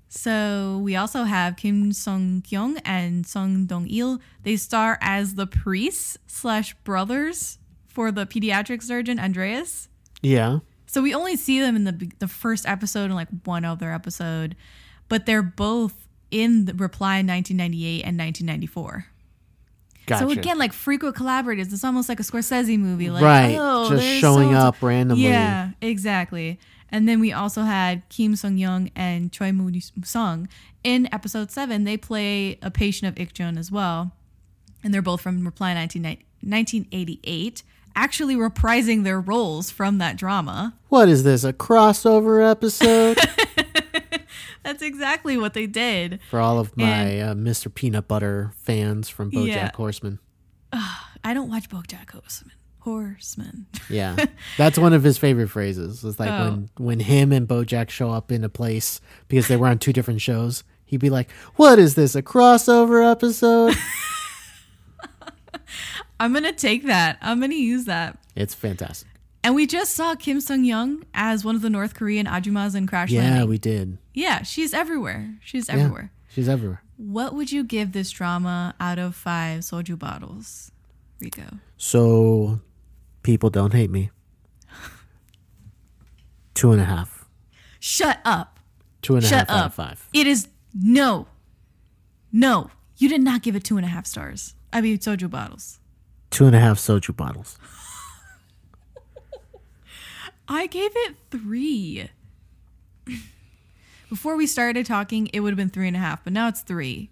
So 0.07 0.79
we 0.83 0.95
also 0.95 1.23
have 1.23 1.57
Kim 1.57 1.91
Sung 1.91 2.41
Kyun 2.41 2.79
and 2.85 3.25
Sung 3.27 3.65
Dong 3.65 3.87
Il. 3.89 4.19
They 4.43 4.55
star 4.55 4.97
as 5.01 5.35
the 5.35 5.45
priests 5.47 6.17
slash 6.27 6.73
brothers 6.85 7.57
for 7.87 8.11
the 8.11 8.25
pediatric 8.25 8.81
surgeon 8.81 9.19
Andreas. 9.19 9.89
Yeah, 10.21 10.59
So 10.85 11.01
we 11.01 11.13
only 11.13 11.35
see 11.35 11.59
them 11.59 11.75
in 11.75 11.83
the 11.83 12.11
the 12.19 12.27
first 12.27 12.65
episode 12.67 13.05
and 13.05 13.15
like 13.15 13.27
one 13.43 13.65
other 13.65 13.91
episode, 13.91 14.55
but 15.09 15.25
they're 15.25 15.43
both 15.43 16.07
in 16.31 16.65
the 16.65 16.73
Reply 16.73 17.17
1998 17.21 18.03
and 18.05 18.17
1994. 18.17 19.05
gotcha. 20.07 20.23
So 20.25 20.31
again, 20.31 20.57
like 20.57 20.71
frequent 20.73 21.15
collaborators. 21.15 21.71
It's 21.73 21.83
almost 21.83 22.09
like 22.09 22.19
a 22.19 22.23
Scorsese 22.23 22.79
movie. 22.79 23.09
Like, 23.09 23.23
right, 23.23 23.55
oh, 23.59 23.89
just 23.89 24.03
showing 24.21 24.49
so-and-so- 24.49 24.67
up 24.67 24.81
randomly. 24.81 25.25
Yeah, 25.25 25.71
exactly. 25.81 26.59
And 26.89 27.07
then 27.09 27.19
we 27.19 27.31
also 27.33 27.63
had 27.63 28.07
Kim 28.09 28.35
Sun 28.35 28.57
Young 28.57 28.91
and 28.95 29.31
Choi 29.31 29.51
Moo 29.51 29.71
Sung 30.03 30.47
in 30.83 31.09
episode 31.13 31.51
seven. 31.51 31.83
They 31.83 31.97
play 31.97 32.57
a 32.61 32.69
patient 32.71 33.09
of 33.09 33.15
Ikjun 33.27 33.57
as 33.57 33.71
well, 33.71 34.11
and 34.83 34.93
they're 34.93 35.01
both 35.01 35.21
from 35.21 35.43
Reply 35.45 35.73
1988, 35.73 37.63
actually 37.95 38.35
reprising 38.35 39.03
their 39.03 39.19
roles 39.19 39.71
from 39.71 39.97
that 39.97 40.15
drama. 40.17 40.75
What 40.89 41.09
is 41.09 41.23
this? 41.23 41.43
A 41.43 41.53
crossover 41.53 42.49
episode 42.49 43.17
That's 44.63 44.81
exactly 44.81 45.37
what 45.37 45.53
they 45.53 45.67
did. 45.67 46.19
for 46.31 46.39
all 46.39 46.57
of 46.59 46.75
my 46.75 47.19
uh, 47.21 47.33
Mr. 47.35 47.71
Peanut 47.73 48.07
Butter 48.07 48.51
fans 48.57 49.09
from 49.09 49.29
BoJack 49.31 49.47
Yeah. 49.47 49.71
Horseman. 49.75 50.19
I 50.73 51.33
don't 51.33 51.49
watch 51.49 51.69
BoJack 51.69 52.09
Horseman. 52.11 52.51
Horseman. 52.85 53.65
Yeah, 53.89 54.15
that's 54.57 54.77
one 54.79 54.93
of 54.93 55.03
his 55.03 55.17
favorite 55.17 55.49
phrases. 55.49 56.03
It's 56.05 56.19
like 56.19 56.29
Oh. 56.31 56.43
when 56.51 56.69
when 56.77 56.99
him 57.01 57.31
and 57.33 57.47
BoJack 57.47 57.89
show 57.89 58.11
up 58.11 58.31
in 58.31 58.43
a 58.45 58.49
place 58.49 59.01
because 59.27 59.47
they 59.49 59.57
were 59.57 59.67
on 59.67 59.79
two 59.79 59.91
different 59.91 60.21
shows. 60.21 60.63
He'd 60.85 61.01
be 61.01 61.09
like, 61.09 61.29
"What 61.55 61.79
is 61.79 61.95
this? 61.95 62.15
A 62.15 62.21
crossover 62.21 63.11
episode?" 63.11 63.75
I'm 66.19 66.31
gonna 66.33 66.53
take 66.53 66.85
that. 66.85 67.17
I'm 67.21 67.39
gonna 67.41 67.55
use 67.55 67.85
that. 67.85 68.17
it's 68.35 68.53
fantastic. 68.53 69.09
And 69.43 69.53
we 69.53 69.67
just 69.67 69.93
saw 69.95 70.15
Kim 70.15 70.41
Sun 70.41 70.63
Young 70.65 71.03
as 71.13 71.45
one 71.45 71.55
of 71.55 71.61
the 71.61 71.69
North 71.69 71.93
Korean 71.93 72.25
Ajumas 72.25 72.75
in 72.75 72.87
Crash 72.87 73.11
Yeah, 73.11 73.21
Landing. 73.21 73.49
we 73.49 73.57
did. 73.59 73.97
yeah, 74.13 74.41
she's 74.43 74.73
everywhere. 74.73 75.35
She's 75.43 75.67
Yeah, 75.67 75.75
everywhere. 75.75 76.11
she's 76.29 76.49
everywhere. 76.49 76.81
What 76.97 77.35
would 77.35 77.51
you 77.51 77.63
give 77.63 77.91
this 77.91 78.09
drama 78.09 78.73
out 78.79 78.97
of 78.97 79.15
five 79.15 79.61
soju 79.61 79.99
bottles, 79.99 80.71
Rico? 81.19 81.43
So, 81.77 82.61
people 83.25 83.49
don't 83.49 83.73
hate 83.73 83.89
me. 83.89 84.11
Two 86.53 86.71
and 86.71 86.79
a 86.79 86.85
half. 86.85 87.25
Shut 87.79 88.19
up. 88.23 88.59
Two 89.01 89.15
and 89.15 89.25
a 89.25 89.27
half 89.27 89.39
Shut 89.39 89.49
out 89.49 89.59
up. 89.59 89.65
of 89.65 89.73
five. 89.73 90.07
It 90.13 90.27
is 90.27 90.47
no, 90.73 91.27
no. 92.31 92.69
You 92.97 93.09
did 93.09 93.21
not 93.21 93.41
give 93.41 93.55
it 93.55 93.63
two 93.63 93.77
and 93.77 93.85
a 93.85 93.89
half 93.89 94.05
stars. 94.05 94.53
I 94.71 94.79
mean 94.79 94.99
soju 94.99 95.29
bottles. 95.29 95.79
Two 96.29 96.45
and 96.45 96.55
a 96.55 96.59
half 96.59 96.77
soju 96.77 97.15
bottles. 97.15 97.57
I 100.47 100.67
gave 100.67 100.91
it 100.93 101.15
three. 101.31 102.09
Before 104.09 104.35
we 104.37 104.45
started 104.45 104.85
talking, 104.85 105.29
it 105.33 105.39
would 105.39 105.49
have 105.49 105.57
been 105.57 105.71
three 105.71 105.87
and 105.87 105.95
a 105.95 105.99
half, 105.99 106.23
but 106.23 106.31
now 106.31 106.47
it's 106.47 106.61
three. 106.61 107.09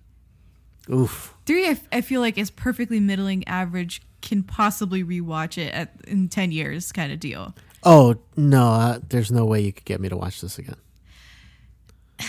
Oof. 0.91 1.33
Three, 1.45 1.67
I, 1.67 1.71
f- 1.71 1.87
I 1.91 2.01
feel 2.01 2.21
like 2.21 2.37
is 2.37 2.51
perfectly 2.51 2.99
middling 2.99 3.45
average. 3.47 4.03
Can 4.23 4.41
possibly 4.41 5.03
rewatch 5.03 5.57
it 5.57 5.73
at, 5.73 5.95
in 6.07 6.29
ten 6.29 6.51
years, 6.51 6.91
kind 6.93 7.11
of 7.11 7.19
deal. 7.19 7.53
Oh 7.83 8.15
no, 8.37 8.67
uh, 8.69 8.99
there's 9.09 9.31
no 9.31 9.43
way 9.45 9.59
you 9.59 9.73
could 9.73 9.83
get 9.83 9.99
me 9.99 10.07
to 10.09 10.17
watch 10.17 10.41
this 10.41 10.57
again. 10.57 10.77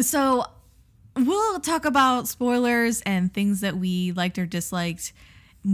So 0.00 0.44
we'll 1.14 1.60
talk 1.60 1.84
about 1.84 2.26
spoilers 2.26 3.00
and 3.02 3.32
things 3.32 3.60
that 3.60 3.76
we 3.76 4.10
liked 4.10 4.40
or 4.40 4.44
disliked 4.44 5.12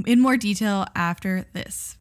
in 0.05 0.21
more 0.21 0.37
detail 0.37 0.85
after 0.95 1.47
this. 1.55 1.97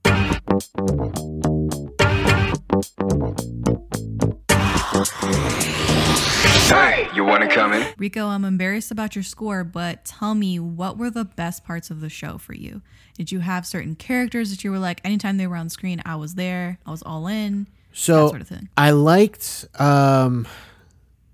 Hey, 6.13 7.07
you 7.15 7.23
want 7.23 7.43
to 7.43 7.49
come 7.49 7.73
in? 7.73 7.85
Rico, 7.97 8.27
I'm 8.27 8.43
embarrassed 8.45 8.91
about 8.91 9.15
your 9.15 9.23
score, 9.23 9.63
but 9.63 10.05
tell 10.05 10.33
me 10.35 10.59
what 10.59 10.97
were 10.97 11.09
the 11.09 11.25
best 11.25 11.63
parts 11.63 11.89
of 11.91 12.01
the 12.01 12.09
show 12.09 12.37
for 12.37 12.53
you? 12.53 12.81
Did 13.15 13.31
you 13.31 13.39
have 13.39 13.65
certain 13.65 13.95
characters 13.95 14.49
that 14.49 14.63
you 14.63 14.71
were 14.71 14.79
like, 14.79 15.01
anytime 15.03 15.37
they 15.37 15.45
were 15.47 15.55
on 15.55 15.69
screen, 15.69 16.01
I 16.05 16.15
was 16.15 16.35
there, 16.35 16.79
I 16.85 16.91
was 16.91 17.03
all 17.03 17.27
in? 17.27 17.67
So 17.91 18.23
That 18.25 18.29
sort 18.29 18.41
of 18.41 18.47
thing. 18.47 18.69
I 18.77 18.91
liked. 18.91 19.65
Um, 19.79 20.47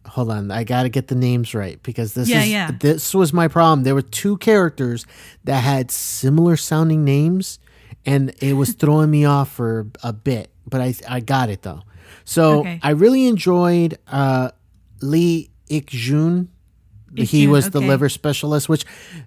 hold 0.07 0.29
on, 0.31 0.51
I 0.51 0.63
got 0.63 0.83
to 0.83 0.89
get 0.89 1.07
the 1.07 1.15
names 1.15 1.53
right 1.53 1.81
because 1.83 2.13
this 2.13 2.27
Yeah, 2.29 2.43
is 2.43 2.49
yeah. 2.49 2.71
this 2.79 3.13
was 3.13 3.31
my 3.33 3.47
problem. 3.47 3.83
There 3.83 3.95
were 3.95 4.01
two 4.01 4.37
characters 4.37 5.05
that 5.45 5.61
had 5.63 5.91
similar 5.91 6.57
sounding 6.57 7.03
names, 7.05 7.59
and 8.05 8.33
it 8.41 8.53
was 8.53 8.73
throwing 8.79 9.11
me 9.11 9.25
off 9.25 9.51
for 9.51 9.87
a 10.03 10.11
bit. 10.13 10.49
But 10.67 10.81
I 10.81 10.95
I 11.07 11.19
got 11.21 11.49
it 11.49 11.61
though. 11.61 11.81
So 12.23 12.59
Okay. 12.59 12.79
I 12.81 12.91
really 12.91 13.27
enjoyed 13.27 13.97
uh, 14.07 14.51
Lee 15.01 15.49
Ik 15.69 15.89
Jun. 15.89 16.49
He 17.17 17.47
was 17.47 17.69
the 17.69 17.79
liver 17.79 18.09
specialist, 18.09 18.67
which 18.67 18.83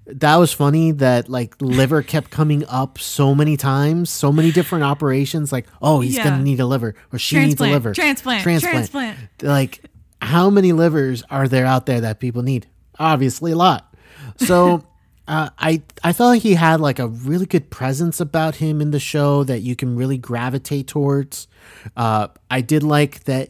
that 0.06 0.36
was 0.36 0.52
funny 0.52 0.90
that 0.92 1.30
like 1.30 1.54
liver 1.60 2.02
kept 2.02 2.30
coming 2.30 2.66
up 2.66 2.98
so 2.98 3.34
many 3.34 3.56
times, 3.56 4.10
so 4.10 4.30
many 4.30 4.52
different 4.52 4.84
operations. 4.84 5.52
Like, 5.52 5.66
oh, 5.80 6.00
he's 6.00 6.16
Yeah. 6.16 6.24
gonna 6.24 6.42
need 6.42 6.60
a 6.60 6.66
liver, 6.66 6.94
or 7.14 7.18
she 7.18 7.36
needs 7.38 7.54
a 7.54 7.56
Transplant, 7.56 7.72
liver, 7.72 7.94
transplant, 7.94 8.42
transplant. 8.42 9.18
Like, 9.42 9.84
how 10.20 10.50
many 10.50 10.72
livers 10.72 11.22
are 11.30 11.48
there 11.48 11.64
out 11.64 11.86
there 11.86 12.02
that 12.02 12.20
people 12.20 12.42
need? 12.42 12.66
Obviously, 12.98 13.52
a 13.52 13.56
lot. 13.56 13.94
So, 14.36 14.84
uh, 15.28 15.48
I 15.58 15.80
I 16.04 16.12
felt 16.12 16.28
like 16.28 16.42
he 16.42 16.54
had 16.54 16.80
like 16.82 16.98
a 16.98 17.06
really 17.08 17.46
good 17.46 17.70
presence 17.70 18.20
about 18.20 18.56
him 18.56 18.82
in 18.82 18.90
the 18.90 19.00
show 19.00 19.44
that 19.44 19.60
you 19.62 19.74
can 19.74 19.96
really 19.96 20.18
gravitate 20.18 20.88
towards. 20.88 21.48
Uh, 21.96 22.28
I 22.50 22.60
did 22.60 22.82
like 22.82 23.24
that 23.24 23.48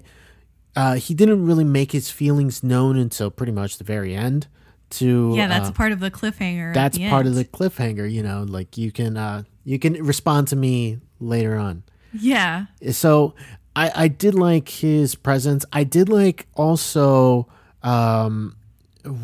uh, 0.78 0.94
he 0.94 1.12
didn't 1.14 1.42
really 1.48 1.64
make 1.64 1.90
his 1.92 2.08
feelings 2.10 2.62
known 2.62 2.96
until 2.96 3.30
pretty 3.30 3.52
much 3.52 3.78
the 3.78 3.84
very 3.84 4.14
end. 4.14 4.46
To 4.90 5.34
Yeah, 5.36 5.48
that's 5.48 5.68
uh, 5.68 5.72
part 5.72 5.92
of 5.92 6.00
the 6.00 6.10
cliffhanger. 6.10 6.72
that's 6.72 6.96
the 6.96 7.10
part 7.10 7.26
of 7.26 7.34
the 7.34 7.44
cliffhanger. 7.44 8.06
You 8.10 8.22
know, 8.22 8.46
like 8.48 8.78
you 8.78 8.90
can 8.90 9.16
uh, 9.18 9.42
you 9.64 9.78
can 9.78 9.92
respond 10.12 10.48
to 10.48 10.56
me 10.56 10.98
later 11.20 11.56
on 11.58 11.82
Yeah. 12.14 12.66
so 12.92 13.34
I, 13.76 14.04
I 14.04 14.08
did 14.08 14.34
like 14.34 14.68
his 14.80 15.14
presence. 15.14 15.66
I 15.72 15.84
did 15.84 16.08
like 16.08 16.46
also 16.54 17.46
um 17.82 18.56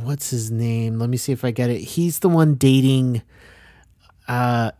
what's 0.05 0.29
his 0.31 0.51
name? 0.51 0.99
Let 0.99 1.09
me 1.09 1.17
see 1.17 1.33
if 1.33 1.45
I 1.45 1.51
get 1.51 1.71
it. 1.71 1.81
He's 1.97 2.19
the 2.21 2.29
one 2.29 2.55
dating 2.57 3.23
Uh, 4.29 4.71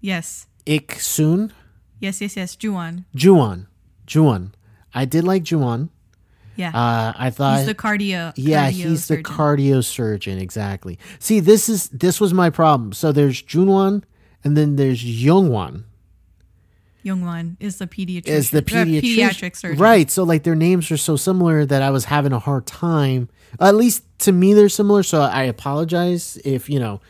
Yes. 0.00 0.46
Ik 0.66 0.96
Soon. 1.00 1.52
Yes, 2.00 2.20
yes, 2.20 2.36
yes. 2.36 2.56
Juan. 2.62 3.04
Juwon. 3.16 3.66
Juwon. 4.06 4.52
I 4.92 5.04
did 5.06 5.24
like 5.24 5.42
Juwon. 5.44 5.88
Yeah. 6.56 6.68
Uh 6.68 7.12
I 7.16 7.30
thought 7.30 7.58
he's 7.58 7.66
the 7.66 7.74
cardio. 7.74 8.32
yeah, 8.36 8.70
cardio 8.70 8.72
he's 8.72 9.04
surgeon. 9.04 9.22
the 9.22 9.28
cardio 9.28 9.84
surgeon 9.84 10.38
exactly. 10.38 10.98
See, 11.18 11.40
this 11.40 11.68
is 11.68 11.88
this 11.88 12.20
was 12.20 12.32
my 12.32 12.50
problem. 12.50 12.92
So 12.92 13.12
there's 13.12 13.42
Junwon 13.42 14.02
and 14.44 14.56
then 14.56 14.76
there's 14.76 15.02
Youngwon. 15.02 15.84
Youngwon 17.04 17.56
is 17.60 17.78
the 17.78 17.86
pediatrician. 17.86 18.28
is 18.28 18.50
the 18.50 18.62
pediatrician. 18.62 19.02
pediatric 19.02 19.56
surgeon. 19.56 19.78
Right. 19.78 20.10
So 20.10 20.22
like 20.22 20.42
their 20.44 20.54
names 20.54 20.90
are 20.90 20.96
so 20.96 21.16
similar 21.16 21.66
that 21.66 21.82
I 21.82 21.90
was 21.90 22.06
having 22.06 22.32
a 22.32 22.38
hard 22.38 22.66
time. 22.66 23.28
At 23.60 23.74
least 23.74 24.04
to 24.20 24.32
me 24.32 24.54
they're 24.54 24.68
similar, 24.70 25.02
so 25.02 25.20
I 25.20 25.42
apologize 25.44 26.38
if, 26.44 26.70
you 26.70 26.80
know, 26.80 27.00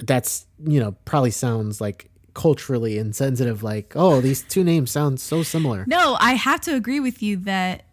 that's, 0.00 0.46
you 0.64 0.80
know, 0.80 0.92
probably 1.04 1.30
sounds 1.30 1.80
like 1.80 2.10
culturally 2.34 2.98
insensitive 2.98 3.62
like, 3.62 3.92
oh, 3.96 4.20
these 4.20 4.42
two 4.42 4.64
names 4.64 4.90
sound 4.90 5.20
so 5.20 5.42
similar. 5.42 5.84
No, 5.86 6.16
I 6.20 6.32
have 6.34 6.60
to 6.62 6.74
agree 6.74 7.00
with 7.00 7.22
you 7.22 7.36
that, 7.38 7.84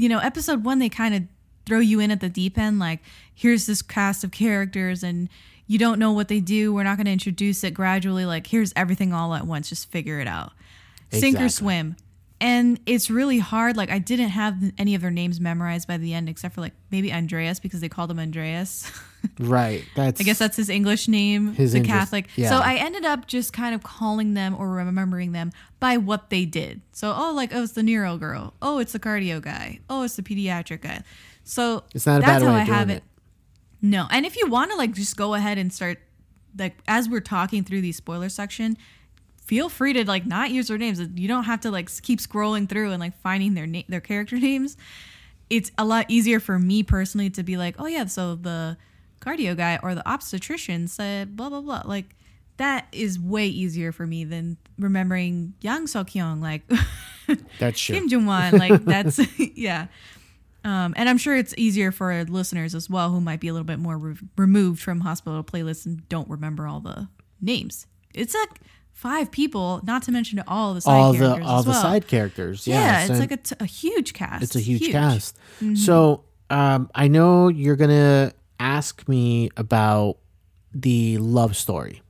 you 0.00 0.08
know, 0.08 0.18
episode 0.18 0.64
one, 0.64 0.78
they 0.78 0.88
kind 0.88 1.14
of 1.14 1.22
throw 1.66 1.78
you 1.78 2.00
in 2.00 2.10
at 2.10 2.20
the 2.20 2.28
deep 2.28 2.56
end. 2.56 2.78
Like, 2.78 3.00
here's 3.34 3.66
this 3.66 3.82
cast 3.82 4.24
of 4.24 4.30
characters, 4.30 5.02
and 5.02 5.28
you 5.66 5.78
don't 5.78 5.98
know 5.98 6.12
what 6.12 6.28
they 6.28 6.40
do. 6.40 6.72
We're 6.72 6.84
not 6.84 6.96
going 6.96 7.04
to 7.04 7.12
introduce 7.12 7.62
it 7.62 7.74
gradually. 7.74 8.24
Like, 8.24 8.46
here's 8.46 8.72
everything 8.74 9.12
all 9.12 9.34
at 9.34 9.46
once. 9.46 9.68
Just 9.68 9.90
figure 9.90 10.18
it 10.18 10.26
out. 10.26 10.52
Sink 11.12 11.38
or 11.38 11.48
swim. 11.48 11.96
And 12.42 12.80
it's 12.86 13.10
really 13.10 13.38
hard. 13.38 13.76
Like, 13.76 13.90
I 13.90 13.98
didn't 13.98 14.30
have 14.30 14.56
any 14.78 14.94
of 14.94 15.02
their 15.02 15.10
names 15.10 15.40
memorized 15.40 15.86
by 15.86 15.98
the 15.98 16.14
end, 16.14 16.28
except 16.28 16.54
for 16.54 16.62
like 16.62 16.72
maybe 16.90 17.12
Andreas 17.12 17.60
because 17.60 17.80
they 17.80 17.88
called 17.90 18.10
him 18.10 18.18
Andreas. 18.18 18.90
Right. 19.38 19.84
That's 19.94 20.18
I 20.18 20.24
guess 20.24 20.38
that's 20.38 20.56
his 20.56 20.70
English 20.70 21.06
name, 21.06 21.52
His 21.52 21.72
the 21.72 21.78
English- 21.78 21.92
Catholic. 21.92 22.28
yeah. 22.36 22.48
So 22.48 22.56
I 22.56 22.76
ended 22.76 23.04
up 23.04 23.26
just 23.26 23.52
kind 23.52 23.74
of 23.74 23.82
calling 23.82 24.32
them 24.32 24.54
or 24.58 24.70
remembering 24.70 25.32
them 25.32 25.52
by 25.78 25.98
what 25.98 26.30
they 26.30 26.46
did. 26.46 26.80
So 26.92 27.12
oh, 27.14 27.30
like 27.34 27.54
oh, 27.54 27.64
it's 27.64 27.72
the 27.72 27.82
neuro 27.82 28.16
girl. 28.16 28.54
Oh, 28.62 28.78
it's 28.78 28.92
the 28.92 28.98
cardio 28.98 29.42
guy. 29.42 29.80
Oh, 29.90 30.04
it's 30.04 30.16
the 30.16 30.22
pediatric 30.22 30.80
guy. 30.80 31.02
So 31.44 31.84
It's 31.94 32.06
not 32.06 32.22
a 32.22 32.24
that's 32.24 32.42
bad 32.42 32.48
how 32.48 32.54
way 32.54 32.60
I 32.60 32.64
have 32.64 32.88
it. 32.88 32.94
it. 32.94 33.02
No, 33.82 34.06
and 34.10 34.24
if 34.24 34.38
you 34.38 34.46
want 34.46 34.70
to 34.70 34.76
like 34.78 34.94
just 34.94 35.18
go 35.18 35.34
ahead 35.34 35.58
and 35.58 35.70
start 35.70 35.98
like 36.58 36.78
as 36.88 37.06
we're 37.06 37.20
talking 37.20 37.62
through 37.62 37.82
the 37.82 37.92
spoiler 37.92 38.30
section, 38.30 38.78
feel 39.50 39.68
free 39.68 39.92
to 39.92 40.06
like 40.06 40.24
not 40.24 40.52
use 40.52 40.68
their 40.68 40.78
names. 40.78 41.00
You 41.00 41.26
don't 41.26 41.42
have 41.42 41.62
to 41.62 41.72
like 41.72 41.90
keep 42.02 42.20
scrolling 42.20 42.68
through 42.68 42.92
and 42.92 43.00
like 43.00 43.20
finding 43.20 43.54
their 43.54 43.66
name, 43.66 43.82
their 43.88 44.00
character 44.00 44.36
names. 44.38 44.76
It's 45.50 45.72
a 45.76 45.84
lot 45.84 46.06
easier 46.08 46.38
for 46.38 46.56
me 46.56 46.84
personally 46.84 47.30
to 47.30 47.42
be 47.42 47.56
like, 47.56 47.74
oh 47.80 47.86
yeah, 47.86 48.04
so 48.04 48.36
the 48.36 48.76
cardio 49.20 49.56
guy 49.56 49.80
or 49.82 49.96
the 49.96 50.08
obstetrician 50.08 50.86
said 50.86 51.34
blah 51.36 51.48
blah 51.48 51.62
blah. 51.62 51.82
Like 51.84 52.14
that 52.58 52.86
is 52.92 53.18
way 53.18 53.48
easier 53.48 53.90
for 53.90 54.06
me 54.06 54.22
than 54.22 54.56
remembering 54.78 55.54
Yang 55.62 55.88
So 55.88 56.04
Kyung 56.04 56.40
like 56.40 56.62
that's. 57.58 57.84
Kim 57.84 58.08
Jong 58.08 58.26
Won. 58.26 58.56
Like 58.56 58.84
that's 58.84 59.18
yeah. 59.56 59.88
Um, 60.62 60.94
and 60.96 61.08
I'm 61.08 61.18
sure 61.18 61.36
it's 61.36 61.54
easier 61.56 61.90
for 61.90 62.22
listeners 62.22 62.72
as 62.76 62.88
well 62.88 63.10
who 63.10 63.20
might 63.20 63.40
be 63.40 63.48
a 63.48 63.52
little 63.52 63.66
bit 63.66 63.80
more 63.80 63.98
re- 63.98 64.16
removed 64.36 64.80
from 64.80 65.00
hospital 65.00 65.42
playlists 65.42 65.86
and 65.86 66.08
don't 66.08 66.28
remember 66.28 66.68
all 66.68 66.78
the 66.78 67.08
names. 67.40 67.88
It's 68.14 68.34
like 68.34 68.60
five 69.00 69.30
people, 69.30 69.80
not 69.84 70.02
to 70.02 70.12
mention 70.12 70.42
all 70.46 70.74
the 70.74 70.82
side 70.82 70.92
all 70.92 71.12
the 71.14 71.18
characters 71.18 71.46
all 71.46 71.62
the 71.62 71.72
side 71.72 72.06
characters. 72.06 72.66
Yeah, 72.66 72.74
yes, 72.74 73.02
it's 73.02 73.10
and- 73.12 73.20
like 73.20 73.32
a, 73.32 73.36
t- 73.38 73.56
a 73.58 73.64
huge 73.64 74.12
cast. 74.12 74.42
It's 74.42 74.56
a 74.56 74.60
huge, 74.60 74.90
cast. 74.90 75.38
So 75.74 76.24
um, 76.50 76.90
I 76.94 77.08
know 77.08 77.48
you're 77.48 77.76
gonna 77.76 78.32
ask 78.58 79.08
me 79.08 79.48
about 79.56 80.18
the 80.74 81.16
love 81.16 81.56
story. 81.56 82.02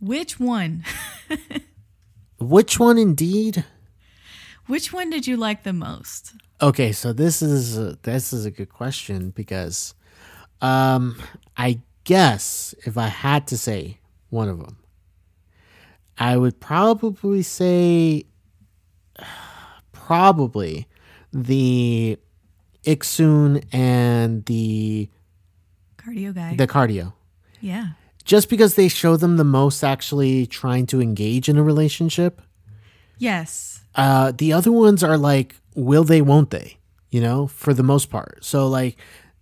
Which 0.00 0.38
one? 0.38 0.84
Which 2.38 2.78
one, 2.78 2.96
indeed? 2.96 3.64
Which 4.66 4.92
one 4.92 5.10
did 5.10 5.26
you 5.26 5.36
like 5.36 5.64
the 5.64 5.72
most? 5.72 6.34
Okay, 6.62 6.92
so 6.92 7.12
this 7.12 7.42
is 7.42 7.76
a, 7.76 7.98
this 8.02 8.32
is 8.32 8.46
a 8.46 8.50
good 8.50 8.70
question 8.70 9.30
because, 9.30 9.94
um, 10.60 11.20
I 11.56 11.80
guess 12.04 12.74
if 12.86 12.96
I 12.96 13.08
had 13.08 13.48
to 13.48 13.58
say 13.58 13.98
one 14.30 14.48
of 14.48 14.58
them, 14.60 14.76
I 16.20 16.36
would 16.36 16.60
probably 16.60 17.42
say 17.42 18.26
probably 19.92 20.86
the 21.32 22.18
Iksun 22.84 23.64
and 23.72 24.44
the 24.44 25.08
Cardio 25.96 26.34
guy. 26.34 26.54
the 26.56 26.66
cardio. 26.66 27.14
yeah. 27.60 27.88
Just 28.24 28.50
because 28.50 28.74
they 28.74 28.88
show 28.88 29.16
them 29.16 29.38
the 29.38 29.44
most 29.44 29.82
actually 29.82 30.46
trying 30.46 30.86
to 30.86 31.00
engage 31.00 31.48
in 31.48 31.56
a 31.56 31.62
relationship. 31.62 32.42
Yes. 33.18 33.82
Uh, 33.94 34.32
the 34.36 34.52
other 34.52 34.70
ones 34.70 35.02
are 35.02 35.16
like, 35.16 35.56
will 35.74 36.04
they, 36.04 36.20
won't 36.20 36.50
they? 36.50 36.76
You 37.10 37.22
know, 37.22 37.46
for 37.46 37.72
the 37.74 37.82
most 37.82 38.10
part. 38.10 38.44
So, 38.44 38.68
like, 38.68 38.98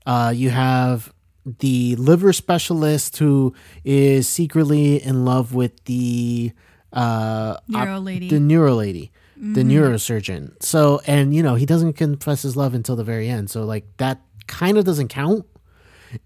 uh, 0.06 0.32
you 0.34 0.50
have 0.50 1.12
the 1.58 1.96
liver 1.96 2.32
specialist 2.32 3.18
who 3.18 3.52
is 3.84 4.28
secretly 4.28 5.02
in 5.02 5.24
love 5.24 5.54
with 5.54 5.84
the 5.84 6.52
uh, 6.92 7.56
Neuro 7.68 7.98
lady. 8.00 8.28
the 8.28 8.40
neuro 8.40 8.74
lady, 8.74 9.10
the 9.36 9.62
neurosurgeon. 9.62 10.62
So, 10.62 11.00
and 11.06 11.34
you 11.34 11.42
know, 11.42 11.54
he 11.54 11.66
doesn't 11.66 11.94
confess 11.94 12.42
his 12.42 12.56
love 12.56 12.74
until 12.74 12.96
the 12.96 13.04
very 13.04 13.28
end. 13.28 13.50
So, 13.50 13.64
like, 13.64 13.84
that 13.98 14.20
kind 14.46 14.78
of 14.78 14.84
doesn't 14.84 15.08
count. 15.08 15.44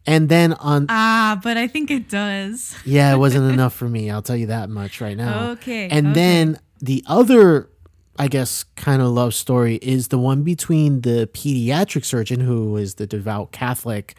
And 0.06 0.28
then 0.28 0.52
on, 0.54 0.86
Ah, 0.88 1.40
but 1.42 1.56
I 1.56 1.66
think 1.66 1.90
it 1.90 2.08
does. 2.08 2.76
yeah, 2.84 3.12
it 3.12 3.18
wasn't 3.18 3.50
enough 3.52 3.74
for 3.74 3.88
me. 3.88 4.10
I'll 4.10 4.22
tell 4.22 4.36
you 4.36 4.46
that 4.46 4.70
much 4.70 5.00
right 5.00 5.16
now. 5.16 5.50
Okay, 5.52 5.88
And 5.88 6.08
okay. 6.08 6.14
then 6.14 6.60
the 6.80 7.02
other, 7.08 7.68
I 8.16 8.28
guess, 8.28 8.62
kind 8.76 9.02
of 9.02 9.08
love 9.08 9.34
story 9.34 9.76
is 9.82 10.08
the 10.08 10.18
one 10.18 10.44
between 10.44 11.00
the 11.00 11.28
pediatric 11.34 12.04
surgeon, 12.04 12.38
who 12.40 12.76
is 12.76 12.94
the 12.94 13.08
devout 13.08 13.50
Catholic, 13.50 14.14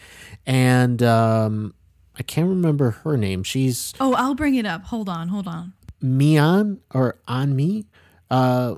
and 0.45 1.01
um, 1.01 1.73
I 2.19 2.23
can't 2.23 2.49
remember 2.49 2.91
her 3.05 3.15
name. 3.15 3.43
She's 3.43 3.93
Oh, 4.01 4.13
I'll 4.15 4.35
bring 4.35 4.55
it 4.55 4.65
up. 4.65 4.83
Hold 4.85 5.07
on, 5.07 5.29
hold 5.29 5.47
on. 5.47 5.71
Mian 6.03 6.79
or 6.93 7.17
Anmi. 7.27 7.85
Uh, 8.29 8.75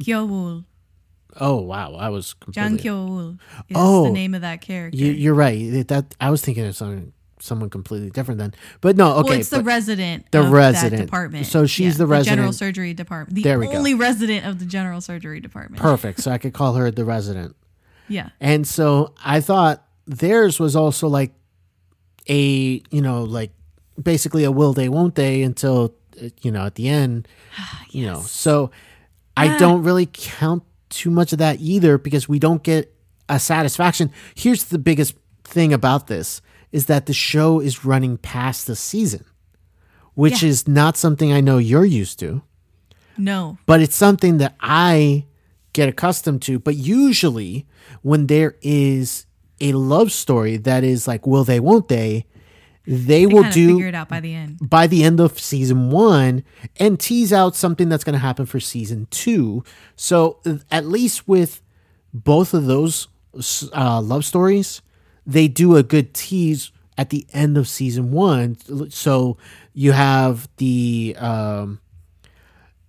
Kyoul. 0.00 0.64
oh 1.40 1.56
wow, 1.56 1.94
I 1.94 2.08
was 2.10 2.34
completely. 2.34 2.78
Kyoul 2.78 3.38
is 3.68 3.76
Oh. 3.76 4.04
the 4.04 4.10
name 4.12 4.34
of 4.34 4.42
that 4.42 4.60
character. 4.60 4.96
You, 4.98 5.12
you're 5.12 5.34
right. 5.34 5.86
That 5.88 6.14
I 6.20 6.30
was 6.30 6.42
thinking 6.42 6.66
of 6.66 6.76
someone 6.76 7.12
someone 7.40 7.70
completely 7.70 8.10
different 8.10 8.38
then. 8.38 8.52
But 8.80 8.96
no, 8.96 9.12
okay. 9.18 9.28
well, 9.30 9.38
it's 9.38 9.48
the 9.50 9.62
resident. 9.62 10.30
The 10.32 10.40
of 10.42 10.50
resident. 10.50 11.02
Department. 11.02 11.46
So 11.46 11.66
she's 11.66 11.96
the 11.96 12.06
resident. 12.06 12.36
general 12.38 12.52
surgery 12.52 12.94
department. 12.94 13.36
The 13.36 13.42
There 13.42 13.58
we 13.60 13.66
go. 13.66 13.74
only 13.74 13.94
resident 13.94 14.44
of 14.44 14.58
the 14.58 14.64
general 14.64 15.00
surgery 15.00 15.38
department. 15.40 15.80
perfect. 15.80 16.20
So 16.20 16.32
I 16.32 16.38
could 16.38 16.52
call 16.52 16.74
her 16.74 16.90
the 16.90 17.04
resident. 17.04 17.54
yeah. 18.08 18.30
And 18.40 18.66
so 18.66 19.14
I 19.24 19.40
thought 19.40 19.84
theirs 20.06 20.58
was 20.58 20.74
also 20.74 21.06
like 21.06 21.32
a, 22.28 22.82
you 22.90 23.00
know, 23.02 23.22
like 23.22 23.52
basically 24.02 24.42
a 24.42 24.50
will 24.50 24.72
they, 24.72 24.88
won't 24.88 25.14
they 25.14 25.42
until, 25.42 25.84
uh, 25.84 25.88
you 26.42 26.50
know, 26.50 26.66
at 26.66 26.74
the 26.76 26.88
end, 26.88 27.28
you 27.90 28.06
know. 28.06 28.20
So 28.22 28.70
I 29.36 29.56
don't 29.58 29.82
really 29.82 30.08
count 30.12 30.62
too 30.88 31.10
much 31.10 31.32
of 31.32 31.38
that 31.38 31.60
either 31.60 31.98
because 31.98 32.28
we 32.28 32.38
don't 32.38 32.62
get 32.62 32.92
a 33.28 33.38
satisfaction. 33.38 34.10
Here's 34.34 34.64
the 34.64 34.78
biggest 34.78 35.14
thing 35.44 35.72
about 35.72 36.06
this 36.06 36.40
is 36.72 36.86
that 36.86 37.06
the 37.06 37.12
show 37.14 37.60
is 37.60 37.84
running 37.84 38.16
past 38.18 38.66
the 38.66 38.76
season, 38.76 39.24
which 40.14 40.42
Yeah. 40.42 40.48
is 40.50 40.66
not 40.68 40.96
something 40.96 41.32
I 41.32 41.40
know 41.40 41.58
you're 41.58 41.84
used 41.84 42.18
to 42.20 42.42
No. 43.16 43.58
but 43.66 43.80
it's 43.80 43.96
something 43.96 44.38
that 44.38 44.54
I 44.60 45.26
get 45.72 45.88
accustomed 45.88 46.42
to. 46.42 46.58
But 46.58 46.76
usually, 46.76 47.66
when 48.02 48.26
there 48.26 48.56
is 48.62 49.26
a 49.60 49.72
love 49.72 50.10
story 50.12 50.56
that 50.56 50.84
is 50.84 51.06
like, 51.08 51.26
will 51.26 51.44
they, 51.44 51.60
won't 51.60 51.88
they, 51.88 52.26
they, 52.88 52.96
They 52.96 53.26
will 53.26 53.48
do 53.50 53.74
figure 53.74 53.88
it 53.88 53.94
out 53.94 54.08
by 54.08 54.20
the 54.20 54.34
end. 54.34 54.58
by 54.60 54.86
the 54.86 55.04
end 55.04 55.20
of 55.20 55.38
season 55.38 55.90
one 55.90 56.42
and 56.80 56.98
tease 56.98 57.32
out 57.32 57.54
something 57.54 57.88
that's 57.90 58.02
going 58.04 58.14
to 58.14 58.18
happen 58.18 58.46
for 58.46 58.58
season 58.60 59.06
two. 59.10 59.62
So, 59.94 60.38
uh, 60.46 60.56
at 60.70 60.86
least 60.86 61.28
with 61.28 61.60
both 62.14 62.54
of 62.54 62.64
those 62.66 63.08
uh, 63.74 64.00
love 64.00 64.24
stories, 64.24 64.80
they 65.26 65.48
do 65.48 65.76
a 65.76 65.82
good 65.82 66.14
tease 66.14 66.72
at 66.96 67.10
the 67.10 67.26
end 67.32 67.56
of 67.58 67.68
season 67.68 68.10
one. 68.10 68.56
So, 68.90 69.36
you 69.74 69.92
have 69.92 70.48
the. 70.56 71.14
Um, 71.18 71.80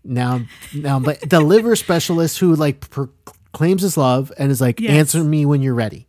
now, 0.04 0.42
now, 0.74 1.00
but 1.00 1.30
the 1.30 1.42
liver 1.42 1.76
specialist 1.86 2.40
who 2.40 2.56
like 2.56 2.90
proclaims 2.90 3.82
his 3.82 3.98
love 3.98 4.32
and 4.38 4.50
is 4.52 4.62
like, 4.62 4.80
Yes. 4.80 4.92
"Answer 4.92 5.24
me 5.24 5.46
when 5.46 5.62
you're 5.62 5.76
ready." 5.76 6.08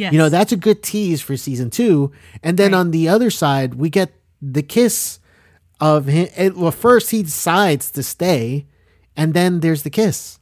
Yes. 0.00 0.12
You 0.12 0.18
know, 0.18 0.28
that's 0.28 0.52
a 0.52 0.56
good 0.56 0.82
tease 0.82 1.20
for 1.20 1.36
season 1.36 1.68
two. 1.70 2.10
And 2.42 2.56
then 2.56 2.72
Right. 2.72 2.78
on 2.80 2.90
the 2.90 3.08
other 3.08 3.30
side, 3.30 3.74
we 3.74 3.90
get 3.90 4.10
the 4.40 4.62
kiss 4.62 5.18
of 5.80 6.06
him. 6.06 6.28
It, 6.36 6.56
well, 6.56 6.70
first 6.72 7.10
he 7.10 7.22
decides 7.22 7.90
to 7.92 8.02
stay, 8.02 8.66
and 9.16 9.34
then 9.34 9.60
there's 9.60 9.82
the 9.82 9.90
kiss. 9.90 10.38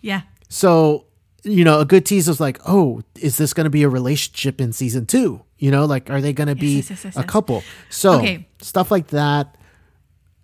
Yeah. 0.00 0.22
So, 0.48 1.04
you 1.44 1.64
know, 1.64 1.80
a 1.80 1.84
good 1.84 2.04
tease 2.06 2.26
was 2.28 2.40
like, 2.40 2.58
oh, 2.66 3.02
is 3.20 3.36
this 3.36 3.52
going 3.52 3.64
to 3.64 3.70
be 3.70 3.82
a 3.82 3.88
relationship 3.88 4.60
in 4.60 4.72
season 4.72 5.06
two? 5.06 5.42
You 5.58 5.70
know, 5.70 5.84
like, 5.84 6.08
are 6.10 6.20
they 6.20 6.32
going 6.32 6.48
to 6.48 6.54
be 6.56 6.76
yes, 6.76 6.90
yes, 6.90 7.04
yes, 7.04 7.16
a 7.16 7.22
couple? 7.24 7.62
So, 7.90 8.18
Okay. 8.18 8.46
stuff 8.60 8.90
like 8.90 9.08
that. 9.08 9.56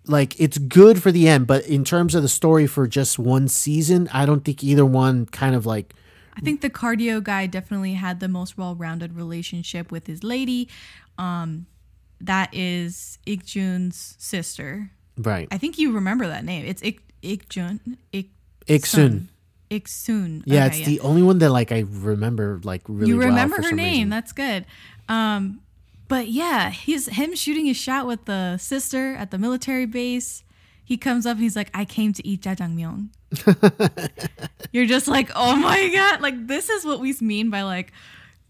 Like, 0.05 0.39
it's 0.39 0.57
good 0.57 1.01
for 1.03 1.11
the 1.11 1.27
end, 1.27 1.45
but 1.45 1.65
in 1.67 1.83
terms 1.83 2.15
of 2.15 2.21
the 2.23 2.29
story 2.29 2.65
for 2.67 2.87
just 2.87 3.19
one 3.19 3.47
season, 3.47 4.09
I 4.11 4.25
don't 4.25 4.43
think 4.43 4.63
either 4.63 4.85
one 4.85 5.25
kind 5.27 5.55
of 5.55 5.65
like 5.65 5.93
I 6.37 6.41
think 6.41 6.61
the 6.61 6.69
cardio 6.69 7.21
guy 7.23 7.47
definitely 7.47 7.93
had 7.93 8.19
the 8.19 8.27
most 8.27 8.57
well-rounded 8.57 9.15
relationship 9.15 9.91
with 9.91 10.07
his 10.07 10.23
lady. 10.23 10.69
Um, 11.17 11.65
that 12.21 12.49
is 12.53 13.17
Ik-jun's 13.25 14.15
sister. 14.17 14.91
right. 15.17 15.47
I 15.51 15.57
think 15.57 15.77
you 15.77 15.91
remember 15.91 16.27
that 16.27 16.43
name. 16.45 16.65
It's 16.65 16.81
Ik 16.81 17.01
Ik-jun. 17.21 17.79
Ik 18.11 18.29
Iksun. 18.67 19.27
Ik-sun. 19.69 20.41
Yeah, 20.45 20.65
Okay, 20.65 20.77
it's 20.79 20.85
the 20.87 20.99
only 21.01 21.21
one 21.21 21.37
that 21.39 21.51
like 21.51 21.71
I 21.71 21.85
remember 21.87 22.59
like 22.63 22.81
really. 22.87 23.09
you 23.09 23.17
well 23.17 23.27
remember 23.27 23.57
for 23.57 23.63
her 23.69 23.71
name. 23.75 23.93
reason. 23.93 24.09
That's 24.09 24.31
good. 24.31 24.65
Um, 25.07 25.61
but 26.07 26.27
yeah, 26.29 26.71
he's 26.71 27.07
him 27.07 27.35
shooting 27.35 27.65
his 27.65 27.77
shot 27.77 28.07
with 28.07 28.25
the 28.25 28.57
sister 28.57 29.13
at 29.15 29.29
the 29.31 29.37
military 29.37 29.85
base. 29.85 30.43
He 30.83 30.97
comes 30.97 31.25
up 31.27 31.33
and 31.33 31.43
he's 31.43 31.55
like, 31.55 31.69
"I 31.73 31.85
came 31.85 32.13
to 32.13 32.27
eat 32.27 32.41
jajangmyeon." 32.41 33.09
You're 34.71 34.85
just 34.85 35.07
like, 35.07 35.29
"Oh 35.35 35.55
my 35.55 35.89
god!" 35.89 36.21
Like 36.21 36.47
this 36.47 36.69
is 36.69 36.85
what 36.85 36.99
we 36.99 37.15
mean 37.21 37.49
by 37.49 37.61
like, 37.63 37.91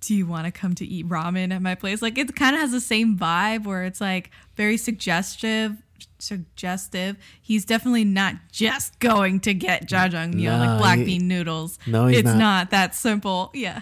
"Do 0.02 0.14
you 0.16 0.26
want 0.26 0.46
to 0.46 0.52
come 0.52 0.76
to 0.76 0.86
eat 0.86 1.08
ramen 1.08 1.54
at 1.54 1.62
my 1.62 1.76
place?" 1.76 2.02
Like 2.02 2.18
it 2.18 2.36
kind 2.36 2.56
of 2.56 2.62
has 2.62 2.72
the 2.72 2.82
same 2.82 3.18
vibe 3.18 3.66
where 3.66 3.84
it's 3.84 4.02
like 4.02 4.32
very 4.56 4.78
suggestive. 4.78 5.78
Suggestive. 6.18 7.18
He's 7.42 7.66
definitely 7.66 8.06
not 8.06 8.36
just 8.52 9.00
going 9.00 9.40
to 9.42 9.54
get 9.54 9.88
jajangmyeon 9.88 10.36
No, 10.44 10.58
like 10.58 10.80
black 10.80 10.98
he- 11.00 11.06
bean 11.06 11.28
noodles. 11.28 11.78
No, 11.88 12.08
he's 12.08 12.20
it's 12.20 12.26
not. 12.28 12.38
not 12.38 12.70
that 12.72 12.96
simple. 12.96 13.52
Yeah. 13.54 13.82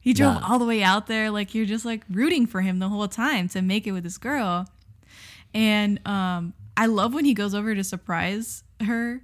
He 0.00 0.12
drove 0.12 0.40
all 0.42 0.60
the 0.60 0.64
way 0.64 0.82
out 0.84 1.08
there. 1.08 1.30
Like 1.30 1.52
you're 1.54 1.66
just 1.66 1.84
like 1.84 2.02
rooting 2.08 2.46
for 2.46 2.60
him 2.60 2.78
the 2.78 2.88
whole 2.88 3.08
time 3.08 3.48
to 3.48 3.60
make 3.62 3.86
it 3.88 3.92
with 3.92 4.04
this 4.04 4.18
girl. 4.18 4.68
And 5.52 6.06
um, 6.06 6.54
I 6.76 6.86
love 6.86 7.12
when 7.12 7.24
he 7.24 7.34
goes 7.34 7.54
over 7.56 7.74
to 7.74 7.82
surprise 7.82 8.62
her 8.84 9.20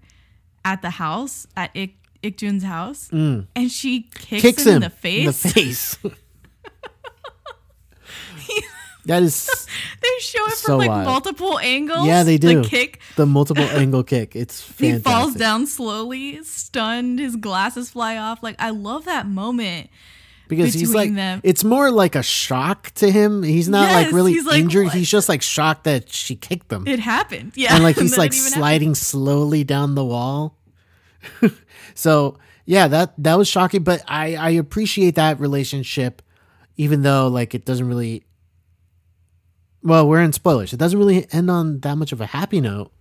at 0.65 0.83
the 0.83 0.91
house, 0.91 1.47
at 1.57 1.71
Ik, 1.75 1.95
Ik-jun's 2.23 2.63
house. 2.65 3.09
And 3.13 3.47
she 3.71 4.03
kicks, 4.15 4.31
Mm. 4.31 4.41
kicks 4.41 4.63
him, 4.65 4.69
him 4.69 4.75
in 4.77 4.81
the 4.83 4.91
face. 4.91 5.21
In 5.21 5.27
the 5.27 5.33
face. 5.33 5.97
that 9.07 9.23
is 9.23 9.47
they 10.01 10.09
show 10.21 10.45
it 10.47 10.53
So 10.55 10.67
from 10.67 10.79
like 10.79 10.89
wild. 10.89 11.05
multiple 11.07 11.59
angles. 11.59 12.07
yeah, 12.07 12.23
they 12.23 12.39
do 12.39 12.63
The 12.63 12.69
kick. 12.69 13.01
the 13.17 13.27
multiple 13.27 13.65
angle 13.65 14.05
kick. 14.05 14.37
It's 14.37 14.61
He 14.79 14.99
falls 14.99 15.35
down 15.35 15.67
slowly, 15.67 16.43
stunned. 16.45 17.19
His 17.19 17.37
glasses 17.37 17.91
fly 17.91 18.17
off. 18.17 18.43
Like 18.43 18.57
I 18.61 18.71
love 18.71 19.05
that 19.07 19.27
moment. 19.27 19.91
Because 20.57 20.75
he's 20.75 20.95
like 20.95 21.15
them. 21.15 21.41
it's 21.43 21.65
more 21.65 21.91
like 21.91 22.15
a 22.15 22.23
shock 22.23 22.91
to 22.93 23.11
him. 23.11 23.43
He's 23.43 23.69
not 23.69 23.91
like 23.93 24.13
really 24.13 24.33
he's 24.33 24.47
like, 24.47 24.61
injured. 24.61 24.87
"What?" 24.87 24.95
He's 24.95 25.11
just 25.11 25.29
like 25.29 25.43
shocked 25.43 25.85
that 25.85 26.11
she 26.11 26.37
kicked 26.37 26.71
him. 26.73 26.87
It 26.87 27.01
happened. 27.01 27.53
Yeah. 27.55 27.75
and 27.75 27.83
like 27.83 27.97
he's 27.99 28.13
then 28.13 28.19
like 28.19 28.33
sliding 28.33 28.95
slowly 28.95 29.65
down 29.65 29.95
the 29.95 30.05
wall. 30.05 30.57
so 31.95 32.39
yeah, 32.65 32.89
that 32.89 33.15
that 33.19 33.37
was 33.37 33.49
shocking, 33.49 33.83
but 33.83 34.03
I 34.07 34.37
I 34.37 34.51
appreciate 34.51 35.17
that 35.17 35.41
relationship, 35.41 36.23
even 36.77 37.03
though 37.03 37.29
like 37.29 37.55
it 37.55 37.65
doesn't 37.65 37.89
really. 37.89 38.25
Well, 39.85 40.07
we're 40.07 40.23
in 40.23 40.33
spoilers. 40.33 40.73
It 40.73 40.77
doesn't 40.77 40.99
really 40.99 41.27
end 41.33 41.51
on 41.51 41.81
that 41.81 41.97
much 41.97 42.13
of 42.13 42.21
a 42.21 42.27
happy 42.27 42.61
note. 42.61 42.93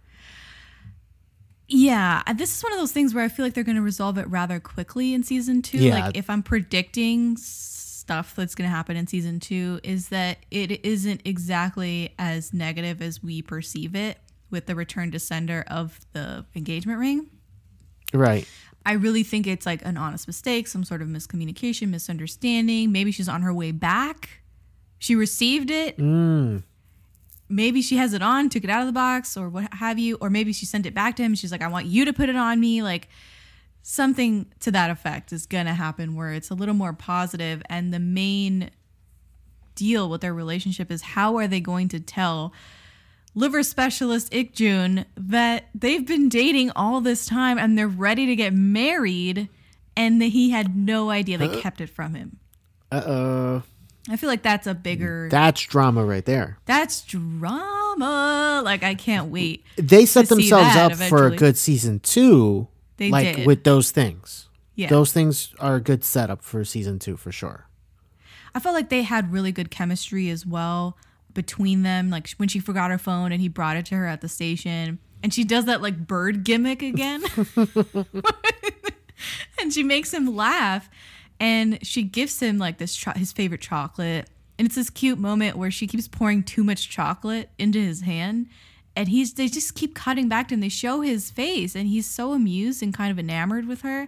Yeah, 1.74 2.22
this 2.36 2.58
is 2.58 2.64
one 2.64 2.74
of 2.74 2.80
those 2.80 2.92
things 2.92 3.14
where 3.14 3.24
I 3.24 3.30
feel 3.30 3.46
like 3.46 3.54
they're 3.54 3.64
going 3.64 3.78
to 3.78 3.82
resolve 3.82 4.18
it 4.18 4.28
rather 4.28 4.60
quickly 4.60 5.14
in 5.14 5.24
season 5.24 5.62
two. 5.62 5.78
Yeah. 5.78 6.06
Like 6.06 6.18
if 6.18 6.30
I'm 6.30 6.44
predicting 6.44 7.38
stuff 7.38 8.36
that's 8.36 8.56
going 8.56 8.70
to 8.70 8.76
happen 8.76 8.98
in 8.98 9.08
season 9.08 9.40
two, 9.40 9.80
is 9.82 10.10
that 10.10 10.40
it 10.52 10.86
isn't 10.86 11.22
exactly 11.24 12.14
as 12.20 12.54
negative 12.54 13.02
as 13.02 13.24
we 13.24 13.42
perceive 13.42 13.96
it 13.96 14.18
with 14.50 14.66
the 14.66 14.76
return 14.76 15.12
to 15.12 15.20
sender 15.20 15.64
of 15.68 15.98
the 16.12 16.46
engagement 16.56 17.00
ring. 17.00 17.30
Right. 18.14 18.46
I 18.86 18.94
really 18.94 19.24
think 19.24 19.48
it's 19.48 19.66
like 19.66 19.86
an 19.86 19.96
honest 19.96 20.28
mistake, 20.28 20.68
some 20.68 20.84
sort 20.84 21.02
of 21.02 21.08
miscommunication, 21.08 21.88
misunderstanding. 21.88 22.92
Maybe 22.92 23.14
she's 23.14 23.30
on 23.30 23.44
her 23.44 23.54
way 23.54 23.72
back. 23.72 24.42
She 25.00 25.16
received 25.16 25.72
it. 25.72 25.98
Mm. 25.98 26.64
Maybe 27.52 27.82
she 27.82 27.98
has 27.98 28.14
it 28.14 28.22
on, 28.22 28.50
took 28.50 28.64
it 28.64 28.70
out 28.70 28.82
of 28.82 28.88
the 28.88 28.94
box, 28.94 29.36
or 29.38 29.50
what 29.50 29.74
have 29.74 30.00
you, 30.00 30.18
or 30.22 30.30
maybe 30.30 30.54
she 30.54 30.66
sent 30.66 30.86
it 30.86 30.94
back 30.94 31.16
to 31.18 31.24
him. 31.24 31.36
She's 31.36 31.52
like, 31.52 31.62
I 31.62 31.68
want 31.68 31.86
you 31.86 32.06
to 32.06 32.14
put 32.14 32.30
it 32.30 32.36
on 32.36 32.60
me. 32.60 32.82
Like 32.82 33.10
something 33.82 34.46
to 34.60 34.72
that 34.72 34.90
effect 34.90 35.34
is 35.34 35.46
gonna 35.46 35.74
happen 35.74 36.16
where 36.16 36.34
it's 36.34 36.50
a 36.50 36.54
little 36.54 36.76
more 36.76 36.94
positive, 36.94 37.62
and 37.70 37.94
the 37.94 38.00
main 38.00 38.72
deal 39.76 40.10
with 40.10 40.22
their 40.22 40.34
relationship 40.34 40.92
is 40.92 41.02
how 41.02 41.38
are 41.38 41.48
they 41.48 41.60
going 41.60 41.88
to 41.88 42.00
tell 42.00 42.54
liver 43.34 43.64
specialist 43.64 44.28
Ik 44.34 44.54
Jun 44.54 45.06
that 45.16 45.70
they've 45.74 46.06
been 46.06 46.28
dating 46.28 46.70
all 46.76 47.00
this 47.00 47.26
time 47.26 47.58
and 47.58 47.78
they're 47.78 47.88
ready 47.88 48.26
to 48.26 48.36
get 48.36 48.54
married, 48.54 49.48
and 49.96 50.22
that 50.22 50.28
he 50.28 50.50
had 50.50 50.76
no 50.76 51.10
idea 51.10 51.38
they 51.38 51.62
kept 51.62 51.82
it 51.82 51.90
from 51.90 52.14
him. 52.14 52.38
Uh 52.92 53.04
oh. 53.06 53.64
I 54.10 54.16
feel 54.16 54.30
like 54.30 54.42
that's 54.42 54.68
a 54.68 54.74
bigger. 54.74 55.28
That's 55.30 55.62
drama 55.62 56.04
right 56.04 56.26
there. 56.26 56.58
That's 56.66 57.02
drama. 57.04 58.62
Like 58.64 58.84
I 58.84 58.96
can't 58.96 59.30
wait. 59.30 59.64
They 59.78 60.06
set 60.06 60.30
themselves 60.30 60.76
up 60.76 60.96
for 60.96 61.28
a 61.28 61.36
good 61.36 61.58
season 61.58 62.00
two. 62.00 62.68
They 62.98 63.10
like 63.10 63.38
did. 63.38 63.48
with 63.48 63.64
those 63.64 63.92
things. 63.92 64.50
Yeah. 64.76 64.90
Those 64.90 65.12
things 65.12 65.54
are 65.60 65.76
a 65.76 65.82
good 65.82 66.04
setup 66.04 66.44
for 66.44 66.64
season 66.66 67.00
two 67.00 67.18
for 67.18 67.32
sure. 67.32 67.68
I 68.54 68.60
felt 68.60 68.76
like 68.76 68.90
they 68.90 69.04
had 69.04 69.32
really 69.32 69.52
good 69.52 69.72
chemistry 69.72 70.30
as 70.30 70.46
well 70.46 70.98
between 71.34 71.84
them. 71.84 72.10
Like 72.10 72.30
when 72.38 72.50
she 72.50 72.60
forgot 72.60 72.92
her 72.92 72.98
phone 72.98 73.32
and 73.32 73.42
he 73.42 73.48
brought 73.48 73.78
it 73.78 73.86
to 73.88 73.96
her 73.96 74.08
at 74.08 74.22
the 74.22 74.30
station, 74.30 75.00
and 75.24 75.34
she 75.34 75.44
does 75.44 75.66
that 75.66 75.82
like 75.82 76.08
bird 76.08 76.44
gimmick 76.44 76.82
again, 76.82 77.24
and 79.60 79.74
she 79.74 79.84
makes 79.84 80.14
him 80.14 80.36
laugh, 80.36 80.90
and 81.42 81.80
she 81.86 82.04
gifts 82.04 82.40
him 82.40 82.60
like 82.60 82.78
this 82.78 82.96
cho- 82.96 83.14
his 83.16 83.34
favorite 83.34 83.62
chocolate, 83.62 84.30
and 84.60 84.68
it's 84.68 84.76
this 84.76 84.92
cute 84.92 85.18
moment 85.18 85.58
where 85.58 85.72
she 85.72 85.88
keeps 85.88 86.08
pouring 86.08 86.44
too 86.44 86.64
much 86.64 86.88
chocolate 86.88 87.50
into 87.58 87.80
his 87.80 88.02
hand. 88.02 88.48
And 88.96 89.08
he's 89.08 89.34
they 89.34 89.48
just 89.48 89.74
keep 89.74 89.96
cutting 89.96 90.30
back 90.30 90.50
to 90.50 90.54
him. 90.54 90.60
They 90.60 90.70
show 90.70 91.02
his 91.02 91.32
face, 91.32 91.76
and 91.76 91.88
he's 91.88 92.06
so 92.06 92.34
amused 92.34 92.84
and 92.84 92.94
kind 92.94 93.10
of 93.10 93.18
enamored 93.18 93.68
with 93.68 93.82
her. 93.82 94.08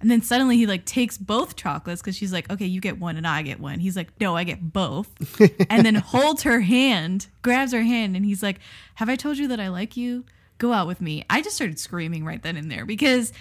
And 0.00 0.10
then 0.10 0.22
suddenly 0.22 0.56
he 0.56 0.66
like 0.66 0.84
takes 0.84 1.16
both 1.16 1.54
chocolates 1.54 2.02
because 2.02 2.16
she's 2.16 2.32
like, 2.32 2.50
okay, 2.50 2.66
you 2.66 2.80
get 2.80 2.98
one 2.98 3.16
and 3.16 3.28
I 3.28 3.42
get 3.42 3.60
one. 3.60 3.78
He's 3.78 3.96
like, 3.96 4.08
no, 4.20 4.36
I 4.36 4.42
get 4.42 4.72
both. 4.72 5.08
and 5.70 5.86
then 5.86 5.94
holds 5.94 6.42
her 6.42 6.60
hand, 6.62 7.28
grabs 7.42 7.72
her 7.72 7.82
hand, 7.82 8.16
and 8.16 8.24
he's 8.24 8.42
like, 8.42 8.58
have 8.96 9.08
I 9.08 9.14
told 9.14 9.38
you 9.38 9.46
that 9.48 9.60
I 9.60 9.68
like 9.68 9.96
you? 9.96 10.24
Go 10.58 10.72
out 10.72 10.88
with 10.88 11.00
me. 11.00 11.24
I 11.30 11.42
just 11.42 11.54
started 11.54 11.78
screaming 11.78 12.24
right 12.24 12.42
then 12.42 12.56
and 12.56 12.68
there 12.68 12.84
because 12.84 13.32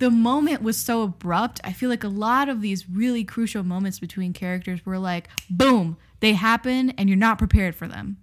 the 0.00 0.10
moment 0.10 0.62
was 0.62 0.78
so 0.78 1.02
abrupt. 1.02 1.60
I 1.62 1.72
feel 1.72 1.90
like 1.90 2.02
a 2.02 2.08
lot 2.08 2.48
of 2.48 2.62
these 2.62 2.88
really 2.88 3.22
crucial 3.22 3.62
moments 3.62 4.00
between 4.00 4.32
characters 4.32 4.84
were 4.84 4.98
like, 4.98 5.28
boom, 5.48 5.98
they 6.20 6.32
happen 6.32 6.90
and 6.90 7.08
you're 7.08 7.18
not 7.18 7.38
prepared 7.38 7.74
for 7.74 7.86
them. 7.86 8.16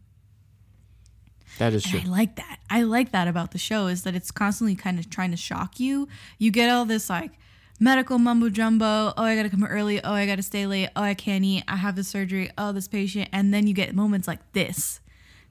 That 1.60 1.74
is 1.74 1.84
true. 1.84 2.02
I 2.04 2.08
like 2.08 2.36
that. 2.36 2.60
I 2.70 2.82
like 2.82 3.12
that 3.12 3.28
about 3.28 3.52
the 3.52 3.60
show 3.60 3.88
is 3.88 4.04
that 4.04 4.16
it's 4.16 4.32
constantly 4.32 4.76
kind 4.76 5.00
of 5.00 5.10
trying 5.10 5.32
to 5.32 5.38
shock 5.38 5.80
you. 5.80 6.08
You 6.40 6.52
get 6.52 6.70
all 6.70 6.86
this 6.86 7.12
like 7.12 7.32
medical 7.80 8.18
mumbo 8.18 8.50
jumbo. 8.50 9.14
Oh, 9.16 9.24
I 9.24 9.36
got 9.36 9.44
to 9.44 9.50
come 9.50 9.64
early. 9.64 10.04
Oh, 10.04 10.14
I 10.14 10.26
got 10.26 10.36
to 10.38 10.44
stay 10.44 10.66
late. 10.66 10.90
Oh, 10.96 11.04
I 11.04 11.14
can't 11.14 11.46
eat. 11.46 11.64
I 11.68 11.76
have 11.76 11.96
this 11.96 12.08
surgery. 12.08 12.50
Oh, 12.58 12.72
this 12.72 12.88
patient. 12.88 13.30
And 13.32 13.54
then 13.54 13.68
you 13.68 13.76
get 13.76 13.94
moments 13.96 14.28
like 14.28 14.52
this 14.54 15.00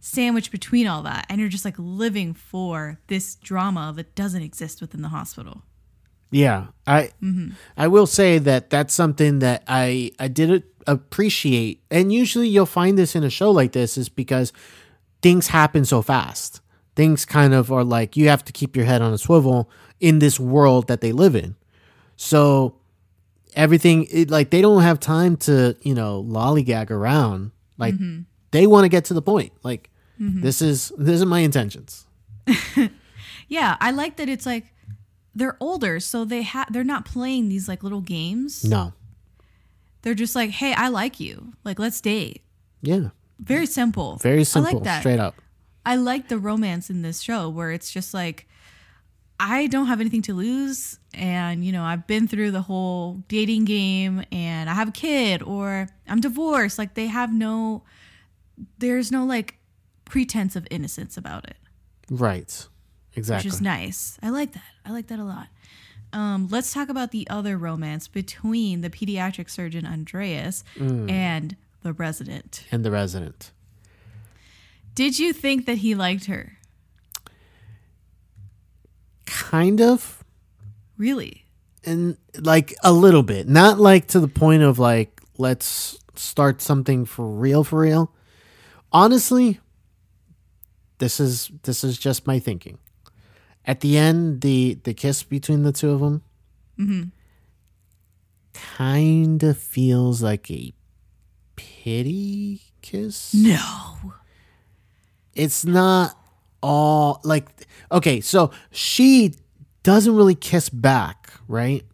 sandwiched 0.01 0.51
between 0.51 0.89
all 0.89 1.03
that. 1.03 1.27
And 1.29 1.41
you're 1.41 1.51
just 1.51 1.65
like 1.65 1.77
living 1.79 2.35
for 2.35 2.99
this 3.07 3.37
drama 3.37 3.93
that 3.95 4.17
doesn't 4.17 4.43
exist 4.43 4.81
within 4.81 5.03
the 5.03 5.09
hospital. 5.09 5.63
Yeah, 6.31 6.67
I 6.87 7.11
Mm-hmm. 7.23 7.51
I 7.77 7.89
will 7.89 8.07
say 8.07 8.39
that 8.39 8.71
that's 8.71 8.93
something 8.95 9.39
that 9.41 9.63
I 9.69 10.11
I 10.19 10.29
did 10.29 10.65
appreciate, 10.87 11.83
and 11.91 12.13
usually 12.13 12.49
you'll 12.49 12.67
find 12.67 12.99
this 12.99 13.15
in 13.17 13.25
a 13.25 13.31
show 13.31 13.51
like 13.51 13.73
this 13.73 13.97
is 13.99 14.09
because 14.09 14.53
things 15.23 15.49
happen 15.49 15.85
so 15.85 16.03
fast. 16.03 16.61
Things 16.95 17.25
kind 17.25 17.55
of 17.55 17.71
are 17.71 17.85
like 17.85 18.17
you 18.17 18.29
have 18.29 18.45
to 18.45 18.53
keep 18.53 18.77
your 18.77 18.85
head 18.87 19.03
on 19.03 19.13
a 19.13 19.19
swivel 19.19 19.71
in 20.01 20.19
this 20.19 20.39
world 20.41 20.89
that 20.89 21.01
they 21.01 21.13
live 21.13 21.35
in. 21.37 21.55
So 22.17 22.77
everything 23.55 24.07
it, 24.11 24.31
like 24.31 24.51
they 24.51 24.61
don't 24.63 24.83
have 24.83 24.99
time 25.01 25.37
to 25.39 25.77
you 25.83 25.95
know 25.95 26.23
lollygag 26.27 26.91
around. 26.91 27.53
Like 27.79 27.95
Mm-hmm. 27.95 28.23
they 28.51 28.67
want 28.67 28.85
to 28.85 28.89
get 28.89 29.05
to 29.07 29.15
the 29.15 29.23
point. 29.23 29.53
Like 29.63 29.91
this 30.19 30.63
is 30.63 30.93
this 30.99 31.17
is 31.21 31.25
my 31.27 31.41
intentions. 31.41 32.07
Yeah, 33.49 33.77
I 33.81 33.93
like 33.93 34.17
that 34.17 34.29
it's 34.29 34.45
like 34.47 34.65
they're 35.37 35.57
older, 35.61 36.01
so 36.01 36.25
they 36.25 36.43
have 36.43 36.73
they're 36.73 36.83
not 36.83 37.05
playing 37.05 37.49
these 37.49 37.69
like 37.69 37.83
little 37.85 38.01
games. 38.01 38.65
No, 38.65 38.95
They're 40.03 40.15
just 40.15 40.35
like, 40.35 40.51
"Hey, 40.51 40.73
I 40.73 40.89
like 40.89 41.21
you. 41.21 41.53
Like, 41.63 41.79
let's 41.79 42.01
date." 42.01 42.43
yeah, 42.83 43.11
Very 43.39 43.67
simple. 43.67 44.17
very 44.17 44.45
simple. 44.45 44.71
I 44.71 44.75
like 44.75 44.83
that. 44.85 45.01
straight 45.01 45.21
up. 45.21 45.35
I 45.85 45.97
like 45.97 46.29
the 46.29 46.39
romance 46.39 46.91
in 46.91 47.03
this 47.03 47.21
show 47.21 47.49
where 47.49 47.71
it's 47.71 47.93
just 47.93 48.13
like 48.15 48.49
I 49.39 49.67
don't 49.67 49.87
have 49.87 50.01
anything 50.01 50.23
to 50.23 50.35
lose 50.35 50.99
and 51.15 51.65
you 51.65 51.71
know 51.71 51.85
I've 51.85 52.07
been 52.07 52.27
through 52.27 52.51
the 52.53 52.63
whole 52.63 53.23
dating 53.29 53.67
game 53.67 54.25
and 54.33 54.69
I 54.71 54.75
have 54.75 54.89
a 54.89 54.93
kid 54.93 55.43
or 55.43 55.89
I'm 56.09 56.21
divorced 56.21 56.79
like 56.79 56.95
they 56.95 57.07
have 57.07 57.33
no 57.33 57.83
there's 58.79 59.13
no 59.13 59.25
like 59.27 59.59
pretense 60.07 60.57
of 60.57 60.67
innocence 60.71 61.17
about 61.17 61.45
it 61.47 61.57
Right, 62.11 62.67
exactly. 63.17 63.49
which 63.49 63.55
is 63.55 63.61
nice. 63.61 64.19
I 64.23 64.31
like 64.31 64.53
that. 64.53 64.63
I 64.85 64.93
like 64.93 65.09
that 65.09 65.19
a 65.19 65.25
lot. 65.25 65.49
Um, 66.13 66.49
let's 66.51 66.73
talk 66.73 66.89
about 66.89 67.11
the 67.11 67.29
other 67.29 67.59
romance 67.59 68.07
between 68.09 68.81
the 68.81 68.89
pediatric 68.91 69.51
surgeon 69.51 69.85
Andreas 69.87 70.63
Mm. 70.77 71.11
and 71.11 71.57
the 71.83 71.93
resident. 71.93 72.65
and 72.71 72.85
the 72.85 72.91
resident. 72.91 73.51
Did 74.95 75.19
you 75.19 75.33
think 75.33 75.67
that 75.67 75.79
he 75.79 75.95
liked 75.95 76.25
her? 76.27 76.57
Kind 79.27 79.81
of. 79.81 80.25
Really? 80.97 81.45
And 81.85 82.17
like 82.39 82.75
a 82.83 82.93
little 82.93 83.23
bit. 83.23 83.49
Not 83.49 83.79
like 83.79 84.09
to 84.09 84.21
the 84.21 84.29
point 84.29 84.63
of 84.63 84.79
like, 84.79 85.21
let's 85.39 85.99
start 86.15 86.63
something 86.63 87.05
for 87.05 87.27
real, 87.29 87.63
for 87.65 87.81
real. 87.81 88.13
Honestly, 88.93 89.61
this 90.99 91.21
is 91.21 91.51
this 91.65 91.85
is 91.85 91.99
just 91.99 92.27
my 92.27 92.39
thinking. 92.39 92.79
At 93.67 93.81
the 93.81 93.97
end, 93.99 94.41
the 94.43 94.79
the 94.85 94.95
kiss 94.95 95.23
between 95.23 95.63
the 95.63 95.73
two 95.73 95.91
of 95.91 96.01
them 96.01 96.23
kind 98.53 99.43
of 99.43 99.59
feels 99.59 100.23
like 100.23 100.51
a 100.51 100.73
pity 101.57 102.61
kiss. 102.83 103.35
No. 103.35 104.13
it's 105.35 105.65
not 105.65 106.17
all 106.63 107.21
like 107.25 107.47
okay 107.93 108.21
so 108.21 108.51
she 108.71 109.35
doesn't 109.83 110.17
really 110.17 110.35
kiss 110.35 110.69
back 110.69 111.33
right 111.49 111.85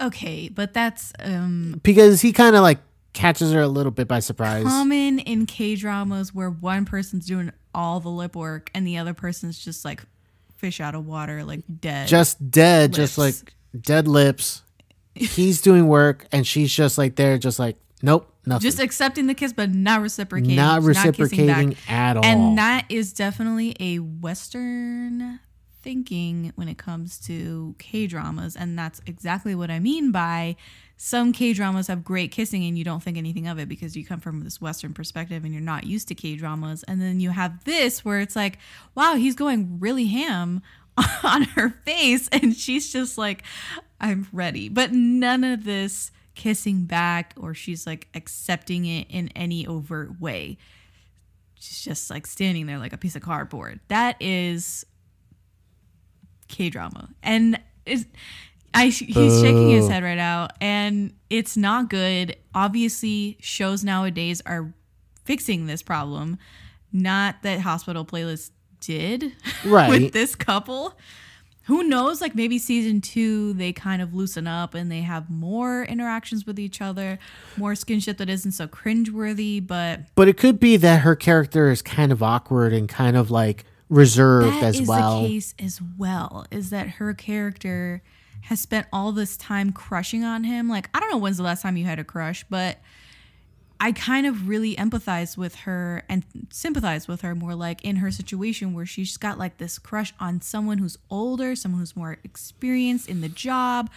Okay, 0.00 0.48
but 0.48 0.74
that's 0.74 1.12
um 1.20 1.80
because 1.84 2.20
he 2.20 2.32
kind 2.32 2.56
of 2.56 2.62
like 2.62 2.78
catches 3.12 3.52
her 3.52 3.60
a 3.60 3.68
little 3.68 3.92
bit 3.92 4.08
by 4.08 4.18
surprise 4.18 4.64
common 4.64 5.20
in 5.20 5.46
K 5.46 5.76
dramas 5.76 6.34
where 6.34 6.50
one 6.50 6.84
person's 6.84 7.26
doing 7.26 7.52
all 7.72 8.00
the 8.00 8.08
lip 8.08 8.34
work 8.34 8.70
and 8.74 8.84
the 8.86 8.96
other 8.98 9.14
person's 9.14 9.56
just 9.58 9.84
like 9.84 10.02
fish 10.64 10.80
out 10.80 10.94
of 10.94 11.04
water, 11.06 11.44
like 11.44 11.60
dead. 11.80 12.08
just 12.08 12.50
dead 12.50 12.94
just 12.94 13.18
like 13.18 13.34
dead 13.78 14.08
lips 14.08 14.62
he's 15.14 15.60
doing 15.60 15.88
work 15.88 16.26
and 16.32 16.46
she's 16.46 16.72
just 16.72 16.96
like 16.96 17.16
there 17.16 17.36
just 17.38 17.58
like 17.58 17.76
nope 18.02 18.32
nothing 18.46 18.62
just 18.62 18.80
accepting 18.80 19.26
the 19.26 19.34
kiss 19.34 19.52
but 19.52 19.70
not 19.70 20.00
reciprocating. 20.00 20.56
not 20.56 20.82
reciprocating 20.82 21.76
at 21.88 22.16
all 22.16 22.24
And 22.24 22.56
that 22.56 22.86
is 22.88 23.12
definitely 23.12 23.76
a 23.78 23.98
Western 23.98 25.40
thinking 25.82 26.52
when 26.56 26.68
it 26.68 26.78
comes 26.78 27.18
to 27.26 27.74
K 27.78 28.06
dramas. 28.06 28.56
And 28.56 28.78
that's 28.78 29.00
exactly 29.06 29.54
what 29.54 29.70
I 29.70 29.78
mean 29.78 30.12
by 30.12 30.56
some 30.96 31.32
K 31.32 31.52
dramas 31.52 31.88
have 31.88 32.04
great 32.04 32.30
kissing 32.30 32.64
and 32.64 32.78
you 32.78 32.84
don't 32.84 33.02
think 33.02 33.18
anything 33.18 33.46
of 33.46 33.58
it 33.58 33.68
because 33.68 33.96
you 33.96 34.04
come 34.04 34.20
from 34.20 34.42
this 34.42 34.60
Western 34.60 34.94
perspective 34.94 35.44
and 35.44 35.52
you're 35.52 35.62
not 35.62 35.84
used 35.84 36.08
to 36.08 36.14
K 36.14 36.36
dramas. 36.36 36.84
And 36.84 37.00
then 37.00 37.20
you 37.20 37.30
have 37.30 37.64
this 37.64 38.04
where 38.04 38.20
it's 38.20 38.36
like, 38.36 38.58
wow, 38.94 39.14
he's 39.14 39.34
going 39.34 39.78
really 39.80 40.06
ham 40.06 40.62
on 41.22 41.42
her 41.42 41.70
face. 41.84 42.28
And 42.32 42.54
she's 42.56 42.92
just 42.92 43.18
like, 43.18 43.42
I'm 44.00 44.28
ready. 44.32 44.68
But 44.68 44.92
none 44.92 45.44
of 45.44 45.64
this 45.64 46.10
kissing 46.34 46.84
back 46.84 47.34
or 47.36 47.54
she's 47.54 47.86
like 47.86 48.08
accepting 48.14 48.86
it 48.86 49.06
in 49.08 49.28
any 49.36 49.66
overt 49.66 50.20
way 50.20 50.58
she's 51.64 51.82
just 51.82 52.10
like 52.10 52.26
standing 52.26 52.66
there 52.66 52.78
like 52.78 52.92
a 52.92 52.98
piece 52.98 53.16
of 53.16 53.22
cardboard. 53.22 53.80
That 53.88 54.16
is 54.20 54.84
K 56.48 56.68
drama, 56.70 57.08
and 57.22 57.58
it's, 57.86 58.04
I 58.74 58.86
he's 58.86 59.40
shaking 59.40 59.70
his 59.70 59.88
head 59.88 60.02
right 60.02 60.16
now, 60.16 60.48
and 60.60 61.12
it's 61.30 61.56
not 61.56 61.88
good. 61.88 62.36
Obviously, 62.54 63.36
shows 63.40 63.84
nowadays 63.84 64.42
are 64.46 64.72
fixing 65.24 65.66
this 65.66 65.82
problem. 65.82 66.38
Not 66.92 67.36
that 67.42 67.60
Hospital 67.60 68.04
Playlist 68.04 68.50
did 68.80 69.32
Right. 69.64 69.88
with 69.88 70.12
this 70.12 70.34
couple, 70.34 70.96
who 71.62 71.82
knows? 71.84 72.20
Like 72.20 72.34
maybe 72.34 72.58
season 72.58 73.00
two, 73.00 73.52
they 73.54 73.72
kind 73.72 74.02
of 74.02 74.14
loosen 74.14 74.46
up 74.46 74.74
and 74.74 74.92
they 74.92 75.00
have 75.00 75.30
more 75.30 75.84
interactions 75.84 76.46
with 76.46 76.58
each 76.58 76.80
other, 76.80 77.18
more 77.56 77.72
skinship 77.72 78.18
that 78.18 78.28
isn't 78.28 78.52
so 78.52 78.66
cringeworthy. 78.68 79.66
But 79.66 80.00
But 80.14 80.28
it 80.28 80.36
could 80.36 80.60
be 80.60 80.76
that 80.76 81.00
her 81.00 81.16
character 81.16 81.70
is 81.70 81.80
kind 81.82 82.12
of 82.12 82.22
awkward 82.22 82.72
and 82.72 82.88
kind 82.88 83.16
of 83.16 83.30
like 83.30 83.64
reserved 83.88 84.48
that 84.56 84.62
as 84.64 84.80
is 84.80 84.88
well. 84.88 85.22
the 85.22 85.28
case 85.28 85.54
as 85.58 85.80
well. 85.98 86.44
Is 86.50 86.70
that 86.70 86.88
her 86.90 87.14
character 87.14 88.02
has 88.44 88.60
spent 88.60 88.86
all 88.92 89.12
this 89.12 89.36
time 89.36 89.72
crushing 89.72 90.24
on 90.24 90.44
him? 90.44 90.68
Like 90.68 90.88
I 90.94 91.00
don't 91.00 91.10
know 91.10 91.18
when's 91.18 91.36
the 91.36 91.42
last 91.42 91.62
time 91.62 91.76
you 91.76 91.84
had 91.84 91.98
a 91.98 92.04
crush, 92.04 92.44
but 92.48 92.78
I 93.80 93.92
kind 93.92 94.26
of 94.26 94.48
really 94.48 94.76
empathize 94.76 95.36
with 95.36 95.54
her 95.56 96.04
and 96.08 96.24
sympathize 96.50 97.08
with 97.08 97.22
her 97.22 97.34
more 97.34 97.54
like 97.54 97.84
in 97.84 97.96
her 97.96 98.10
situation 98.10 98.72
where 98.72 98.86
she's 98.86 99.16
got 99.16 99.38
like 99.38 99.58
this 99.58 99.78
crush 99.78 100.14
on 100.20 100.40
someone 100.40 100.78
who's 100.78 100.96
older, 101.10 101.56
someone 101.56 101.80
who's 101.80 101.96
more 101.96 102.18
experienced 102.22 103.08
in 103.08 103.20
the 103.20 103.28
job, 103.28 103.90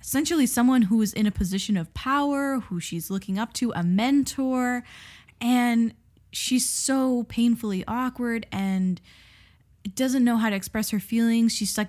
essentially 0.00 0.46
someone 0.46 0.82
who 0.82 1.00
is 1.00 1.12
in 1.12 1.26
a 1.26 1.30
position 1.30 1.76
of 1.76 1.92
power, 1.94 2.60
who 2.60 2.80
she's 2.80 3.10
looking 3.10 3.38
up 3.38 3.52
to, 3.54 3.72
a 3.72 3.82
mentor, 3.82 4.82
and 5.40 5.94
she's 6.32 6.68
so 6.68 7.24
painfully 7.24 7.84
awkward 7.86 8.46
and 8.50 9.00
doesn't 9.94 10.24
know 10.24 10.36
how 10.36 10.50
to 10.50 10.56
express 10.56 10.90
her 10.90 11.00
feelings. 11.00 11.54
She's 11.54 11.78
like 11.78 11.88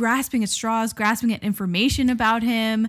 grasping 0.00 0.42
at 0.42 0.48
straws, 0.48 0.94
grasping 0.94 1.30
at 1.32 1.42
information 1.42 2.08
about 2.08 2.42
him. 2.42 2.88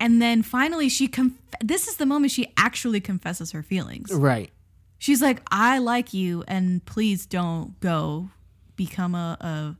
And 0.00 0.20
then 0.20 0.42
finally, 0.42 0.88
she 0.88 1.06
conf- 1.06 1.38
this 1.62 1.86
is 1.86 1.94
the 1.96 2.06
moment 2.06 2.32
she 2.32 2.52
actually 2.56 3.00
confesses 3.00 3.52
her 3.52 3.62
feelings. 3.62 4.10
Right. 4.12 4.50
She's 4.98 5.22
like, 5.22 5.40
"I 5.50 5.78
like 5.78 6.12
you, 6.12 6.42
and 6.48 6.84
please 6.84 7.24
don't 7.24 7.78
go 7.80 8.30
become 8.76 9.14
a 9.14 9.76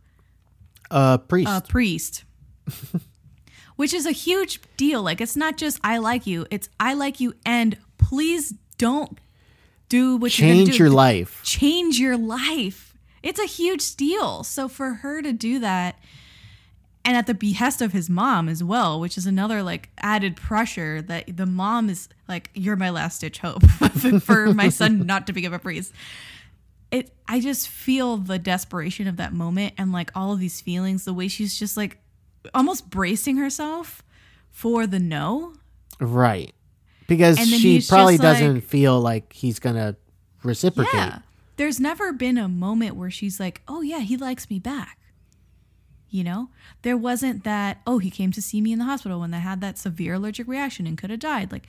Uh 0.90 1.18
priest. 1.18 1.50
a, 1.50 1.56
a 1.56 1.60
priest." 1.60 2.24
Which 3.76 3.94
is 3.94 4.06
a 4.06 4.12
huge 4.12 4.60
deal. 4.76 5.02
Like, 5.02 5.20
it's 5.20 5.36
not 5.36 5.56
just 5.56 5.80
"I 5.82 5.98
like 5.98 6.26
you;" 6.26 6.46
it's 6.50 6.68
"I 6.78 6.94
like 6.94 7.18
you," 7.20 7.34
and 7.44 7.76
please 7.98 8.54
don't 8.78 9.18
do 9.88 10.16
what 10.16 10.30
Change 10.32 10.70
do. 10.72 10.76
your 10.76 10.90
life. 10.90 11.40
change 11.42 11.98
your 11.98 12.16
life. 12.16 12.94
It's 13.22 13.40
a 13.40 13.46
huge 13.46 13.96
deal. 13.96 14.44
So 14.44 14.68
for 14.68 14.94
her 15.02 15.20
to 15.22 15.32
do 15.32 15.58
that 15.58 15.96
and 17.04 17.16
at 17.16 17.26
the 17.26 17.34
behest 17.34 17.80
of 17.80 17.92
his 17.92 18.10
mom 18.10 18.48
as 18.48 18.62
well, 18.62 19.00
which 19.00 19.16
is 19.16 19.26
another 19.26 19.62
like 19.62 19.90
added 19.98 20.36
pressure 20.36 21.00
that 21.02 21.36
the 21.36 21.46
mom 21.46 21.88
is 21.88 22.08
like, 22.28 22.50
You're 22.54 22.76
my 22.76 22.90
last 22.90 23.20
ditch 23.20 23.38
hope 23.38 23.62
for 24.22 24.52
my 24.52 24.68
son 24.68 24.98
not 25.06 25.26
to 25.26 25.32
become 25.32 25.52
a 25.52 25.58
priest. 25.58 25.92
It 26.90 27.12
I 27.26 27.40
just 27.40 27.68
feel 27.68 28.16
the 28.16 28.38
desperation 28.38 29.06
of 29.06 29.16
that 29.16 29.32
moment 29.32 29.74
and 29.78 29.92
like 29.92 30.10
all 30.14 30.32
of 30.32 30.40
these 30.40 30.60
feelings, 30.60 31.04
the 31.04 31.14
way 31.14 31.28
she's 31.28 31.58
just 31.58 31.76
like 31.76 31.98
almost 32.54 32.90
bracing 32.90 33.36
herself 33.36 34.02
for 34.50 34.86
the 34.86 34.98
no. 34.98 35.54
Right. 36.00 36.54
Because 37.06 37.38
she 37.38 37.82
probably 37.88 38.18
doesn't 38.18 38.60
feel 38.62 39.00
like 39.00 39.32
he's 39.32 39.58
gonna 39.58 39.96
reciprocate. 40.42 40.94
Yeah. 40.94 41.18
There's 41.56 41.80
never 41.80 42.12
been 42.12 42.38
a 42.38 42.48
moment 42.48 42.96
where 42.96 43.10
she's 43.10 43.38
like, 43.38 43.60
oh, 43.68 43.82
yeah, 43.82 43.98
he 43.98 44.16
likes 44.16 44.48
me 44.48 44.58
back. 44.58 44.98
You 46.10 46.24
know, 46.24 46.48
there 46.82 46.96
wasn't 46.96 47.44
that, 47.44 47.80
oh, 47.86 47.98
he 47.98 48.10
came 48.10 48.32
to 48.32 48.42
see 48.42 48.60
me 48.60 48.72
in 48.72 48.78
the 48.80 48.84
hospital 48.84 49.20
when 49.20 49.32
I 49.32 49.38
had 49.38 49.60
that 49.60 49.78
severe 49.78 50.14
allergic 50.14 50.48
reaction 50.48 50.86
and 50.86 50.98
could 50.98 51.10
have 51.10 51.20
died. 51.20 51.52
Like, 51.52 51.68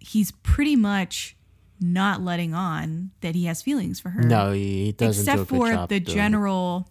he's 0.00 0.30
pretty 0.30 0.76
much 0.76 1.36
not 1.80 2.20
letting 2.22 2.54
on 2.54 3.10
that 3.20 3.34
he 3.34 3.46
has 3.46 3.62
feelings 3.62 3.98
for 3.98 4.10
her. 4.10 4.22
No, 4.22 4.52
he, 4.52 4.92
doesn't 4.92 5.24
do 5.24 5.30
a 5.30 5.34
Except 5.34 5.50
good 5.50 5.78
for 5.78 5.86
the 5.88 6.00
general, 6.00 6.88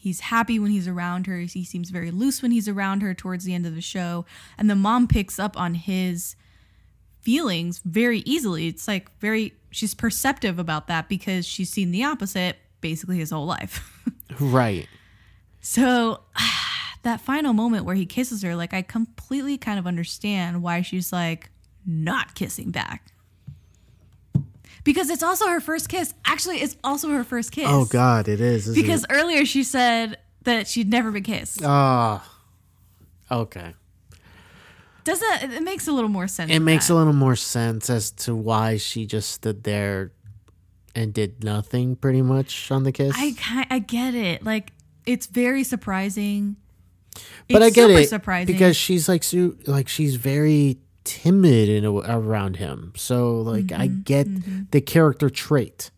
he's 0.00 0.20
happy 0.20 0.58
when 0.58 0.70
he's 0.70 0.88
around 0.88 1.26
her. 1.26 1.38
He 1.40 1.64
seems 1.64 1.90
very 1.90 2.10
loose 2.10 2.42
when 2.42 2.50
he's 2.50 2.68
around 2.68 3.02
her 3.02 3.14
towards 3.14 3.44
the 3.44 3.54
end 3.54 3.66
of 3.66 3.74
the 3.74 3.80
show. 3.80 4.24
And 4.58 4.68
the 4.70 4.74
mom 4.74 5.06
picks 5.06 5.38
up 5.38 5.58
on 5.58 5.74
his 5.74 6.36
feelings 7.20 7.80
very 7.84 8.20
easily. 8.20 8.66
It's 8.66 8.88
like 8.88 9.10
very, 9.20 9.54
she's 9.70 9.94
perceptive 9.94 10.58
about 10.58 10.88
that 10.88 11.08
because 11.08 11.46
she's 11.46 11.70
seen 11.70 11.92
the 11.92 12.02
opposite 12.02 12.56
basically 12.80 13.18
his 13.18 13.30
whole 13.30 13.46
life. 13.46 13.88
Right. 14.40 14.88
So 15.62 16.20
that 17.02 17.20
final 17.20 17.54
moment 17.54 17.86
where 17.86 17.94
he 17.94 18.04
kisses 18.04 18.42
her, 18.42 18.54
like, 18.54 18.74
I 18.74 18.82
completely 18.82 19.56
kind 19.56 19.78
of 19.78 19.86
understand 19.86 20.62
why 20.62 20.82
she's 20.82 21.12
like 21.12 21.50
not 21.86 22.34
kissing 22.34 22.70
back. 22.70 23.08
Because 24.84 25.10
it's 25.10 25.22
also 25.22 25.46
her 25.46 25.60
first 25.60 25.88
kiss. 25.88 26.12
Actually, 26.24 26.56
it's 26.56 26.76
also 26.82 27.08
her 27.10 27.24
first 27.24 27.52
kiss. 27.52 27.66
Oh 27.68 27.84
God, 27.84 28.28
it 28.28 28.40
is. 28.40 28.74
Because 28.74 29.04
it? 29.04 29.10
earlier 29.10 29.44
she 29.44 29.62
said 29.62 30.18
that 30.42 30.66
she'd 30.66 30.90
never 30.90 31.12
been 31.12 31.22
kissed. 31.22 31.62
Ah. 31.64 32.28
okay. 33.30 33.74
Does 35.04 35.20
that? 35.20 35.48
It 35.52 35.62
makes 35.62 35.88
a 35.88 35.92
little 35.92 36.10
more 36.10 36.28
sense. 36.28 36.50
It 36.50 36.60
makes 36.60 36.88
that. 36.88 36.94
a 36.94 36.96
little 36.96 37.12
more 37.12 37.36
sense 37.36 37.90
as 37.90 38.10
to 38.10 38.34
why 38.34 38.76
she 38.76 39.06
just 39.06 39.30
stood 39.30 39.64
there 39.64 40.12
and 40.94 41.12
did 41.12 41.42
nothing 41.42 41.96
pretty 41.96 42.22
much 42.22 42.70
on 42.70 42.82
the 42.82 42.92
kiss. 42.92 43.14
I 43.16 43.66
I 43.70 43.78
get 43.78 44.14
it. 44.14 44.44
Like 44.44 44.72
it's 45.06 45.26
very 45.26 45.64
surprising. 45.64 46.56
but 47.48 47.62
it's 47.62 47.64
I 47.66 47.70
get 47.70 47.88
super 47.88 48.00
it 48.00 48.08
surprising 48.08 48.54
because 48.54 48.76
she's 48.76 49.08
like 49.08 49.22
su- 49.24 49.58
like 49.66 49.88
she's 49.88 50.16
very 50.16 50.78
timid 51.04 51.68
in 51.68 51.84
a, 51.84 51.92
around 51.92 52.56
him. 52.56 52.92
So 52.96 53.40
like 53.40 53.72
I 53.72 53.88
Mm-hmm, 53.88 54.00
get 54.02 54.70
the 54.70 54.80
character 54.80 55.28
trait. 55.30 55.90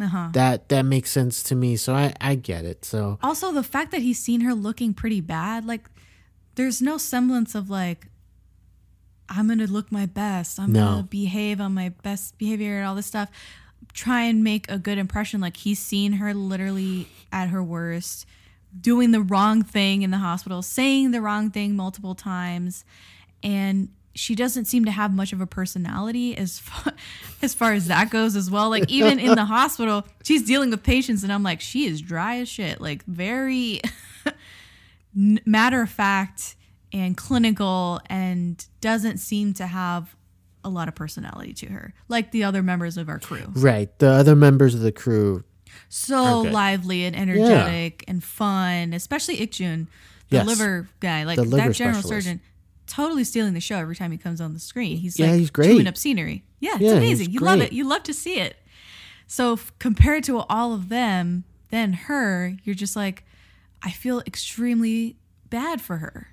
uh-huh. 0.00 0.28
That 0.32 0.68
that 0.68 0.82
makes 0.84 1.10
sense 1.10 1.42
to 1.44 1.54
me. 1.54 1.76
So 1.76 1.94
I 1.94 2.14
I 2.20 2.34
get 2.34 2.64
it. 2.64 2.84
So 2.84 3.18
also 3.22 3.52
the 3.52 3.62
fact 3.62 3.90
that 3.92 4.02
he's 4.02 4.18
seen 4.18 4.42
her 4.42 4.54
looking 4.54 4.92
pretty 4.94 5.20
bad. 5.20 5.64
Like 5.64 5.88
there's 6.54 6.82
no 6.82 6.98
semblance 6.98 7.54
of 7.54 7.70
like 7.70 8.08
I'm 9.28 9.48
gonna 9.48 9.66
look 9.66 9.90
my 9.90 10.06
best. 10.06 10.60
I'm 10.60 10.72
No. 10.72 10.84
gonna 10.86 11.02
behave 11.04 11.60
on 11.60 11.72
my 11.74 11.88
best 12.02 12.36
behavior 12.38 12.78
and 12.78 12.86
all 12.86 12.94
this 12.94 13.06
stuff. 13.06 13.30
Try 13.94 14.22
and 14.22 14.44
make 14.44 14.70
a 14.70 14.78
good 14.78 14.98
impression. 14.98 15.40
Like 15.40 15.56
he's 15.56 15.78
seen 15.78 16.14
her 16.14 16.34
literally 16.34 17.08
at 17.32 17.48
her 17.48 17.62
worst, 17.62 18.26
doing 18.80 19.12
the 19.12 19.20
wrong 19.20 19.62
thing 19.62 20.02
in 20.02 20.10
the 20.10 20.18
hospital, 20.18 20.62
saying 20.62 21.10
the 21.10 21.20
wrong 21.20 21.50
thing 21.50 21.76
multiple 21.76 22.14
times, 22.14 22.84
and 23.42 23.88
she 24.14 24.34
doesn't 24.34 24.66
seem 24.66 24.84
to 24.84 24.90
have 24.90 25.12
much 25.12 25.32
of 25.32 25.40
a 25.40 25.46
personality 25.46 26.36
as 26.36 26.58
far, 26.58 26.92
as 27.40 27.54
far 27.54 27.72
as 27.72 27.88
that 27.88 28.10
goes 28.10 28.36
as 28.36 28.50
well. 28.50 28.70
Like 28.70 28.90
even 28.90 29.18
in 29.18 29.34
the 29.34 29.44
hospital, 29.46 30.06
she's 30.22 30.42
dealing 30.42 30.70
with 30.70 30.82
patients, 30.82 31.22
and 31.22 31.32
I'm 31.32 31.42
like, 31.42 31.60
she 31.60 31.86
is 31.86 32.00
dry 32.00 32.36
as 32.36 32.48
shit. 32.48 32.80
Like 32.80 33.04
very 33.04 33.80
matter 35.14 35.82
of 35.82 35.90
fact 35.90 36.56
and 36.92 37.16
clinical 37.16 38.00
and 38.06 38.66
doesn't 38.80 39.18
seem 39.18 39.54
to 39.54 39.66
have 39.66 40.14
a 40.64 40.68
lot 40.68 40.86
of 40.88 40.94
personality 40.94 41.52
to 41.52 41.66
her 41.66 41.92
like 42.08 42.30
the 42.30 42.44
other 42.44 42.62
members 42.62 42.96
of 42.96 43.08
our 43.08 43.18
crew 43.18 43.44
right, 43.54 43.98
the 43.98 44.08
other 44.08 44.36
members 44.36 44.74
of 44.74 44.80
the 44.80 44.92
crew. 44.92 45.42
So 45.94 46.40
Okay. 46.40 46.50
lively 46.50 47.04
and 47.04 47.14
energetic 47.14 48.02
and 48.08 48.24
fun 48.24 48.94
especially 48.94 49.36
Ikjun 49.36 49.88
the 50.30 50.36
Yes. 50.38 50.46
liver 50.46 50.88
guy 51.00 51.24
like 51.24 51.36
liver 51.38 51.56
that 51.56 51.72
general 51.76 52.00
specialist. 52.00 52.24
surgeon 52.26 52.40
totally 52.86 53.24
stealing 53.24 53.52
the 53.52 53.60
show 53.60 53.76
every 53.76 53.94
time 53.94 54.10
he 54.10 54.16
comes 54.16 54.40
on 54.40 54.54
the 54.54 54.58
screen 54.58 54.96
he's 54.96 55.18
Yeah, 55.18 55.26
like 55.32 55.38
he's 55.40 55.50
great. 55.50 55.68
chewing 55.72 55.86
up 55.86 55.98
scenery 55.98 56.44
yeah 56.60 56.72
it's 56.76 56.80
Yeah, 56.82 56.92
amazing 56.94 57.30
you 57.30 57.40
love 57.40 57.60
it 57.60 57.72
you 57.74 57.86
love 57.86 58.02
to 58.04 58.14
see 58.14 58.36
it 58.40 58.56
so 59.26 59.52
f- 59.52 59.70
compared 59.78 60.24
to 60.24 60.38
all 60.38 60.72
of 60.72 60.88
them 60.88 61.44
then 61.68 61.92
her 61.92 62.56
you're 62.64 62.74
just 62.74 62.96
like 62.96 63.24
i 63.82 63.90
feel 63.90 64.20
extremely 64.26 65.16
bad 65.50 65.82
for 65.82 65.98
her 65.98 66.28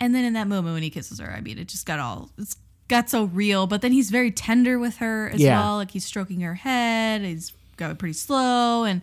and 0.00 0.14
then 0.14 0.24
in 0.24 0.32
that 0.32 0.46
moment 0.48 0.74
when 0.74 0.84
he 0.84 0.90
kisses 0.90 1.18
her, 1.18 1.28
I 1.36 1.40
mean, 1.40 1.58
it 1.58 1.66
just 1.66 1.84
got 1.84 1.98
all 1.98 2.30
it's 2.38 2.54
got 2.86 3.10
so 3.10 3.24
real. 3.24 3.66
But 3.66 3.82
then 3.82 3.90
he's 3.90 4.10
very 4.10 4.30
tender 4.30 4.78
with 4.78 4.98
her 4.98 5.28
as 5.34 5.40
Yeah. 5.40 5.58
well. 5.60 5.74
Like 5.74 5.90
he's 5.90 6.04
stroking 6.04 6.40
her 6.42 6.54
head. 6.54 7.22
He's 7.22 7.52
going 7.78 7.96
pretty 7.96 8.12
slow, 8.12 8.84
and 8.84 9.00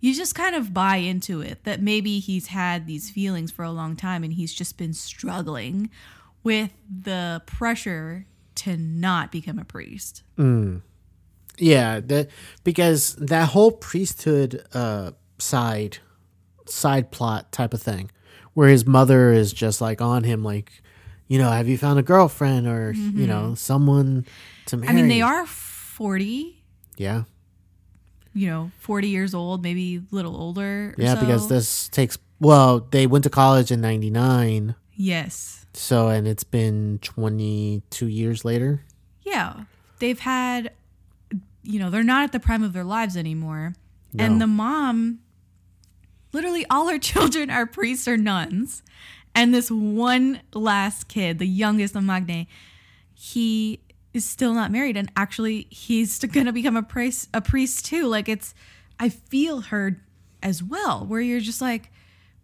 you 0.00 0.14
just 0.14 0.34
kind 0.34 0.54
of 0.54 0.72
buy 0.72 0.96
into 0.96 1.40
it 1.40 1.64
that 1.64 1.82
maybe 1.82 2.20
he's 2.20 2.48
had 2.48 2.86
these 2.86 3.10
feelings 3.10 3.50
for 3.50 3.64
a 3.64 3.70
long 3.70 3.96
time, 3.96 4.22
and 4.22 4.34
he's 4.34 4.54
just 4.54 4.78
been 4.78 4.92
struggling 4.92 5.90
with 6.42 6.70
the 6.88 7.42
pressure 7.46 8.26
to 8.54 8.76
not 8.76 9.30
become 9.32 9.58
a 9.58 9.64
priest. 9.64 10.22
Yeah, 11.58 12.00
that 12.00 12.30
because 12.64 13.14
that 13.16 13.50
whole 13.50 13.72
priesthood 13.72 14.64
uh 14.72 15.12
side 15.38 15.98
side 16.66 17.10
plot 17.10 17.52
type 17.52 17.74
of 17.74 17.82
thing 17.82 18.10
where 18.54 18.68
his 18.68 18.86
mother 18.86 19.32
is 19.32 19.52
just 19.52 19.80
like 19.80 20.00
on 20.00 20.24
him 20.24 20.42
like 20.44 20.82
you 21.28 21.38
know, 21.38 21.50
have 21.50 21.68
you 21.68 21.78
found 21.78 21.98
a 21.98 22.02
girlfriend 22.02 22.66
or 22.66 22.92
you 22.92 23.26
know, 23.26 23.54
someone 23.54 24.26
to 24.66 24.76
marry? 24.76 24.88
Mm-hmm. 24.88 24.98
I 24.98 25.00
mean, 25.00 25.08
they 25.08 25.22
are 25.22 25.46
forty. 25.46 26.60
Yeah. 26.96 27.22
You 28.32 28.48
know, 28.48 28.70
forty 28.78 29.08
years 29.08 29.34
old, 29.34 29.62
maybe 29.62 29.96
a 29.96 30.14
little 30.14 30.36
older. 30.36 30.94
or 30.96 31.02
Yeah, 31.02 31.16
because 31.16 31.48
this 31.48 31.88
takes 31.88 32.18
well, 32.38 32.86
they 32.90 33.06
went 33.06 33.24
to 33.24 33.30
college 33.30 33.70
in 33.70 33.80
99, 33.82 34.74
yes, 34.94 35.60
so 35.74 36.08
and 36.08 36.26
it's 36.26 36.44
been 36.44 36.98
22 37.02 38.06
years 38.06 38.44
later. 38.44 38.82
Yeah. 39.22 39.64
They've 39.98 40.18
had, 40.18 40.72
you 41.62 41.78
know, 41.78 41.90
they're 41.90 42.02
not 42.02 42.24
at 42.24 42.32
the 42.32 42.40
prime 42.40 42.62
of 42.62 42.72
their 42.72 42.84
lives 42.84 43.16
anymore. 43.16 43.74
No. 44.12 44.24
And 44.24 44.40
the 44.40 44.46
mom 44.46 45.20
literally 46.32 46.66
all 46.70 46.88
her 46.88 46.98
children 47.10 47.50
are 47.50 47.66
priests 47.66 48.08
or 48.08 48.16
nuns. 48.16 48.82
And 49.34 49.54
this 49.54 49.70
one 49.70 50.40
last 50.54 51.06
kid, 51.06 51.38
the 51.38 51.46
youngest 51.46 51.94
of 51.94 52.02
Magne, 52.02 52.48
he 53.14 53.80
is 54.12 54.24
still 54.24 54.52
not 54.52 54.70
married 54.70 54.96
and 54.96 55.10
actually 55.16 55.66
he's 55.70 56.18
going 56.32 56.46
to 56.46 56.52
become 56.52 56.76
a 56.76 56.82
priest 56.82 57.28
a 57.32 57.40
priest 57.40 57.84
too. 57.84 58.06
Like 58.06 58.28
it's 58.28 58.54
I 58.98 59.08
feel 59.08 59.62
her 59.62 60.02
as 60.42 60.62
well 60.62 61.04
where 61.06 61.20
you're 61.20 61.40
just 61.40 61.60
like 61.60 61.90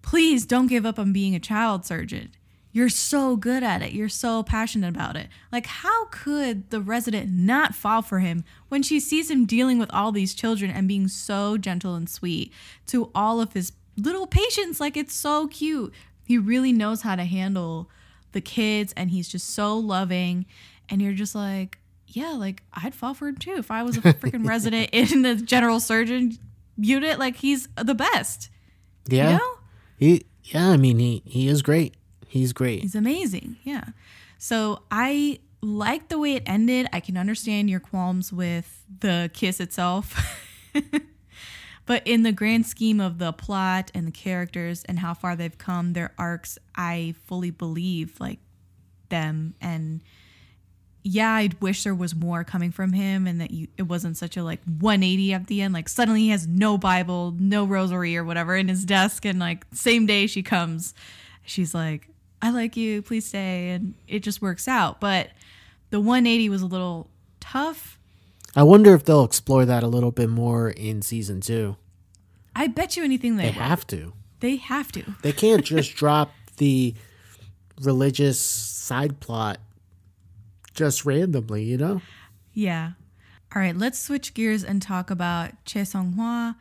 please 0.02 0.46
don't 0.46 0.68
give 0.68 0.86
up 0.86 0.98
on 0.98 1.12
being 1.12 1.34
a 1.34 1.40
child 1.40 1.84
surgeon. 1.84 2.30
You're 2.76 2.88
so 2.90 3.36
good 3.36 3.62
at 3.62 3.80
it. 3.80 3.92
You're 3.92 4.10
so 4.10 4.42
passionate 4.42 4.88
about 4.88 5.16
it. 5.16 5.28
Like, 5.50 5.66
how 5.66 6.04
could 6.10 6.68
the 6.68 6.80
resident 6.80 7.30
not 7.32 7.74
fall 7.74 8.02
for 8.02 8.18
him 8.18 8.44
when 8.68 8.82
she 8.82 9.00
sees 9.00 9.30
him 9.30 9.46
dealing 9.46 9.78
with 9.78 9.90
all 9.94 10.12
these 10.12 10.34
children 10.34 10.70
and 10.70 10.86
being 10.86 11.08
so 11.08 11.56
gentle 11.56 11.94
and 11.94 12.06
sweet 12.06 12.52
to 12.88 13.10
all 13.14 13.40
of 13.40 13.54
his 13.54 13.72
little 13.96 14.26
patients? 14.26 14.78
Like, 14.78 14.94
it's 14.94 15.14
so 15.14 15.48
cute. 15.48 15.92
He 16.26 16.36
really 16.36 16.70
knows 16.70 17.00
how 17.00 17.16
to 17.16 17.24
handle 17.24 17.90
the 18.32 18.42
kids 18.42 18.92
and 18.94 19.10
he's 19.10 19.28
just 19.28 19.48
so 19.48 19.78
loving. 19.78 20.44
And 20.88 21.02
you're 21.02 21.12
just 21.12 21.34
like, 21.34 21.78
yeah, 22.06 22.32
like, 22.32 22.62
I'd 22.72 22.94
fall 22.94 23.14
for 23.14 23.28
him 23.28 23.36
too 23.36 23.56
if 23.56 23.70
I 23.70 23.82
was 23.82 23.96
a 23.96 24.00
freaking 24.00 24.46
resident 24.48 24.90
in 24.92 25.22
the 25.22 25.34
general 25.34 25.80
surgeon 25.80 26.38
unit. 26.76 27.18
Like, 27.18 27.36
he's 27.36 27.68
the 27.76 27.94
best. 27.94 28.50
Yeah. 29.08 29.30
You 29.30 29.38
know? 29.38 29.52
He 29.98 30.26
yeah, 30.44 30.70
I 30.70 30.76
mean 30.76 30.98
he 30.98 31.22
he 31.24 31.48
is 31.48 31.62
great. 31.62 31.94
He's 32.28 32.52
great. 32.52 32.82
He's 32.82 32.94
amazing. 32.94 33.56
Yeah. 33.62 33.84
So 34.38 34.82
I 34.90 35.40
like 35.62 36.08
the 36.08 36.18
way 36.18 36.34
it 36.34 36.42
ended. 36.46 36.86
I 36.92 37.00
can 37.00 37.16
understand 37.16 37.70
your 37.70 37.80
qualms 37.80 38.32
with 38.32 38.84
the 39.00 39.30
kiss 39.32 39.58
itself. 39.58 40.38
but 41.86 42.06
in 42.06 42.22
the 42.22 42.32
grand 42.32 42.66
scheme 42.66 43.00
of 43.00 43.18
the 43.18 43.32
plot 43.32 43.90
and 43.94 44.06
the 44.06 44.12
characters 44.12 44.84
and 44.84 44.98
how 44.98 45.14
far 45.14 45.34
they've 45.34 45.56
come, 45.56 45.94
their 45.94 46.12
arcs, 46.18 46.58
I 46.74 47.14
fully 47.24 47.50
believe 47.50 48.20
like 48.20 48.38
them 49.08 49.54
and 49.60 50.02
yeah, 51.06 51.34
I'd 51.34 51.60
wish 51.62 51.84
there 51.84 51.94
was 51.94 52.16
more 52.16 52.42
coming 52.42 52.72
from 52.72 52.92
him 52.92 53.28
and 53.28 53.40
that 53.40 53.52
you 53.52 53.68
it 53.78 53.84
wasn't 53.84 54.16
such 54.16 54.36
a 54.36 54.42
like 54.42 54.60
180 54.64 55.32
at 55.34 55.46
the 55.46 55.62
end. 55.62 55.72
Like 55.72 55.88
suddenly 55.88 56.22
he 56.22 56.28
has 56.30 56.48
no 56.48 56.76
Bible, 56.76 57.32
no 57.38 57.64
rosary 57.64 58.16
or 58.16 58.24
whatever 58.24 58.56
in 58.56 58.66
his 58.66 58.84
desk, 58.84 59.24
and 59.24 59.38
like 59.38 59.64
same 59.72 60.06
day 60.06 60.26
she 60.26 60.42
comes, 60.42 60.94
she's 61.44 61.74
like, 61.74 62.08
I 62.42 62.50
like 62.50 62.76
you, 62.76 63.02
please 63.02 63.24
stay, 63.24 63.70
and 63.70 63.94
it 64.08 64.24
just 64.24 64.42
works 64.42 64.66
out. 64.66 65.00
But 65.00 65.30
the 65.90 66.00
180 66.00 66.48
was 66.48 66.62
a 66.62 66.66
little 66.66 67.08
tough. 67.38 68.00
I 68.56 68.64
wonder 68.64 68.92
if 68.92 69.04
they'll 69.04 69.24
explore 69.24 69.64
that 69.64 69.84
a 69.84 69.88
little 69.88 70.10
bit 70.10 70.28
more 70.28 70.70
in 70.70 71.02
season 71.02 71.40
two. 71.40 71.76
I 72.56 72.66
bet 72.66 72.96
you 72.96 73.04
anything 73.04 73.36
they, 73.36 73.44
They 73.44 73.50
have 73.52 73.86
to. 73.88 74.12
They 74.40 74.56
have 74.56 74.90
to. 74.92 75.04
They 75.22 75.32
can't 75.32 75.64
just 75.64 75.94
drop 75.94 76.32
the 76.56 76.94
religious 77.80 78.40
side 78.40 79.20
plot 79.20 79.60
just 80.76 81.04
randomly, 81.04 81.64
you 81.64 81.76
know? 81.76 82.00
Yeah. 82.52 82.92
All 83.54 83.62
right, 83.62 83.76
let's 83.76 83.98
switch 83.98 84.34
gears 84.34 84.62
and 84.62 84.80
talk 84.80 85.10
about 85.10 85.64
Chae 85.64 85.86
Song 85.86 86.14
Hwa, 86.16 86.54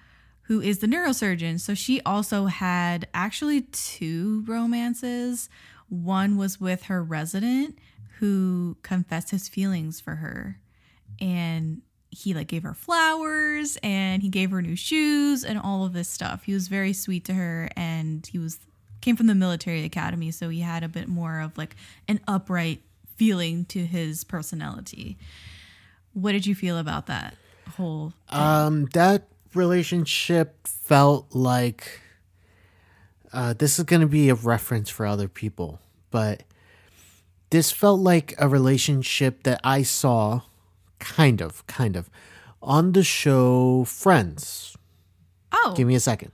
who 0.43 0.61
is 0.61 0.79
the 0.79 0.87
neurosurgeon. 0.87 1.59
So 1.59 1.73
she 1.73 2.01
also 2.01 2.45
had 2.45 3.07
actually 3.13 3.61
two 3.61 4.43
romances. 4.47 5.49
One 5.89 6.37
was 6.37 6.59
with 6.59 6.83
her 6.83 7.03
resident 7.03 7.77
who 8.19 8.77
confessed 8.81 9.31
his 9.31 9.49
feelings 9.49 9.99
for 9.99 10.15
her. 10.15 10.59
And 11.19 11.81
he 12.09 12.33
like 12.33 12.47
gave 12.47 12.63
her 12.63 12.73
flowers 12.73 13.77
and 13.83 14.21
he 14.23 14.29
gave 14.29 14.51
her 14.51 14.61
new 14.61 14.75
shoes 14.75 15.43
and 15.43 15.59
all 15.59 15.85
of 15.85 15.93
this 15.93 16.09
stuff. 16.09 16.43
He 16.43 16.53
was 16.53 16.69
very 16.69 16.93
sweet 16.93 17.25
to 17.25 17.33
her 17.33 17.69
and 17.75 18.25
he 18.25 18.39
was 18.39 18.59
came 19.01 19.15
from 19.15 19.27
the 19.27 19.35
military 19.35 19.83
academy, 19.83 20.31
so 20.31 20.49
he 20.49 20.61
had 20.61 20.83
a 20.83 20.87
bit 20.87 21.07
more 21.07 21.39
of 21.39 21.55
like 21.59 21.75
an 22.07 22.19
upright 22.27 22.81
feeling 23.15 23.65
to 23.65 23.85
his 23.85 24.23
personality. 24.23 25.17
What 26.13 26.31
did 26.31 26.45
you 26.45 26.55
feel 26.55 26.77
about 26.77 27.07
that 27.07 27.35
whole? 27.75 28.13
Um, 28.29 28.85
that 28.93 29.27
relationship 29.53 30.67
felt 30.67 31.33
like 31.33 32.01
uh, 33.33 33.53
this 33.53 33.77
is 33.79 33.85
going 33.85 34.01
to 34.01 34.07
be 34.07 34.29
a 34.29 34.35
reference 34.35 34.89
for 34.89 35.05
other 35.05 35.27
people, 35.27 35.79
but 36.11 36.43
this 37.49 37.71
felt 37.71 37.99
like 37.99 38.33
a 38.37 38.47
relationship 38.47 39.43
that 39.43 39.59
I 39.63 39.83
saw 39.83 40.41
kind 40.99 41.41
of, 41.41 41.65
kind 41.67 41.95
of 41.95 42.09
on 42.61 42.93
the 42.93 43.03
show 43.03 43.83
Friends. 43.85 44.75
Oh, 45.51 45.73
Give 45.75 45.87
me 45.87 45.95
a 45.95 45.99
second. 45.99 46.31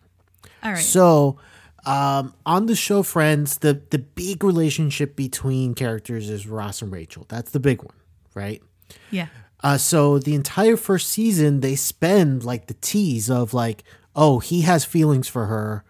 all 0.64 0.72
right. 0.72 0.80
So, 0.80 1.38
um, 1.86 2.34
on 2.46 2.68
the 2.68 2.76
show 2.76 3.04
Friends, 3.04 3.60
the 3.60 3.82
the 3.90 4.00
big 4.00 4.44
relationship 4.44 5.16
between 5.16 5.74
characters 5.74 6.30
is 6.30 6.48
Ross 6.48 6.82
and 6.82 6.92
Rachel. 6.92 7.26
That's 7.28 7.52
the 7.52 7.60
big 7.60 7.82
one, 7.82 7.96
right? 8.34 8.62
yeah. 9.10 9.28
Uh, 9.64 9.78
so 9.78 10.18
the 10.18 10.34
entire 10.34 10.76
first 10.76 11.10
season, 11.10 11.60
they 11.60 11.76
spend 11.76 12.44
like 12.44 12.68
the 12.68 12.74
tease 12.76 13.30
of 13.30 13.54
like, 13.54 13.84
oh, 14.16 14.40
he 14.40 14.62
has 14.62 14.86
feelings 14.86 15.28
for 15.28 15.46
her, 15.46 15.84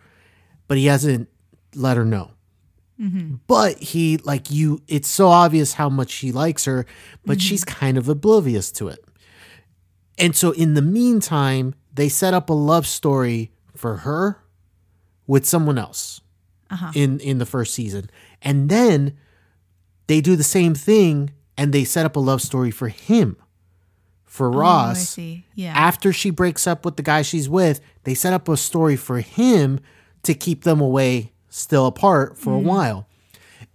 but 0.67 0.77
he 0.77 0.87
hasn't 0.87 1.29
let 1.73 1.97
her 1.97 2.05
know. 2.05 2.31
But 3.47 3.79
he 3.79 4.17
like 4.17 4.51
you, 4.51 4.81
it's 4.87 5.07
so 5.07 5.29
obvious 5.29 5.73
how 5.73 5.89
much 5.89 6.13
he 6.15 6.31
likes 6.31 6.65
her, 6.65 6.85
but 7.25 7.41
she's 7.41 7.63
kind 7.63 7.97
of 7.97 8.07
oblivious 8.07 8.71
to 8.73 8.89
it. 8.89 9.03
And 10.17 10.35
so 10.35 10.51
in 10.51 10.75
the 10.75 10.81
meantime, 10.81 11.73
they 11.93 12.09
set 12.09 12.33
up 12.33 12.49
a 12.49 12.53
love 12.53 12.85
story 12.85 13.51
for 13.75 13.97
her 13.97 14.40
with 15.31 15.45
someone 15.45 15.77
else 15.77 16.19
uh-huh. 16.69 16.91
in 16.93 17.17
in 17.21 17.37
the 17.37 17.45
first 17.45 17.73
season, 17.73 18.09
and 18.41 18.67
then 18.67 19.17
they 20.07 20.19
do 20.19 20.35
the 20.35 20.43
same 20.43 20.75
thing 20.75 21.31
and 21.57 21.71
they 21.71 21.85
set 21.85 22.05
up 22.05 22.17
a 22.17 22.19
love 22.19 22.41
story 22.41 22.69
for 22.69 22.89
him, 22.89 23.37
for 24.25 24.47
Oh, 24.47 24.57
Ross. 24.57 25.17
Yeah. 25.17 25.73
After 25.73 26.11
she 26.11 26.31
breaks 26.31 26.67
up 26.67 26.83
with 26.83 26.97
the 26.97 27.03
guy 27.03 27.21
she's 27.21 27.47
with, 27.47 27.79
they 28.03 28.13
set 28.13 28.33
up 28.33 28.49
a 28.49 28.57
story 28.57 28.97
for 28.97 29.21
him 29.21 29.79
to 30.23 30.33
keep 30.33 30.65
them 30.65 30.81
away, 30.81 31.31
still 31.47 31.85
apart 31.85 32.37
for 32.37 32.53
a 32.53 32.59
mm. 32.59 32.65
while. 32.65 33.07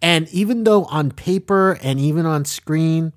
And 0.03 0.29
even 0.29 0.65
though 0.65 0.85
on 0.85 1.11
paper 1.11 1.79
and 1.83 1.99
even 1.99 2.27
on 2.27 2.45
screen, 2.45 3.15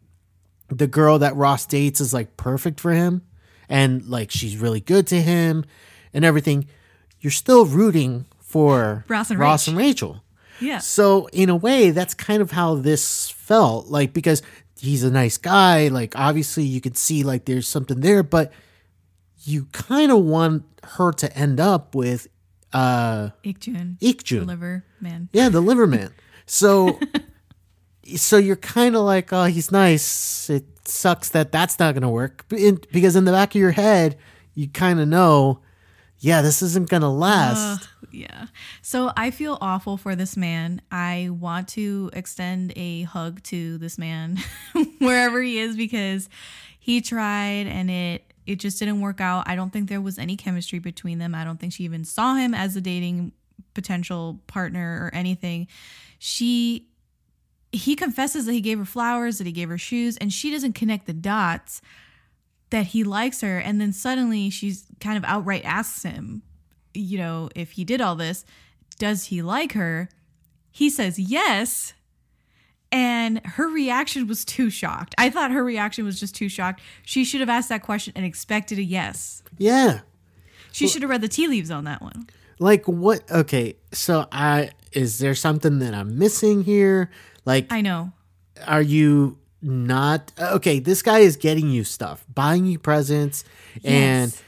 the 0.70 0.88
girl 0.88 1.20
that 1.20 1.36
Ross 1.36 1.66
dates 1.66 2.00
is 2.00 2.14
like 2.14 2.38
perfect 2.38 2.80
for 2.80 2.94
him 2.94 3.22
and 3.68 4.06
like 4.08 4.32
she's 4.32 4.56
really 4.56 4.80
good 4.80 5.08
to 5.08 5.22
him 5.22 5.66
and 6.14 6.24
everything, 6.24 6.70
you're 7.20 7.32
still 7.32 7.66
rooting 7.66 8.28
for 8.50 9.06
Ross 9.08 9.30
and 9.30 9.40
Ross 9.40 9.66
Rach. 9.66 9.68
and 9.70 9.78
Rachel. 9.78 10.24
yeah. 10.60 10.80
So 10.80 11.28
in 11.32 11.50
a 11.50 11.56
way, 11.56 11.92
that's 11.92 12.14
kind 12.16 12.42
of 12.42 12.52
how 12.52 12.76
this 12.76 13.30
felt. 13.30 13.88
Like 13.88 14.12
because 14.12 14.42
he's 14.80 15.04
a 15.04 15.12
nice 15.12 15.38
guy, 15.38 15.88
like 15.90 16.16
obviously 16.18 16.64
you 16.64 16.82
could 16.82 16.98
see 16.98 17.24
like 17.24 17.46
there's 17.46 17.68
something 17.68 18.00
there, 18.02 18.24
but 18.24 18.52
you 19.44 19.66
kind 19.72 20.12
of 20.12 20.20
want 20.24 20.64
her 20.84 21.12
to 21.14 21.38
end 21.38 21.60
up 21.60 21.94
with 21.96 22.28
uh 22.74 23.30
Ikjun. 23.44 23.98
Ikjun. 24.00 24.46
Liver 24.48 24.84
man. 25.00 25.30
Yeah, 25.32 25.50
the 25.50 25.62
liver 25.62 25.88
man. 25.96 26.12
So 26.46 27.00
so 28.16 28.38
you're 28.38 28.56
kind 28.56 28.96
of 28.96 29.04
like, 29.04 29.32
oh, 29.32 29.46
he's 29.46 29.72
nice. 29.72 30.50
It 30.50 30.66
sucks 30.88 31.30
that 31.30 31.52
that's 31.52 31.78
not 31.78 31.94
going 31.94 32.02
to 32.02 32.10
work. 32.10 32.46
But 32.50 32.60
in, 32.60 32.80
because 32.92 33.16
in 33.16 33.26
the 33.26 33.32
back 33.32 33.54
of 33.54 33.62
your 33.62 33.72
head, 33.72 34.18
you 34.56 34.68
kind 34.68 35.00
of 35.00 35.08
know, 35.08 35.62
yeah, 36.18 36.42
this 36.42 36.62
isn't 36.64 36.90
going 36.90 37.02
to 37.04 37.08
last. 37.10 37.88
Yeah. 38.12 38.48
So 38.82 39.12
I 39.16 39.32
feel 39.32 39.58
awful 39.62 39.98
for 39.98 40.16
this 40.16 40.36
man. 40.38 40.82
I 40.92 41.30
want 41.32 41.68
to 41.70 42.10
extend 42.14 42.74
a 42.76 43.04
hug 43.04 43.42
to 43.44 43.78
this 43.78 43.98
man 43.98 44.38
wherever 45.00 45.42
he 45.42 45.60
is 45.60 45.76
because 45.76 46.30
he 46.80 47.02
tried 47.02 47.68
and 47.68 47.90
it 47.90 48.24
it 48.46 48.60
just 48.60 48.80
didn't 48.80 49.02
work 49.02 49.22
out. 49.22 49.48
I 49.48 49.56
don't 49.56 49.72
think 49.72 49.90
there 49.90 50.02
was 50.02 50.18
any 50.18 50.36
chemistry 50.36 50.80
between 50.80 51.20
them. 51.20 51.36
I 51.36 51.44
don't 51.44 51.60
think 51.60 51.72
she 51.72 51.84
even 51.84 52.04
saw 52.04 52.34
him 52.34 52.56
as 52.56 52.76
a 52.76 52.82
dating 52.82 53.32
potential 53.76 54.40
partner 54.48 55.04
or 55.04 55.16
anything. 55.16 55.68
She 56.18 56.88
he 57.72 57.96
confesses 57.96 58.48
that 58.48 58.54
he 58.54 58.62
gave 58.62 58.80
her 58.80 58.86
flowers, 58.86 59.38
that 59.38 59.46
he 59.46 59.54
gave 59.54 59.70
her 59.70 59.78
shoes, 59.78 60.18
and 60.18 60.34
she 60.34 60.50
doesn't 60.50 60.74
connect 60.74 61.06
the 61.06 61.14
dots 61.14 61.82
that 62.72 62.88
he 62.88 63.04
likes 63.04 63.42
her. 63.42 63.60
And 63.60 63.80
then 63.80 63.94
suddenly 63.94 64.50
she's 64.50 64.86
kind 65.00 65.18
of 65.18 65.24
outright 65.24 65.64
asks 65.66 66.04
him, 66.04 66.42
you 66.94 67.18
know, 67.18 67.50
if 67.56 67.72
he 67.72 67.84
did 67.84 68.02
all 68.02 68.16
this, 68.16 68.46
does 68.98 69.26
he 69.26 69.42
like 69.42 69.74
her? 69.74 70.10
He 70.72 70.90
says 70.90 71.20
yes. 71.20 71.94
And 72.92 73.46
her 73.46 73.68
reaction 73.68 74.28
was 74.28 74.44
too 74.44 74.70
shocked. 74.70 75.14
I 75.18 75.30
thought 75.30 75.52
her 75.52 75.64
reaction 75.64 76.06
was 76.06 76.20
just 76.20 76.36
too 76.36 76.50
shocked. 76.50 76.82
She 77.04 77.24
should 77.24 77.40
have 77.40 77.50
asked 77.50 77.70
that 77.70 77.84
question 77.84 78.14
and 78.16 78.26
expected 78.26 78.80
a 78.80 78.84
yes. 78.84 79.44
yeah. 79.58 80.00
She 80.72 80.88
should 80.88 81.02
have 81.02 81.10
read 81.10 81.22
the 81.22 81.28
tea 81.28 81.48
leaves 81.48 81.72
on 81.72 81.86
that 81.86 82.02
one. 82.02 82.28
Like 82.60 82.86
what? 82.86 83.30
Okay, 83.32 83.76
so 83.92 84.28
I 84.32 84.70
is 84.92 85.20
there 85.20 85.36
something 85.36 85.80
that 85.80 85.94
I'm 85.94 86.18
missing 86.18 86.64
here? 86.64 87.10
Like, 87.46 87.72
I 87.72 87.82
know. 87.82 88.12
are 88.68 88.82
you 88.82 89.38
not 89.62 90.32
okay? 90.40 90.80
This 90.80 91.02
guy 91.02 91.20
is 91.20 91.38
getting 91.38 91.70
you 91.70 91.84
stuff, 91.84 92.26
buying 92.34 92.66
you 92.66 92.78
presents, 92.80 93.44
and 93.84 94.32
Yes. 94.32 94.44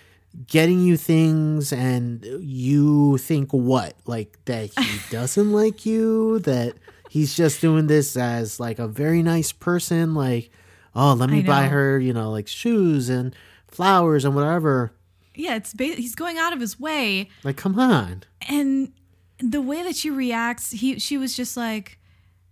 Getting 0.48 0.80
you 0.82 0.98
things 0.98 1.72
and 1.74 2.24
you 2.42 3.18
think 3.18 3.52
what? 3.52 3.96
Like 4.06 4.38
that 4.46 4.72
he 4.78 5.00
doesn't 5.12 5.52
like 5.52 5.86
you, 5.86 6.40
that 6.40 6.76
he's 7.10 7.36
just 7.36 7.62
doing 7.62 7.88
this 7.88 8.16
as 8.16 8.60
like 8.60 8.80
a 8.80 8.88
very 8.88 9.22
nice 9.24 9.52
person, 9.52 10.14
like, 10.16 10.50
oh, 10.96 11.14
let 11.14 11.30
me 11.30 11.42
buy 11.42 11.68
her, 11.68 12.00
you 12.00 12.14
know, 12.14 12.32
like 12.32 12.48
shoes 12.48 13.10
and 13.10 13.36
flowers 13.68 14.26
and 14.26 14.36
whatever. 14.36 14.94
Yeah, 15.36 15.56
it's 15.56 15.74
ba- 15.74 15.86
he's 15.86 16.16
going 16.16 16.38
out 16.38 16.52
of 16.54 16.60
his 16.60 16.80
way 16.80 17.30
Like, 17.44 17.58
come 17.58 17.80
on. 17.80 18.24
and 18.50 18.92
the 19.40 19.62
way 19.62 19.82
that 19.84 19.96
she 19.96 20.10
reacts, 20.12 20.72
he 20.72 21.00
she 21.00 21.18
was 21.18 21.36
just 21.36 21.58
like 21.58 21.98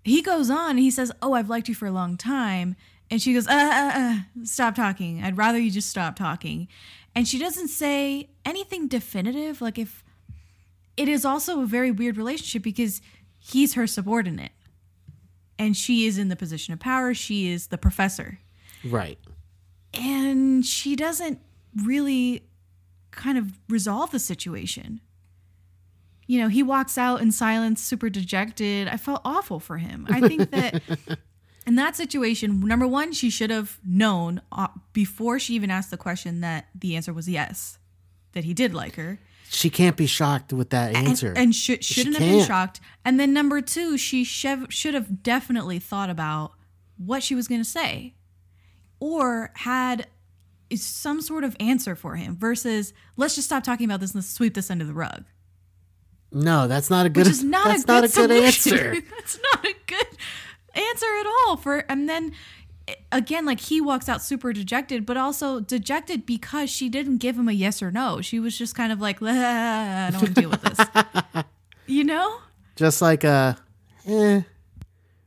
he 0.04 0.22
goes 0.24 0.50
on 0.50 0.72
and 0.72 0.80
he 0.80 0.90
says, 0.90 1.12
"Oh, 1.22 1.34
I've 1.34 1.50
liked 1.50 1.68
you 1.68 1.76
for 1.76 1.86
a 1.86 1.92
long 1.92 2.18
time." 2.18 2.76
And 3.12 3.22
she 3.22 3.34
goes, 3.34 3.48
uh, 3.48 3.52
uh, 3.52 3.92
uh, 4.00 4.44
stop 4.44 4.76
talking. 4.76 5.22
I'd 5.24 5.36
rather 5.38 5.58
you 5.60 5.70
just 5.72 5.90
stop 5.90 6.16
talking. 6.16 6.68
And 7.16 7.28
she 7.28 7.40
doesn't 7.40 7.70
say 7.70 8.30
anything 8.46 8.88
definitive. 8.88 9.62
Like, 9.62 9.78
if 9.78 10.04
it 10.96 11.08
is 11.08 11.26
also 11.26 11.62
a 11.62 11.66
very 11.66 11.92
weird 11.92 12.18
relationship 12.18 12.62
because 12.62 13.02
he's 13.40 13.74
her 13.74 13.88
subordinate 13.88 14.52
and 15.58 15.76
she 15.76 16.08
is 16.08 16.18
in 16.18 16.30
the 16.30 16.36
position 16.36 16.74
of 16.74 16.80
power. 16.80 17.14
She 17.14 17.52
is 17.52 17.68
the 17.68 17.78
professor. 17.78 18.40
Right. 18.84 19.18
And 19.94 20.66
she 20.66 20.96
doesn't 20.96 21.40
really 21.84 22.44
kind 23.12 23.38
of 23.38 23.60
resolve 23.68 24.12
the 24.12 24.20
situation. 24.20 25.02
You 26.28 26.42
know, 26.42 26.48
he 26.48 26.64
walks 26.64 26.98
out 26.98 27.22
in 27.22 27.32
silence, 27.32 27.82
super 27.82 28.10
dejected. 28.10 28.88
I 28.88 28.98
felt 28.98 29.22
awful 29.26 29.60
for 29.60 29.78
him. 29.78 30.06
I 30.10 30.22
think 30.22 30.52
that 30.52 30.82
in 31.70 31.76
that 31.76 31.96
situation, 31.96 32.62
number 32.62 32.88
one, 32.88 33.14
she 33.14 33.30
should 33.30 33.52
have 33.52 33.78
known 33.86 34.42
uh, 34.52 34.70
before 34.92 35.38
she 35.38 35.54
even 35.54 35.70
asked 35.70 35.92
the 35.92 35.98
question 35.98 36.42
that 36.42 36.66
the 36.74 36.96
answer 36.96 37.14
was 37.14 37.30
yes, 37.30 37.78
that 38.32 38.44
he 38.44 38.56
did 38.56 38.74
like 38.74 38.96
her. 38.96 39.20
She 39.52 39.70
can't 39.70 39.96
be 39.96 40.08
shocked 40.08 40.52
with 40.52 40.72
that 40.72 40.96
answer. 40.96 41.32
And, 41.36 41.54
should, 41.54 41.84
shouldn't 41.84 42.18
have 42.18 42.28
been 42.28 42.44
shocked. 42.44 42.80
And 43.06 43.20
then 43.20 43.34
number 43.34 43.62
two, 43.62 44.00
she 44.00 44.26
shev- 44.26 44.72
should 44.72 44.96
have 44.96 45.22
definitely 45.22 45.78
thought 45.78 46.10
about 46.10 46.54
what 46.98 47.22
she 47.22 47.36
was 47.36 47.48
going 47.48 47.62
to 47.62 47.70
say 47.70 48.16
or 49.00 49.52
had 49.54 50.08
some 50.74 51.22
sort 51.22 51.44
of 51.44 51.56
answer 51.60 51.96
for 51.96 52.16
him 52.16 52.36
versus 52.36 52.94
let's 53.16 53.36
just 53.36 53.48
stop 53.48 53.64
talking 53.64 53.86
about 53.86 54.00
this 54.00 54.10
and 54.14 54.16
let's 54.24 54.30
sweep 54.32 54.56
this 54.56 54.72
under 54.72 54.86
the 54.86 54.94
rug. 54.94 55.26
no, 56.32 56.68
that's 56.68 56.90
not 56.90 57.06
a 57.06 57.10
good 57.10 57.26
Which 57.28 57.34
is 57.34 57.44
not 57.44 57.68
that's 57.68 57.84
a 57.84 57.86
good, 57.86 57.94
not 57.94 58.00
a 58.00 58.08
good 58.08 58.12
solution. 58.54 58.78
answer. 58.88 59.04
that's 59.18 59.40
not 59.54 59.66
a 59.66 59.76
good 59.86 60.09
answer 60.76 61.06
at 61.20 61.26
all 61.48 61.58
for 61.58 61.86
and 61.90 62.08
then 62.10 62.32
again 63.12 63.46
like 63.46 63.60
he 63.60 63.80
walks 63.82 64.08
out 64.10 64.22
super 64.22 64.52
dejected 64.54 65.06
but 65.06 65.16
also 65.18 65.60
dejected 65.60 66.26
because 66.26 66.70
she 66.70 66.90
didn't 66.90 67.18
give 67.18 67.38
him 67.38 67.48
a 67.48 67.52
yes 67.52 67.82
or 67.82 67.92
no 67.92 68.22
she 68.22 68.40
was 68.40 68.58
just 68.58 68.76
kind 68.76 68.92
of 68.92 69.00
like 69.00 69.18
"Ah, 69.22 70.08
i 70.08 70.10
don't 70.12 70.22
want 70.22 70.36
to 70.36 70.42
deal 70.42 70.50
with 70.50 70.62
this 70.62 70.80
you 71.88 72.04
know 72.04 72.38
Just 72.76 73.02
like 73.02 73.24
uh 73.26 73.54
eh. 74.08 74.42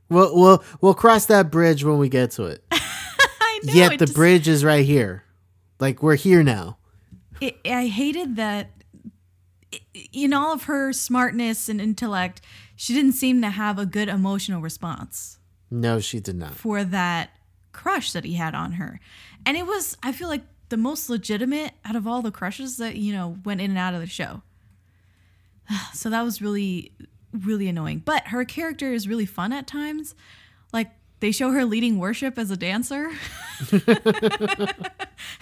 We'll 0.09 0.37
we'll 0.37 0.65
we'll 0.81 0.95
cross 0.95 1.27
that 1.27 1.51
bridge 1.51 1.85
when 1.85 1.97
we 1.99 2.09
get 2.11 2.33
to 2.33 2.45
it. 2.45 2.63
i 2.73 3.61
know 3.65 3.73
Yet 3.73 3.93
it 3.95 3.99
the 3.99 4.07
just- 4.07 4.17
bridge 4.17 4.47
is 4.49 4.63
right 4.65 4.85
here. 4.85 5.25
Like 5.81 6.03
we're 6.03 6.17
here 6.17 6.43
now. 6.43 6.77
it, 7.41 7.57
i 7.65 7.87
hated 7.87 8.37
that 8.37 8.71
in 10.13 10.33
all 10.35 10.53
of 10.53 10.65
her 10.65 10.93
smartness 10.93 11.69
and 11.69 11.81
intellect 11.81 12.41
she 12.77 12.95
didn't 12.95 13.13
seem 13.13 13.41
to 13.43 13.51
have 13.51 13.79
a 13.79 13.87
good 13.87 14.09
emotional 14.09 14.61
response 14.61 15.39
No, 15.71 16.01
she 16.01 16.21
did 16.21 16.37
not. 16.37 16.55
for 16.55 16.85
that 16.85 17.31
crush 17.73 18.13
that 18.13 18.25
he 18.25 18.35
had 18.35 18.55
on 18.55 18.73
her. 18.73 19.01
And 19.47 19.57
it 19.57 19.67
was, 19.67 19.97
I 20.03 20.13
feel 20.13 20.29
like, 20.29 20.43
the 20.69 20.77
most 20.79 21.11
legitimate 21.11 21.73
out 21.85 21.97
of 21.97 22.07
all 22.07 22.23
the 22.23 22.31
crushes 22.31 22.79
that, 22.79 22.97
you 22.97 23.13
know, 23.13 23.37
went 23.45 23.61
in 23.61 23.71
and 23.71 23.79
out 23.79 23.95
of 23.95 24.01
the 24.01 24.07
show. 24.07 24.43
So 25.95 26.11
that 26.11 26.23
was 26.23 26.41
really, 26.43 26.93
really 27.33 27.69
annoying. 27.69 28.03
But 28.05 28.29
her 28.29 28.45
character 28.45 28.93
is 28.93 29.07
really 29.09 29.27
fun 29.27 29.53
at 29.53 29.67
times. 29.67 30.15
Like, 30.73 30.91
they 31.21 31.31
show 31.31 31.53
her 31.53 31.65
leading 31.65 31.99
worship 31.99 32.37
as 32.39 32.51
a 32.51 32.57
dancer. 32.57 33.11
and 33.73 33.83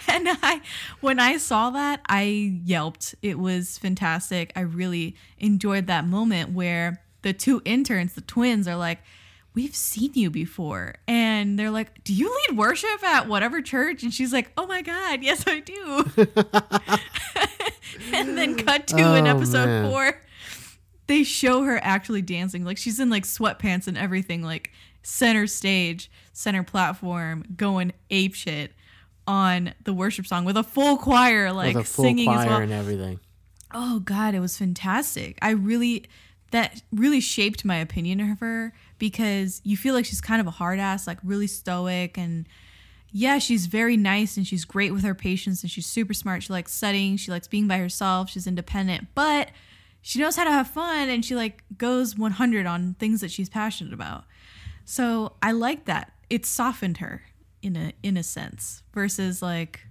I, 0.07 0.61
when 0.99 1.19
I 1.19 1.37
saw 1.37 1.71
that, 1.71 2.01
I 2.07 2.61
yelped. 2.65 3.15
It 3.21 3.39
was 3.39 3.77
fantastic. 3.77 4.51
I 4.55 4.61
really 4.61 5.15
enjoyed 5.39 5.87
that 5.87 6.05
moment 6.05 6.51
where 6.51 7.01
the 7.21 7.33
two 7.33 7.61
interns, 7.65 8.13
the 8.13 8.21
twins, 8.21 8.67
are 8.67 8.75
like, 8.77 8.99
We've 9.53 9.75
seen 9.75 10.11
you 10.13 10.29
before. 10.29 10.95
And 11.09 11.59
they're 11.59 11.71
like, 11.71 12.03
Do 12.05 12.13
you 12.13 12.33
lead 12.47 12.57
worship 12.57 13.03
at 13.03 13.27
whatever 13.27 13.61
church? 13.61 14.01
And 14.03 14.13
she's 14.13 14.31
like, 14.31 14.51
Oh 14.57 14.65
my 14.65 14.81
God, 14.81 15.21
yes, 15.23 15.43
I 15.47 15.59
do. 15.59 16.05
and 18.13 18.37
then 18.37 18.55
cut 18.57 18.87
to 18.87 18.97
in 19.15 19.27
Oh, 19.27 19.37
episode 19.37 19.65
man. 19.65 19.89
four 19.91 20.21
they 21.07 21.23
show 21.23 21.63
her 21.63 21.77
actually 21.83 22.21
dancing 22.21 22.63
like 22.63 22.77
she's 22.77 22.99
in 22.99 23.09
like 23.09 23.23
sweatpants 23.23 23.85
and 23.87 23.97
everything 23.97 24.41
like 24.41 24.71
center 25.03 25.45
stage 25.45 26.09
center 26.31 26.63
platform 26.63 27.43
going 27.57 27.91
ape 28.11 28.33
shit 28.33 28.71
on 29.27 29.73
the 29.83 29.91
worship 29.93 30.25
song 30.25 30.45
with 30.45 30.55
a 30.55 30.63
full 30.63 30.95
choir 30.97 31.51
like 31.51 31.73
full 31.85 32.05
singing 32.05 32.25
choir 32.27 32.39
as 32.39 32.45
well 32.47 32.61
and 32.61 32.71
everything. 32.71 33.19
oh 33.73 33.99
god 33.99 34.33
it 34.33 34.39
was 34.39 34.57
fantastic 34.57 35.37
i 35.41 35.49
really 35.49 36.05
that 36.51 36.81
really 36.91 37.19
shaped 37.21 37.65
my 37.65 37.77
opinion 37.77 38.19
of 38.19 38.39
her 38.39 38.73
because 38.99 39.61
you 39.63 39.75
feel 39.75 39.93
like 39.93 40.05
she's 40.05 40.21
kind 40.21 40.39
of 40.39 40.47
a 40.47 40.51
hard 40.51 40.79
ass 40.79 41.07
like 41.07 41.17
really 41.23 41.47
stoic 41.47 42.17
and 42.17 42.47
yeah 43.11 43.39
she's 43.39 43.65
very 43.65 43.97
nice 43.97 44.37
and 44.37 44.45
she's 44.47 44.63
great 44.63 44.93
with 44.93 45.03
her 45.03 45.15
patients 45.15 45.63
and 45.63 45.71
she's 45.71 45.85
super 45.85 46.13
smart. 46.13 46.43
She 46.43 46.53
likes 46.53 46.73
studying. 46.73 47.17
She 47.17 47.31
likes 47.31 47.47
being 47.47 47.67
by 47.67 47.77
herself. 47.77 48.29
She's 48.29 48.47
independent. 48.47 49.07
But 49.15 49.49
she 50.01 50.19
knows 50.19 50.35
how 50.35 50.43
to 50.43 50.51
have 50.51 50.67
fun 50.67 51.09
and 51.09 51.23
she 51.23 51.35
like 51.35 51.63
goes 51.77 52.17
100 52.17 52.65
on 52.65 52.95
things 52.99 53.21
that 53.21 53.31
she's 53.31 53.49
passionate 53.49 53.93
about. 53.93 54.25
So 54.85 55.33
i 55.41 55.51
like 55.51 55.85
that. 55.85 56.11
It 56.29 56.45
softened 56.45 56.97
her 56.97 57.23
in 57.61 57.75
a 57.75 57.93
in 58.01 58.17
a 58.17 58.23
sense 58.23 58.83
versus 58.93 59.41
like 59.41 59.81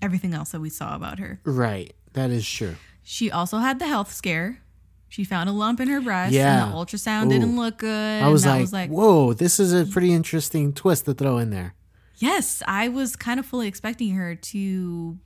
everything 0.00 0.32
else 0.34 0.50
that 0.52 0.60
we 0.60 0.70
saw 0.70 0.94
about 0.94 1.18
her. 1.18 1.40
Right. 1.44 1.92
That 2.14 2.30
is 2.30 2.48
true. 2.48 2.76
she 3.02 3.30
also 3.30 3.58
had 3.58 3.78
the 3.78 3.86
health 3.86 4.12
scare. 4.12 4.62
She 5.10 5.24
found 5.24 5.48
a 5.50 5.52
lump 5.52 5.80
in 5.80 5.88
her 5.88 6.00
breast, 6.00 6.32
Yeah. 6.32 6.64
and 6.64 6.72
the 6.72 6.76
ultrasound 6.76 7.26
Ooh. 7.26 7.30
didn't 7.30 7.56
look 7.56 7.78
good. 7.78 8.22
I 8.22 8.28
was 8.28 8.44
and 8.44 8.52
like, 8.52 8.58
I 8.58 8.60
was 8.62 8.72
like, 8.72 8.90
whoa, 8.90 9.32
this 9.34 9.60
is 9.60 9.74
a 9.74 9.84
pretty 9.84 10.12
interesting 10.14 10.72
twist 10.72 11.04
to 11.04 11.12
throw 11.14 11.36
in 11.38 11.50
there. 11.50 11.74
yes, 12.16 12.62
I 12.66 12.88
was 12.88 13.16
kind 13.16 13.38
of 13.40 13.44
fully 13.44 13.66
expecting 13.68 14.14
her 14.14 14.34
to 14.36 15.18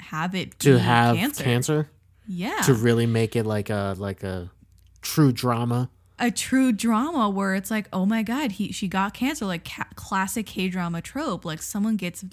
have 0.00 0.34
it 0.34 0.58
To 0.60 0.78
have 0.78 1.16
cancer. 1.16 1.44
cancer. 1.44 1.90
Yeah, 2.26 2.60
To 2.64 2.72
really 2.74 3.04
make 3.06 3.36
it 3.36 3.44
like 3.44 3.68
a 3.70 3.94
like 3.98 4.22
a 4.22 4.50
true 5.02 5.32
drama. 5.32 5.90
a 6.18 6.30
true 6.30 6.70
drama 6.72 7.28
where 7.28 7.54
it's 7.54 7.70
like, 7.70 7.88
oh 7.92 8.06
my 8.06 8.22
god, 8.22 8.52
he 8.52 8.70
she 8.72 8.86
got 8.88 9.12
cancer, 9.14 9.44
like 9.46 9.64
ca- 9.68 9.88
classic 9.96 10.46
K 10.46 10.68
drama 10.68 11.02
trope, 11.02 11.44
like 11.44 11.60
someone 11.60 11.96
gets 11.96 12.24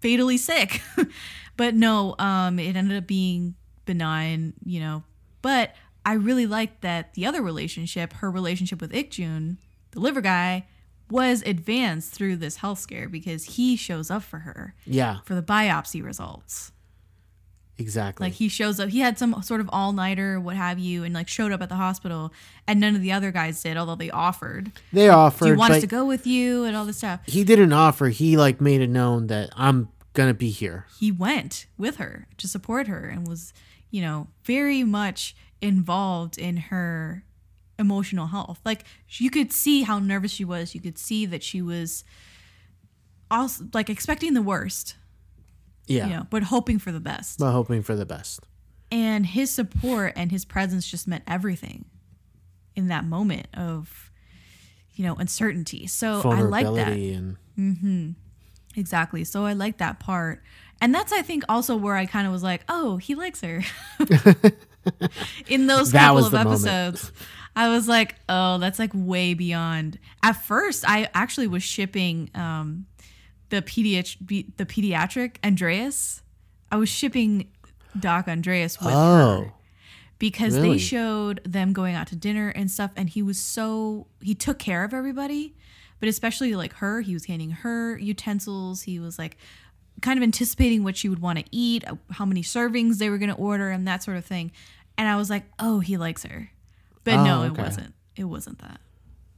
fatally 0.00 0.36
sick. 0.38 0.80
but 1.56 1.74
no, 1.74 2.14
um, 2.18 2.58
it 2.58 2.76
ended 2.76 2.96
up 2.96 3.06
being 3.06 3.54
benign, 3.84 4.54
you 4.64 4.80
know. 4.80 5.02
But 5.42 5.74
I 6.06 6.12
really 6.14 6.46
liked 6.46 6.82
that 6.82 7.14
the 7.14 7.24
other 7.26 7.40
relationship, 7.42 8.14
her 8.14 8.30
relationship 8.30 8.80
with 8.80 8.92
Ikjun, 8.92 9.56
the 9.92 10.00
liver 10.00 10.20
guy, 10.20 10.66
was 11.10 11.42
advanced 11.46 12.12
through 12.12 12.36
this 12.36 12.56
health 12.56 12.78
scare 12.78 13.08
because 13.08 13.44
he 13.56 13.76
shows 13.76 14.10
up 14.10 14.22
for 14.22 14.40
her 14.40 14.74
Yeah, 14.86 15.18
for 15.24 15.34
the 15.34 15.42
biopsy 15.42 16.02
results. 16.04 16.72
exactly. 17.78 18.26
Like 18.26 18.34
he 18.34 18.48
shows 18.48 18.78
up, 18.80 18.88
he 18.88 19.00
had 19.00 19.18
some 19.18 19.42
sort 19.42 19.60
of 19.60 19.68
all 19.72 19.92
nighter, 19.92 20.38
what 20.40 20.56
have 20.56 20.78
you, 20.78 21.04
and 21.04 21.14
like 21.14 21.28
showed 21.28 21.52
up 21.52 21.60
at 21.62 21.68
the 21.68 21.74
hospital, 21.74 22.32
and 22.66 22.80
none 22.80 22.94
of 22.94 23.02
the 23.02 23.12
other 23.12 23.30
guys 23.32 23.62
did, 23.62 23.76
although 23.76 23.96
they 23.96 24.10
offered. 24.10 24.72
they 24.92 25.08
offered, 25.08 25.44
Do 25.46 25.50
you 25.52 25.56
want 25.58 25.72
us 25.74 25.80
to 25.82 25.86
go 25.86 26.04
with 26.04 26.26
you 26.26 26.64
and 26.64 26.76
all 26.76 26.84
this 26.84 26.98
stuff? 26.98 27.20
he 27.26 27.44
didn't 27.44 27.72
offer. 27.72 28.08
He 28.08 28.36
like 28.36 28.60
made 28.60 28.80
it 28.80 28.90
known 28.90 29.26
that 29.28 29.50
I'm 29.56 29.88
gonna 30.12 30.34
be 30.34 30.50
here. 30.50 30.86
He 30.98 31.10
went 31.10 31.66
with 31.76 31.96
her 31.96 32.28
to 32.38 32.46
support 32.48 32.86
her 32.86 33.08
and 33.08 33.26
was, 33.26 33.52
you 33.90 34.00
know, 34.00 34.28
very 34.44 34.84
much 34.84 35.34
involved 35.64 36.38
in 36.38 36.56
her 36.56 37.24
emotional 37.78 38.26
health. 38.28 38.60
Like 38.64 38.84
you 39.08 39.30
could 39.30 39.52
see 39.52 39.82
how 39.82 39.98
nervous 39.98 40.30
she 40.30 40.44
was. 40.44 40.74
You 40.74 40.80
could 40.80 40.98
see 40.98 41.26
that 41.26 41.42
she 41.42 41.62
was 41.62 42.04
also 43.30 43.64
like 43.72 43.88
expecting 43.90 44.34
the 44.34 44.42
worst, 44.42 44.96
Yeah, 45.86 46.06
you 46.06 46.12
know, 46.12 46.26
but 46.30 46.44
hoping 46.44 46.78
for 46.78 46.92
the 46.92 47.00
best. 47.00 47.38
but 47.38 47.50
hoping 47.52 47.82
for 47.82 47.96
the 47.96 48.06
best. 48.06 48.40
and 48.92 49.26
his 49.26 49.50
support 49.50 50.12
and 50.14 50.30
his 50.30 50.44
presence 50.44 50.88
just 50.88 51.08
meant 51.08 51.24
everything 51.26 51.86
in 52.76 52.88
that 52.88 53.04
moment 53.04 53.48
of 53.56 54.10
you 54.94 55.04
know 55.04 55.14
uncertainty 55.16 55.86
so 55.86 56.20
i 56.30 56.42
like 56.42 56.66
that 56.74 56.92
and 56.92 57.36
mm-hmm. 57.58 58.10
exactly 58.76 59.24
so 59.24 59.44
i 59.44 59.52
like 59.52 59.78
that 59.78 59.98
part 59.98 60.42
and 60.80 60.94
that's 60.94 61.12
i 61.12 61.22
think 61.22 61.42
also 61.48 61.74
where 61.76 61.96
i 61.96 62.04
kind 62.06 62.26
of 62.26 62.32
was 62.32 62.42
like 62.42 62.62
oh 62.68 62.96
he 62.98 63.14
likes 63.14 63.40
her 63.40 63.62
in 65.48 65.66
those 65.66 65.92
couple 65.92 66.18
of 66.24 66.30
the 66.30 66.38
moment. 66.44 66.64
episodes 66.66 67.12
i 67.56 67.68
was 67.68 67.86
like 67.88 68.14
oh 68.28 68.58
that's 68.58 68.78
like 68.78 68.90
way 68.94 69.34
beyond 69.34 69.98
at 70.22 70.32
first 70.32 70.84
i 70.88 71.08
actually 71.14 71.46
was 71.46 71.62
shipping 71.62 72.30
um 72.34 72.86
the 73.50 73.62
pediatric 73.62 74.46
the 74.56 74.64
pediatric 74.66 75.36
andreas 75.44 76.22
i 76.72 76.76
was 76.76 76.88
shipping 76.88 77.48
Doc 77.98 78.26
Andreas 78.26 78.80
with 78.80 78.92
Oh. 78.92 79.42
her 79.44 79.52
because 80.18 80.56
Really? 80.56 80.70
they 80.70 80.78
showed 80.78 81.40
them 81.44 81.72
going 81.72 81.94
out 81.94 82.08
to 82.08 82.16
dinner 82.16 82.48
and 82.48 82.68
stuff 82.70 82.90
and 82.96 83.08
he 83.08 83.22
was 83.22 83.38
so 83.40 84.08
he 84.20 84.34
took 84.34 84.58
care 84.58 84.82
of 84.82 84.92
everybody 84.92 85.54
but 86.00 86.08
especially 86.08 86.54
like 86.56 86.72
her 86.74 87.02
he 87.02 87.14
was 87.14 87.26
handing 87.26 87.50
her 87.52 87.96
utensils 87.98 88.82
he 88.82 88.98
was 88.98 89.16
like 89.16 89.36
kind 90.04 90.18
of 90.18 90.22
anticipating 90.22 90.84
what 90.84 90.96
she 90.96 91.08
would 91.08 91.20
want 91.20 91.38
to 91.38 91.44
eat 91.50 91.82
uh, 91.88 91.94
how 92.10 92.24
many 92.24 92.42
servings 92.42 92.98
they 92.98 93.08
were 93.10 93.18
going 93.18 93.30
to 93.30 93.34
order 93.36 93.70
and 93.70 93.88
that 93.88 94.02
sort 94.02 94.16
of 94.16 94.24
thing 94.24 94.52
and 94.98 95.08
i 95.08 95.16
was 95.16 95.28
like 95.30 95.44
oh 95.58 95.80
he 95.80 95.96
likes 95.96 96.22
her 96.24 96.50
but 97.04 97.16
no 97.24 97.40
Oh, 97.40 97.44
it 97.44 97.56
wasn't 97.56 97.94
it 98.14 98.24
wasn't 98.24 98.58
that 98.60 98.80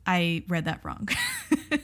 i 0.07 0.43
read 0.49 0.65
that 0.67 0.81
wrong 0.85 1.09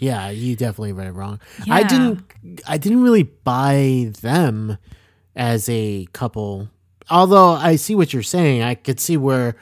Yeah, 0.00 0.30
you 0.30 0.54
definitely 0.54 0.92
read 0.92 1.08
it 1.08 1.12
wrong. 1.12 1.40
I 1.68 1.82
didn't 1.82 2.22
I 2.68 2.78
didn't 2.78 3.02
really 3.02 3.24
buy 3.24 4.12
them 4.20 4.78
as 5.34 5.68
a 5.68 6.06
couple. 6.12 6.68
Although 7.10 7.50
I 7.50 7.74
see 7.76 7.96
what 7.96 8.12
you're 8.12 8.22
saying. 8.22 8.62
I 8.62 8.76
could 8.76 9.00
see 9.00 9.16
where 9.16 9.56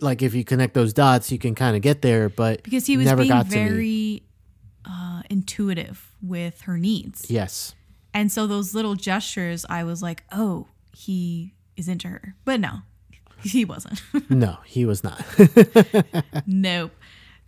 like 0.00 0.20
if 0.20 0.34
you 0.34 0.44
connect 0.44 0.74
those 0.74 0.92
dots 0.92 1.32
you 1.32 1.38
can 1.38 1.54
kind 1.54 1.74
of 1.74 1.80
get 1.80 2.02
there, 2.02 2.28
but 2.28 2.62
because 2.64 2.84
he 2.86 2.98
was 2.98 3.06
never 3.06 3.22
being 3.22 3.30
got 3.30 3.48
to 3.50 3.56
me. 3.56 3.68
very 3.68 4.22
uh, 4.84 5.17
intuitive 5.30 6.12
with 6.22 6.62
her 6.62 6.78
needs 6.78 7.30
Yes. 7.30 7.74
And 8.14 8.32
so 8.32 8.46
those 8.46 8.74
little 8.74 8.94
gestures, 8.94 9.64
I 9.68 9.84
was 9.84 10.02
like, 10.02 10.24
oh, 10.32 10.66
he 10.96 11.54
is 11.76 11.88
into 11.88 12.08
her. 12.08 12.34
But 12.44 12.58
no, 12.58 12.78
he 13.42 13.64
wasn't. 13.64 14.02
No, 14.30 14.58
he 14.64 14.84
was 14.86 15.04
not. 15.04 15.22
nope. 16.46 16.92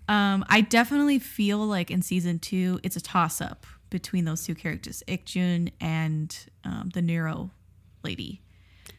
Um, 0.08 0.44
I 0.48 0.60
definitely 0.60 1.18
feel 1.18 1.58
like 1.58 1.90
in 1.90 2.02
season 2.02 2.38
two, 2.38 2.78
it's 2.82 2.96
a 2.96 3.00
toss 3.00 3.40
up 3.40 3.66
between 3.90 4.24
those 4.24 4.44
two 4.44 4.54
characters, 4.54 5.02
Ikjun 5.08 5.72
and 5.80 6.36
um, 6.64 6.90
the 6.94 7.02
Neuro 7.02 7.50
lady. 8.04 8.42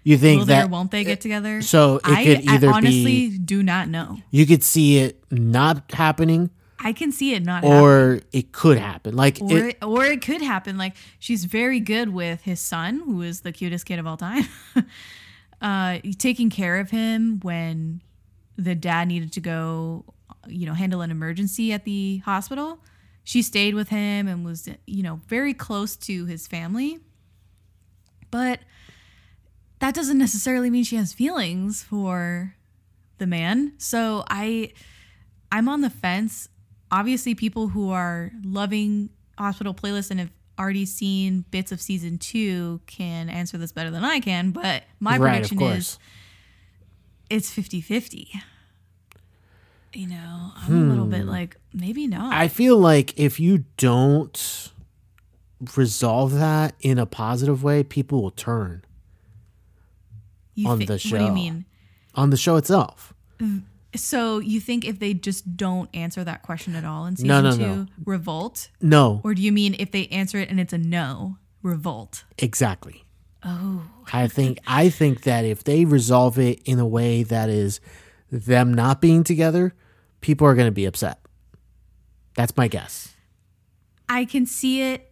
you 0.04 0.18
think 0.18 0.40
Will 0.40 0.46
they 0.46 0.54
that 0.56 0.66
or 0.66 0.70
won't 0.70 0.92
they 0.92 1.04
get 1.04 1.22
together? 1.22 1.62
so 1.62 1.98
it 1.98 2.02
I, 2.06 2.24
could 2.26 2.50
either 2.50 2.70
I 2.70 2.74
honestly 2.74 3.30
be 3.30 3.38
do 3.38 3.62
not 3.64 3.88
know. 3.88 4.18
you 4.32 4.46
could 4.46 4.64
see 4.64 4.98
it 5.00 5.24
not 5.32 5.92
happening 5.94 6.50
I 6.84 6.94
can 6.94 7.12
see 7.12 7.34
it 7.34 7.44
not 7.44 7.64
happening. 7.64 7.80
or 7.82 8.22
it 8.32 8.52
could 8.52 8.78
happen. 8.78 9.16
Like 9.16 9.40
Or, 9.40 9.68
it, 9.68 9.78
or 9.84 10.06
it 10.06 10.22
could 10.22 10.42
happen. 10.42 10.78
Like 10.78 10.96
she's 11.20 11.46
very 11.46 11.80
good 11.80 12.10
with 12.10 12.42
his 12.42 12.60
son, 12.60 13.02
who 13.06 13.22
is 13.22 13.42
the 13.42 13.52
cutest 13.52 13.86
kid 13.86 14.00
of 14.00 14.08
all 14.08 14.18
time, 14.18 14.46
uh, 15.62 16.00
taking 16.18 16.50
care 16.50 16.80
of 16.80 16.90
him 16.90 17.40
when 17.44 18.02
the 18.58 18.76
dad 18.76 19.08
needed 19.08 19.32
to 19.34 19.40
go, 19.40 20.06
you 20.48 20.66
know, 20.66 20.74
handle 20.74 21.02
an 21.02 21.12
emergency 21.12 21.72
at 21.72 21.86
the 21.86 22.18
hospital. 22.20 22.80
She 23.24 23.42
stayed 23.44 23.76
with 23.76 23.90
him 23.90 24.28
and 24.28 24.44
was, 24.44 24.68
you 24.88 25.04
know, 25.04 25.22
very 25.28 25.54
close 25.54 25.96
to 25.98 26.26
his 26.26 26.48
family. 26.48 27.00
But 28.32 28.60
that 29.80 29.94
doesn't 29.94 30.18
necessarily 30.18 30.70
mean 30.70 30.84
she 30.84 30.96
has 30.96 31.14
feelings 31.14 31.84
for 31.84 32.56
the 33.18 33.28
man. 33.28 33.74
So 33.78 34.24
I 34.30 34.74
I'm 35.52 35.68
on 35.68 35.82
the 35.82 35.90
fence. 35.90 36.48
Obviously, 36.92 37.36
people 37.36 37.70
who 37.70 37.92
are 37.92 38.32
loving 38.44 39.10
hospital 39.38 39.74
playlists 39.74 40.12
and 40.12 40.20
have 40.20 40.32
already 40.60 40.86
seen 40.86 41.46
bits 41.50 41.72
of 41.72 41.82
season 41.82 42.18
two 42.18 42.82
can 42.86 43.30
answer 43.30 43.58
this 43.58 43.72
better 43.72 43.90
than 43.90 44.04
I 44.04 44.20
can. 44.20 44.52
But 44.52 44.84
my 45.00 45.18
right, 45.18 45.42
prediction 45.42 45.62
is 45.62 45.98
it's 47.30 47.50
50 47.52 47.82
50. 47.82 48.30
You 49.94 50.08
know, 50.08 50.52
I'm 50.56 50.88
a 50.88 50.90
little 50.90 51.06
bit 51.06 51.26
like, 51.26 51.58
maybe 51.74 52.08
not. 52.08 52.34
Hmm. 52.34 52.40
I 52.40 52.48
feel 52.48 52.78
like 52.78 53.18
if 53.20 53.40
you 53.40 53.66
don't 53.78 54.72
resolve 55.76 56.34
that 56.34 56.76
in 56.80 56.98
a 56.98 57.06
positive 57.06 57.64
way, 57.64 57.84
people 57.84 58.22
will 58.22 58.32
turn 58.32 58.84
you 60.56 60.68
on 60.70 60.80
thi- 60.80 60.86
the 60.86 60.94
What 60.94 61.20
do 61.20 61.24
you 61.26 61.32
mean? 61.32 61.66
on 62.16 62.30
the 62.30 62.38
show 62.38 62.56
itself. 62.56 63.14
So 63.96 64.40
you 64.40 64.60
think 64.62 64.86
if 64.86 65.00
they 65.00 65.14
just 65.14 65.58
don't 65.58 65.90
answer 65.94 66.24
that 66.24 66.44
question 66.44 66.76
at 66.76 66.86
all 66.86 67.06
in 67.06 67.16
season 67.18 67.28
No, 67.28 67.42
no, 67.42 67.52
two, 67.52 67.58
no. 67.60 67.86
revolt? 68.06 68.70
No, 68.82 69.20
Or 69.24 69.34
do 69.34 69.42
you 69.42 69.52
mean 69.52 69.76
if 69.80 69.92
they 69.92 70.08
answer 70.08 70.38
it 70.38 70.50
and 70.50 70.60
it's 70.60 70.72
a 70.74 70.78
no, 70.78 71.38
revolt? 71.62 72.24
exactly. 72.38 73.04
Oh, 73.44 73.84
I 74.14 74.28
think 74.28 74.60
I 74.68 74.90
think 74.90 75.24
that 75.24 75.46
if 75.46 75.64
they 75.64 75.84
resolve 75.84 76.38
it 76.38 76.62
in 76.64 76.80
a 76.80 76.86
way 76.88 77.24
that 77.24 77.50
is 77.50 77.80
them 78.32 78.74
not 78.74 79.02
being 79.02 79.24
together, 79.24 79.74
people 80.22 80.46
are 80.48 80.54
going 80.56 80.68
to 80.68 80.72
be 80.72 80.86
upset. 80.86 81.20
That's 82.36 82.56
my 82.56 82.68
guess. 82.68 83.14
I 84.08 84.26
can 84.26 84.46
see 84.46 84.82
it. 84.84 85.11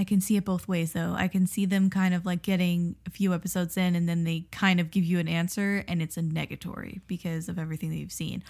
I 0.00 0.04
can 0.04 0.20
see 0.22 0.36
it 0.36 0.44
both 0.46 0.66
ways 0.66 0.94
though. 0.94 1.12
I 1.14 1.28
can 1.28 1.46
see 1.46 1.66
them 1.66 1.90
kind 1.90 2.14
of 2.14 2.24
like 2.24 2.40
getting 2.42 2.96
a 3.06 3.10
few 3.10 3.34
episodes 3.34 3.76
in 3.76 3.94
and 3.94 4.08
then 4.08 4.24
they 4.24 4.46
kind 4.50 4.80
of 4.80 4.90
give 4.90 5.04
you 5.04 5.18
an 5.18 5.28
answer 5.28 5.84
and 5.86 6.00
it's 6.00 6.16
a 6.16 6.22
negatory 6.22 7.02
because 7.06 7.48
of 7.50 7.58
everything 7.58 7.90
that 7.90 7.96
you've 7.96 8.10
seen. 8.10 8.42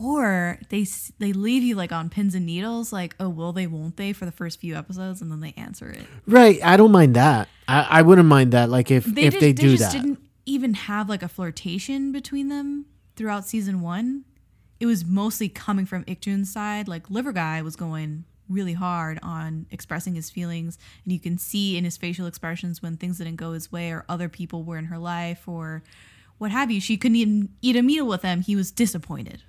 Or 0.00 0.58
they 0.70 0.86
they 1.18 1.32
leave 1.32 1.62
you 1.62 1.74
like 1.74 1.92
on 1.92 2.08
pins 2.08 2.34
and 2.34 2.46
needles 2.46 2.92
like, 2.92 3.14
"Oh, 3.18 3.28
will 3.28 3.52
they, 3.52 3.66
won't 3.66 3.96
they?" 3.96 4.12
for 4.12 4.24
the 4.26 4.32
first 4.32 4.60
few 4.60 4.76
episodes 4.76 5.20
and 5.22 5.30
then 5.30 5.40
they 5.40 5.54
answer 5.56 5.90
it. 5.90 6.04
Right? 6.26 6.58
I 6.62 6.76
don't 6.76 6.92
mind 6.92 7.16
that. 7.16 7.48
I, 7.66 7.86
I 7.90 8.02
wouldn't 8.02 8.28
mind 8.28 8.52
that. 8.52 8.70
Like 8.70 8.90
if 8.90 9.04
They 9.04 9.22
if 9.22 9.34
just, 9.34 9.40
they 9.40 9.52
do 9.52 9.76
just 9.76 9.92
that. 9.92 10.00
didn't 10.00 10.20
even 10.46 10.74
have 10.74 11.08
like 11.08 11.22
a 11.22 11.28
flirtation 11.28 12.12
between 12.12 12.48
them 12.48 12.86
throughout 13.16 13.46
season 13.46 13.80
1. 13.82 14.24
It 14.80 14.86
was 14.86 15.04
mostly 15.04 15.48
coming 15.48 15.84
from 15.86 16.04
Ikjun's 16.04 16.52
side. 16.52 16.86
Like 16.88 17.10
Liver 17.10 17.32
Guy 17.32 17.60
was 17.62 17.76
going 17.76 18.24
really 18.48 18.72
hard 18.74 19.18
on 19.22 19.66
expressing 19.70 20.14
his 20.14 20.30
feelings 20.30 20.78
and 21.04 21.12
you 21.12 21.20
can 21.20 21.36
see 21.38 21.76
in 21.76 21.84
his 21.84 21.96
facial 21.96 22.26
expressions 22.26 22.82
when 22.82 22.96
things 22.96 23.18
didn't 23.18 23.36
go 23.36 23.52
his 23.52 23.70
way 23.70 23.90
or 23.92 24.04
other 24.08 24.28
people 24.28 24.62
were 24.64 24.78
in 24.78 24.86
her 24.86 24.98
life 24.98 25.46
or 25.46 25.82
what 26.38 26.50
have 26.50 26.70
you. 26.70 26.80
She 26.80 26.96
couldn't 26.96 27.16
even 27.16 27.48
eat 27.62 27.76
a 27.76 27.82
meal 27.82 28.06
with 28.06 28.22
him. 28.22 28.40
He 28.42 28.54
was 28.56 28.70
disappointed. 28.70 29.42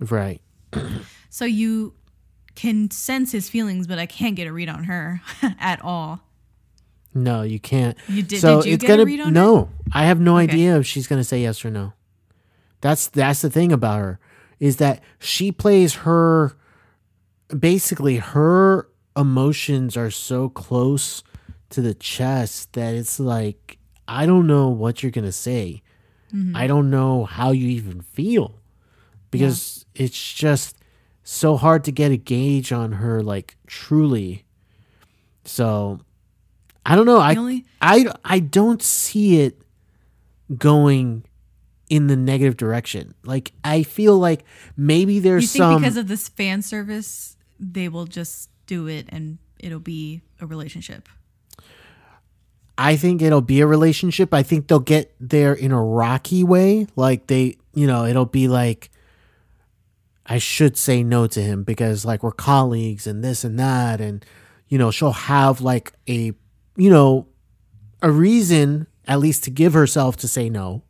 Right. 0.00 0.40
So 1.30 1.44
you 1.44 1.94
can 2.54 2.92
sense 2.92 3.32
his 3.32 3.48
feelings, 3.50 3.88
but 3.88 3.98
I 3.98 4.06
can't 4.06 4.36
get 4.36 4.46
a 4.46 4.52
read 4.52 4.68
on 4.68 4.84
her 4.84 5.20
at 5.58 5.82
all. 5.82 6.20
No, 7.12 7.42
you 7.42 7.58
can't. 7.58 7.96
You 8.08 8.22
did- 8.22 8.40
So 8.40 8.58
did 8.62 8.68
you 8.68 8.74
it's 8.74 8.82
get 8.82 8.88
gonna 8.88 9.04
read 9.04 9.18
on 9.20 9.26
her? 9.26 9.32
no. 9.32 9.68
I 9.92 10.04
have 10.06 10.20
no 10.20 10.36
Okay. 10.38 10.44
idea 10.52 10.78
if 10.78 10.86
she's 10.86 11.08
gonna 11.08 11.24
say 11.24 11.42
yes 11.42 11.64
or 11.64 11.70
no. 11.70 11.92
That's 12.80 13.08
that's 13.08 13.42
the 13.42 13.50
thing 13.50 13.72
about 13.72 13.98
her 13.98 14.20
is 14.60 14.76
that 14.76 15.02
she 15.18 15.50
plays 15.50 15.94
her 16.06 16.56
basically 17.58 18.16
her 18.16 18.88
emotions 19.16 19.96
are 19.96 20.10
so 20.10 20.48
close 20.48 21.22
to 21.70 21.80
the 21.80 21.94
chest 21.94 22.72
that 22.74 22.94
it's 22.94 23.18
like 23.20 23.78
I 24.06 24.26
don't 24.26 24.46
know 24.46 24.68
what 24.68 25.02
you're 25.02 25.12
gonna 25.12 25.32
say. 25.32 25.82
Mm-hmm. 26.34 26.56
I 26.56 26.66
don't 26.66 26.90
know 26.90 27.24
how 27.24 27.52
you 27.52 27.68
even 27.68 28.00
feel 28.02 28.60
because 29.30 29.86
it's 29.94 30.32
just 30.34 30.76
so 31.22 31.56
hard 31.56 31.84
to 31.84 31.92
get 31.92 32.10
a 32.10 32.16
gauge 32.16 32.72
on 32.72 32.92
her 32.92 33.22
like 33.22 33.56
truly. 33.66 34.44
So 35.44 36.00
I 36.84 36.96
don't 36.96 37.06
know. 37.06 37.18
I 37.18 37.34
only- 37.34 37.64
I 37.80 38.06
I 38.24 38.38
don't 38.40 38.82
see 38.82 39.40
it 39.40 39.60
going 40.58 41.24
in 41.88 42.06
the 42.08 42.16
negative 42.16 42.56
direction. 42.56 43.14
Like 43.24 43.52
I 43.62 43.82
feel 43.82 44.18
like 44.18 44.44
maybe 44.76 45.18
there's 45.18 45.44
You 45.44 45.48
think 45.48 45.58
some 45.62 45.80
because 45.82 45.96
of 45.96 46.08
this 46.08 46.28
fan 46.28 46.62
service, 46.62 47.36
they 47.58 47.88
will 47.88 48.06
just 48.06 48.50
do 48.66 48.86
it 48.86 49.06
and 49.08 49.38
it'll 49.58 49.80
be 49.80 50.22
a 50.40 50.46
relationship. 50.46 51.08
I 52.76 52.96
think 52.96 53.22
it'll 53.22 53.40
be 53.40 53.60
a 53.60 53.66
relationship. 53.66 54.34
I 54.34 54.42
think 54.42 54.66
they'll 54.66 54.80
get 54.80 55.14
there 55.20 55.52
in 55.52 55.70
a 55.70 55.82
rocky 55.82 56.42
way. 56.42 56.86
Like 56.96 57.28
they, 57.28 57.56
you 57.72 57.86
know, 57.86 58.04
it'll 58.04 58.26
be 58.26 58.48
like 58.48 58.90
I 60.26 60.38
should 60.38 60.76
say 60.76 61.02
no 61.02 61.26
to 61.28 61.40
him 61.42 61.64
because 61.64 62.04
like 62.04 62.22
we're 62.22 62.32
colleagues 62.32 63.06
and 63.06 63.22
this 63.22 63.44
and 63.44 63.58
that 63.58 64.00
and 64.00 64.24
you 64.68 64.78
know, 64.78 64.90
she'll 64.90 65.12
have 65.12 65.60
like 65.60 65.92
a 66.08 66.32
you 66.76 66.90
know, 66.90 67.28
a 68.02 68.10
reason 68.10 68.88
at 69.06 69.20
least 69.20 69.44
to 69.44 69.50
give 69.50 69.74
herself 69.74 70.16
to 70.16 70.28
say 70.28 70.48
no. 70.48 70.82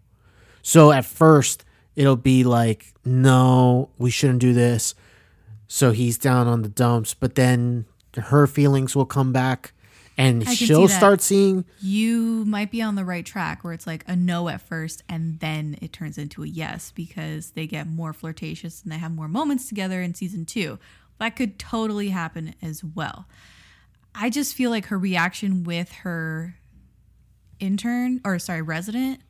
So 0.62 0.90
at 0.90 1.04
first 1.04 1.64
it'll 1.96 2.16
be 2.16 2.44
like 2.44 2.94
no, 3.04 3.90
we 3.98 4.10
shouldn't 4.10 4.40
do 4.40 4.54
this. 4.54 4.94
So 5.68 5.92
he's 5.92 6.18
down 6.18 6.46
on 6.46 6.62
the 6.62 6.68
dumps, 6.68 7.14
but 7.14 7.34
then 7.34 7.86
her 8.16 8.46
feelings 8.46 8.94
will 8.94 9.06
come 9.06 9.32
back 9.32 9.72
and 10.16 10.44
I 10.46 10.54
she'll 10.54 10.88
see 10.88 10.94
start 10.94 11.20
seeing 11.20 11.64
You 11.80 12.44
might 12.44 12.70
be 12.70 12.80
on 12.80 12.94
the 12.94 13.04
right 13.04 13.26
track 13.26 13.64
where 13.64 13.72
it's 13.72 13.86
like 13.86 14.04
a 14.06 14.14
no 14.14 14.48
at 14.48 14.60
first 14.60 15.02
and 15.08 15.40
then 15.40 15.76
it 15.82 15.92
turns 15.92 16.18
into 16.18 16.42
a 16.44 16.46
yes 16.46 16.92
because 16.94 17.50
they 17.52 17.66
get 17.66 17.86
more 17.88 18.12
flirtatious 18.12 18.82
and 18.82 18.92
they 18.92 18.98
have 18.98 19.12
more 19.12 19.28
moments 19.28 19.68
together 19.68 20.00
in 20.00 20.14
season 20.14 20.44
two. 20.44 20.78
That 21.18 21.36
could 21.36 21.58
totally 21.58 22.10
happen 22.10 22.54
as 22.62 22.84
well. 22.84 23.26
I 24.14 24.30
just 24.30 24.54
feel 24.54 24.70
like 24.70 24.86
her 24.86 24.98
reaction 24.98 25.64
with 25.64 25.90
her 25.92 26.56
intern 27.58 28.20
or 28.24 28.38
sorry, 28.38 28.62
resident 28.62 29.20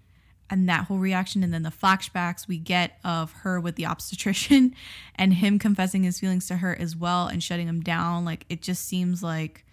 and 0.50 0.68
that 0.68 0.84
whole 0.84 0.98
reaction 0.98 1.42
and 1.42 1.52
then 1.52 1.62
the 1.62 1.70
flashbacks 1.70 2.46
we 2.46 2.58
get 2.58 2.98
of 3.02 3.32
her 3.42 3.60
with 3.60 3.76
the 3.76 3.86
obstetrician 3.86 4.74
and 5.14 5.34
him 5.34 5.58
confessing 5.58 6.02
his 6.02 6.20
feelings 6.20 6.46
to 6.46 6.56
her 6.56 6.76
as 6.78 6.94
well 6.94 7.26
and 7.26 7.42
shutting 7.42 7.66
him 7.66 7.80
down 7.80 8.24
like 8.24 8.44
it 8.48 8.62
just 8.62 8.86
seems 8.86 9.22
like 9.22 9.64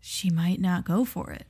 she 0.00 0.30
might 0.30 0.60
not 0.60 0.84
go 0.84 1.04
for 1.04 1.30
it 1.30 1.46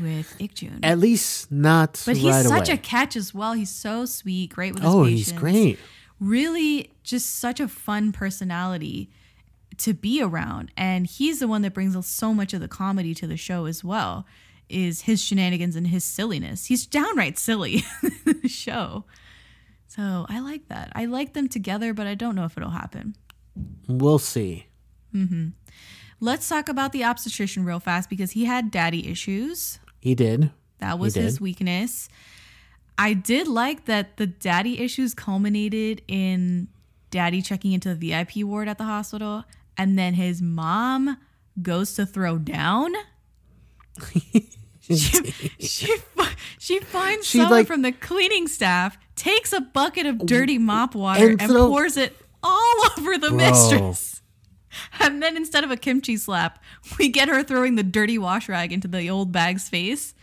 with 0.00 0.36
Ikjun. 0.38 0.80
At 0.82 0.98
least 0.98 1.50
not 1.50 2.02
But 2.04 2.16
he's 2.16 2.34
right 2.34 2.44
such 2.44 2.68
away. 2.68 2.74
a 2.76 2.78
catch 2.78 3.16
as 3.16 3.34
well. 3.34 3.52
He's 3.52 3.70
so 3.70 4.04
sweet, 4.04 4.50
great 4.50 4.74
with 4.74 4.82
his 4.82 4.92
oh, 4.92 5.04
patients. 5.04 5.30
he's 5.30 5.38
great. 5.38 5.78
Really, 6.20 6.90
just 7.02 7.38
such 7.38 7.60
a 7.60 7.68
fun 7.68 8.12
personality 8.12 9.10
to 9.78 9.94
be 9.94 10.22
around. 10.22 10.70
And 10.76 11.06
he's 11.06 11.40
the 11.40 11.48
one 11.48 11.62
that 11.62 11.74
brings 11.74 12.06
so 12.06 12.32
much 12.34 12.54
of 12.54 12.60
the 12.60 12.68
comedy 12.68 13.14
to 13.14 13.26
the 13.26 13.36
show 13.36 13.66
as 13.66 13.82
well. 13.82 14.26
Is 14.72 15.02
his 15.02 15.22
shenanigans 15.22 15.76
and 15.76 15.86
his 15.86 16.04
silliness. 16.04 16.66
He's 16.66 16.86
downright 16.86 17.38
silly 17.38 17.84
in 18.26 18.40
the 18.40 18.48
show. 18.48 19.04
So 19.86 20.24
I 20.28 20.40
like 20.40 20.68
that. 20.68 20.90
I 20.94 21.04
like 21.04 21.34
them 21.34 21.48
together, 21.48 21.92
but 21.92 22.06
I 22.06 22.14
don't 22.14 22.34
know 22.34 22.44
if 22.46 22.56
it'll 22.56 22.70
happen. 22.70 23.14
We'll 23.86 24.18
see. 24.18 24.66
Mm-hmm. 25.14 25.48
Let's 26.20 26.48
talk 26.48 26.68
about 26.68 26.92
the 26.92 27.04
obstetrician 27.04 27.64
real 27.64 27.80
fast 27.80 28.08
because 28.08 28.30
he 28.30 28.46
had 28.46 28.70
daddy 28.70 29.10
issues. 29.10 29.80
He 30.00 30.14
did. 30.14 30.50
That 30.78 30.98
was 30.98 31.14
did. 31.14 31.24
his 31.24 31.40
weakness. 31.40 32.08
I 32.96 33.12
did 33.12 33.48
like 33.48 33.84
that 33.86 34.16
the 34.16 34.26
daddy 34.26 34.80
issues 34.80 35.14
culminated 35.14 36.02
in 36.08 36.68
daddy 37.10 37.42
checking 37.42 37.72
into 37.72 37.94
the 37.94 38.10
VIP 38.10 38.36
ward 38.44 38.68
at 38.68 38.78
the 38.78 38.84
hospital, 38.84 39.44
and 39.76 39.98
then 39.98 40.14
his 40.14 40.40
mom 40.40 41.18
goes 41.60 41.94
to 41.94 42.06
throw 42.06 42.38
down. 42.38 42.94
she, 44.82 44.94
she, 45.60 45.94
she 46.58 46.80
finds 46.80 47.26
She, 47.26 47.38
someone 47.38 47.60
like- 47.60 47.66
from 47.66 47.82
the 47.82 47.92
cleaning 47.92 48.48
staff, 48.48 48.98
takes 49.16 49.52
a 49.52 49.60
bucket 49.60 50.06
of 50.06 50.18
dirty 50.26 50.58
mop 50.58 50.94
water, 50.94 51.30
And 51.30 51.40
and, 51.42 51.50
pours 51.52 51.96
it 51.96 52.16
all 52.42 52.74
over 52.98 53.16
the 53.18 53.28
Bro. 53.28 53.36
mistress. 53.38 54.22
And 54.98 55.22
then 55.22 55.36
instead 55.36 55.64
of 55.64 55.70
a 55.70 55.76
kimchi 55.76 56.16
slap, 56.16 56.58
we 56.98 57.08
get 57.08 57.28
her 57.28 57.42
throwing 57.42 57.74
the 57.76 57.82
dirty 57.82 58.16
wash 58.18 58.48
rag 58.48 58.72
into 58.72 58.88
the 58.88 59.10
old 59.10 59.30
bag's 59.30 59.68
face, 59.68 60.14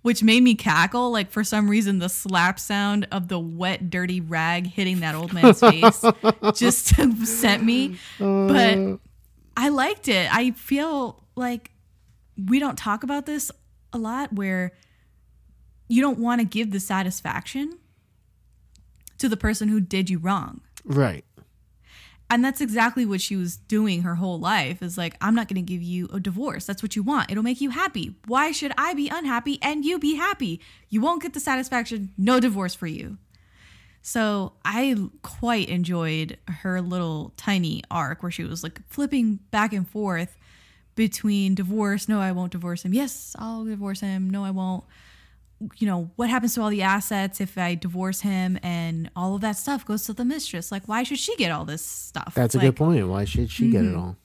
which 0.00 0.22
made 0.22 0.42
me 0.42 0.54
cackle. 0.54 1.10
Like 1.12 1.30
for 1.30 1.44
some 1.44 1.68
reason, 1.68 1.98
the 1.98 2.08
slap 2.08 2.58
sound 2.58 3.06
of 3.12 3.28
the 3.28 3.38
wet, 3.38 3.90
dirty 3.90 4.20
rag 4.22 4.66
hitting 4.66 5.00
that 5.00 5.14
old 5.14 5.34
man's 5.34 5.60
face 5.60 6.02
just 6.54 6.86
sent 7.26 7.62
me. 7.62 7.98
But 8.18 8.78
uh. 8.78 8.96
I 9.58 9.68
liked 9.68 10.08
it. 10.08 10.34
I 10.34 10.52
feel 10.52 11.22
like 11.36 11.70
we 12.48 12.58
don't 12.58 12.78
talk 12.78 13.02
about 13.04 13.26
this 13.26 13.52
a 13.92 13.98
lot 13.98 14.32
where 14.32 14.72
you 15.88 16.00
don't 16.00 16.18
want 16.18 16.40
to 16.40 16.46
give 16.46 16.70
the 16.70 16.80
satisfaction 16.80 17.78
to 19.18 19.28
the 19.28 19.36
person 19.36 19.68
who 19.68 19.80
did 19.80 20.10
you 20.10 20.18
wrong. 20.18 20.60
Right. 20.84 21.24
and 22.30 22.44
that's 22.44 22.60
exactly 22.60 23.04
what 23.06 23.20
she 23.20 23.36
was 23.36 23.56
doing 23.56 24.02
her 24.02 24.14
whole 24.16 24.40
life 24.40 24.82
is 24.82 24.96
like 24.98 25.14
i'm 25.20 25.34
not 25.34 25.46
going 25.48 25.64
to 25.64 25.72
give 25.72 25.82
you 25.82 26.08
a 26.12 26.18
divorce. 26.18 26.64
That's 26.66 26.82
what 26.82 26.96
you 26.96 27.02
want. 27.04 27.30
It'll 27.30 27.42
make 27.44 27.60
you 27.60 27.70
happy. 27.70 28.16
Why 28.26 28.50
should 28.52 28.72
i 28.78 28.94
be 28.94 29.08
unhappy 29.08 29.58
and 29.62 29.84
you 29.84 29.98
be 29.98 30.14
happy? 30.16 30.60
You 30.88 31.00
won't 31.02 31.22
get 31.22 31.34
the 31.34 31.40
satisfaction. 31.40 32.12
No 32.16 32.40
divorce 32.40 32.74
for 32.74 32.86
you. 32.88 33.18
So 34.00 34.54
i 34.64 34.96
quite 35.22 35.68
enjoyed 35.68 36.38
her 36.48 36.80
little 36.80 37.32
tiny 37.36 37.82
arc 37.90 38.22
where 38.22 38.32
she 38.32 38.42
was 38.44 38.62
like 38.64 38.80
flipping 38.88 39.38
back 39.52 39.72
and 39.72 39.86
forth 39.88 40.36
between 40.94 41.54
divorce 41.54 42.08
no 42.08 42.20
i 42.20 42.30
won't 42.32 42.52
divorce 42.52 42.84
him 42.84 42.92
yes 42.92 43.34
i'll 43.38 43.64
divorce 43.64 44.00
him 44.00 44.28
no 44.30 44.44
i 44.44 44.50
won't 44.50 44.84
you 45.76 45.86
know, 45.86 46.10
what 46.16 46.28
happens 46.28 46.54
to 46.56 46.60
all 46.60 46.70
the 46.70 46.82
assets 46.82 47.40
if 47.40 47.56
I 47.56 47.76
divorce 47.76 48.22
him 48.22 48.58
and 48.64 49.08
all 49.14 49.36
of 49.36 49.42
that 49.42 49.52
stuff 49.56 49.86
goes 49.86 50.02
to 50.06 50.12
the 50.12 50.24
mistress? 50.24 50.72
Like, 50.72 50.88
why 50.88 51.04
should 51.04 51.20
she 51.20 51.36
get 51.36 51.52
all 51.52 51.64
this 51.64 51.86
stuff? 51.86 52.32
That's 52.34 52.56
a 52.56 52.58
Like, 52.58 52.64
good 52.66 52.74
point. 52.76 53.06
Why 53.06 53.24
should 53.24 53.48
she 53.48 53.70
get 53.70 53.82
Mm-hmm. 53.82 53.94
it 53.94 53.96
all? 53.96 54.16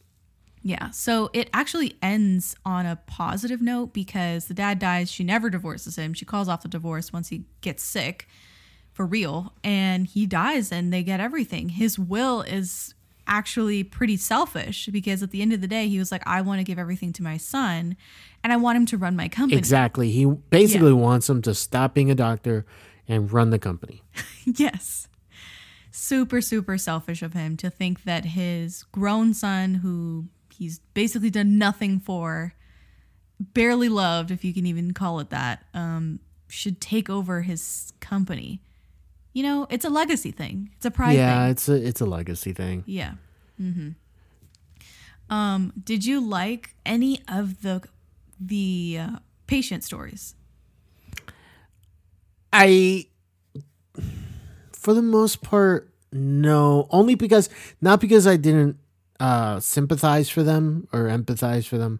Yeah. 0.63 0.89
So 0.89 1.29
it 1.33 1.51
actually 1.53 1.95
ends 2.01 2.55
on 2.65 2.87
a 2.87 2.95
positive 2.95 3.61
note 3.61 3.93
because 3.93 4.47
the 4.47 4.55
dad 4.55 4.79
dies. 4.79 5.11
She 5.11 5.23
never 5.23 5.51
divorces 5.51 5.95
him. 5.95 6.15
She 6.15 6.25
calls 6.25 6.49
off 6.49 6.63
the 6.63 6.69
divorce 6.69 7.13
once 7.13 7.27
he 7.29 7.43
gets 7.61 7.83
sick 7.83 8.27
for 8.91 9.05
real 9.05 9.53
and 9.63 10.07
he 10.07 10.25
dies 10.25 10.71
and 10.71 10.91
they 10.91 11.03
get 11.03 11.19
everything. 11.19 11.69
His 11.69 11.99
will 11.99 12.41
is 12.41 12.95
actually 13.27 13.83
pretty 13.83 14.17
selfish 14.17 14.87
because 14.91 15.21
at 15.21 15.31
the 15.31 15.41
end 15.41 15.53
of 15.53 15.61
the 15.61 15.67
day, 15.67 15.87
he 15.87 15.99
was 15.99 16.11
like, 16.11 16.23
I 16.25 16.41
want 16.41 16.59
to 16.59 16.63
give 16.63 16.79
everything 16.79 17.13
to 17.13 17.23
my 17.23 17.37
son 17.37 17.95
and 18.43 18.53
I 18.53 18.55
want 18.55 18.77
him 18.77 18.85
to 18.87 18.97
run 18.97 19.15
my 19.15 19.27
company. 19.27 19.57
Exactly. 19.57 20.11
He 20.11 20.25
basically 20.25 20.93
wants 20.93 21.29
him 21.29 21.41
to 21.43 21.53
stop 21.53 21.93
being 21.93 22.09
a 22.09 22.15
doctor 22.15 22.65
and 23.07 23.31
run 23.31 23.49
the 23.49 23.59
company. 23.59 24.03
yes. 24.45 25.07
Super, 25.91 26.41
super 26.41 26.77
selfish 26.77 27.21
of 27.21 27.33
him 27.33 27.57
to 27.57 27.69
think 27.69 28.03
that 28.03 28.25
his 28.25 28.83
grown 28.91 29.33
son, 29.33 29.75
who 29.75 30.25
he's 30.53 30.79
basically 30.93 31.29
done 31.29 31.57
nothing 31.57 31.99
for, 31.99 32.53
barely 33.39 33.89
loved, 33.89 34.31
if 34.31 34.43
you 34.43 34.53
can 34.53 34.65
even 34.65 34.93
call 34.93 35.19
it 35.19 35.29
that, 35.29 35.65
um, 35.73 36.19
should 36.47 36.79
take 36.79 37.09
over 37.09 37.41
his 37.41 37.93
company. 37.99 38.61
You 39.37 39.43
know, 39.43 39.67
it's 39.69 39.85
a 39.85 39.91
legacy 39.91 40.31
thing. 40.31 40.71
It's 40.77 40.85
a 40.87 40.89
pride 40.89 41.15
yeah, 41.15 41.43
thing. 41.43 41.51
it's 41.51 41.69
a 41.69 41.75
it's 41.75 42.01
a 42.01 42.07
legacy 42.07 42.53
thing. 42.53 42.83
Yeah. 42.87 43.11
hmm 43.59 43.89
Um, 45.29 45.73
did 45.77 46.03
you 46.07 46.19
like 46.19 46.73
any 46.87 47.21
of 47.27 47.61
the 47.61 47.83
the 48.39 48.97
uh, 48.99 49.19
patient 49.45 49.83
stories? 49.83 50.33
I, 52.51 53.05
for 54.71 54.95
the 54.95 55.03
most 55.03 55.43
part, 55.43 55.93
no. 56.11 56.87
Only 56.89 57.13
because 57.13 57.47
not 57.79 58.01
because 58.01 58.25
I 58.25 58.37
didn't 58.37 58.77
uh, 59.19 59.59
sympathize 59.59 60.31
for 60.31 60.41
them 60.41 60.87
or 60.91 61.01
empathize 61.01 61.67
for 61.67 61.77
them, 61.77 61.99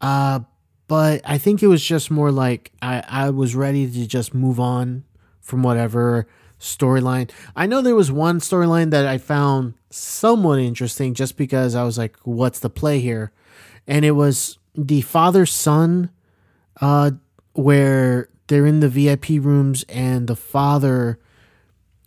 uh, 0.00 0.40
but 0.88 1.20
I 1.26 1.36
think 1.36 1.62
it 1.62 1.66
was 1.66 1.84
just 1.84 2.10
more 2.10 2.32
like 2.32 2.72
I 2.80 3.04
I 3.06 3.28
was 3.28 3.54
ready 3.54 3.84
to 3.86 4.06
just 4.06 4.32
move 4.32 4.58
on 4.58 5.04
from 5.42 5.62
whatever 5.62 6.26
storyline. 6.64 7.30
I 7.54 7.66
know 7.66 7.82
there 7.82 7.94
was 7.94 8.10
one 8.10 8.40
storyline 8.40 8.90
that 8.90 9.06
I 9.06 9.18
found 9.18 9.74
somewhat 9.90 10.58
interesting 10.58 11.14
just 11.14 11.36
because 11.36 11.74
I 11.74 11.84
was 11.84 11.96
like, 11.98 12.16
what's 12.24 12.60
the 12.60 12.70
play 12.70 13.00
here? 13.00 13.32
And 13.86 14.04
it 14.04 14.12
was 14.12 14.58
the 14.74 15.02
father 15.02 15.46
son 15.46 16.10
uh 16.80 17.12
where 17.52 18.28
they're 18.48 18.66
in 18.66 18.80
the 18.80 18.88
VIP 18.88 19.28
rooms 19.44 19.84
and 19.88 20.26
the 20.26 20.34
father 20.34 21.20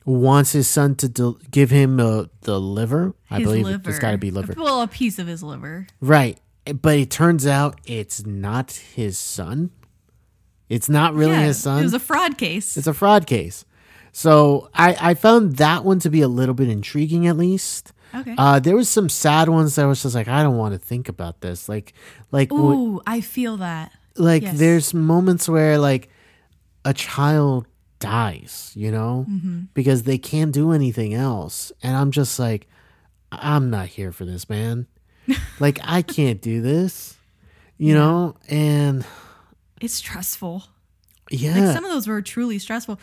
wants 0.04 0.52
his 0.54 0.68
son 0.68 0.96
to 0.96 1.08
del- 1.10 1.40
give 1.52 1.70
him 1.70 2.00
uh, 2.00 2.26
the 2.42 2.60
liver. 2.60 3.14
I 3.30 3.42
believe 3.44 3.66
liver. 3.66 3.90
it's 3.90 4.00
got 4.00 4.12
to 4.12 4.18
be 4.18 4.32
liver. 4.32 4.54
Well, 4.58 4.82
a 4.82 4.88
piece 4.88 5.20
of 5.20 5.28
his 5.28 5.44
liver. 5.44 5.88
Right. 6.00 6.40
But 6.82 6.98
it 6.98 7.10
turns 7.10 7.46
out 7.48 7.80
it's 7.86 8.26
not 8.26 8.72
his 8.72 9.18
son. 9.18 9.72
It's 10.70 10.90
not 10.90 11.14
really 11.14 11.32
Yeah, 11.32 11.44
his 11.44 11.62
son. 11.62 11.80
It 11.80 11.84
was 11.84 11.94
a 11.94 12.00
fraud 12.00 12.38
case. 12.38 12.76
It's 12.78 12.88
a 12.88 12.94
fraud 12.94 13.26
case. 13.28 13.64
So 14.18 14.70
I, 14.74 14.98
I 15.12 15.14
found 15.14 15.58
that 15.58 15.84
one 15.86 16.00
to 16.00 16.10
be 16.10 16.22
a 16.22 16.28
little 16.28 16.56
bit 16.56 16.70
intriguing, 16.70 17.28
at 17.28 17.38
least. 17.38 17.94
Okay. 18.16 18.34
Uh, 18.36 18.58
there 18.60 18.76
was 18.76 18.90
some 18.90 19.10
sad 19.10 19.48
ones 19.48 19.76
that 19.76 19.86
was 19.86 20.02
just 20.02 20.16
like 20.16 20.28
I 20.28 20.42
don't 20.42 20.58
want 20.58 20.74
to 20.74 20.80
think 20.80 21.08
about 21.08 21.42
this. 21.42 21.70
Like, 21.70 21.94
like, 22.32 22.52
Ooh, 22.52 23.00
I 23.06 23.22
feel 23.22 23.58
that. 23.58 23.92
like 24.16 24.42
yes. 24.42 24.58
there's 24.58 24.92
moments 24.96 25.48
where 25.48 25.78
like 25.78 26.10
a 26.84 26.96
child 26.96 27.68
dies, 28.00 28.72
you 28.76 28.92
know, 28.92 29.28
Mm-hmm. 29.30 29.60
because 29.76 30.02
they 30.04 30.18
can't 30.18 30.52
do 30.52 30.72
anything 30.72 31.14
else, 31.14 31.72
and 31.84 31.96
I'm 31.96 32.10
just 32.10 32.40
like, 32.40 32.68
I'm 33.32 33.70
not 33.70 33.86
here 33.88 34.12
for 34.12 34.26
this, 34.26 34.50
man. 34.50 34.88
like 35.60 35.78
I 35.84 36.02
can't 36.02 36.42
do 36.42 36.60
this, 36.62 37.16
you 37.78 37.94
know, 37.94 38.36
and 38.50 39.06
It's 39.80 39.94
stressful. 39.94 40.64
yeah, 41.30 41.52
Like 41.66 41.76
some 41.76 41.86
of 41.86 41.92
those 41.92 42.08
were 42.08 42.22
truly 42.24 42.58
stressful. 42.58 43.00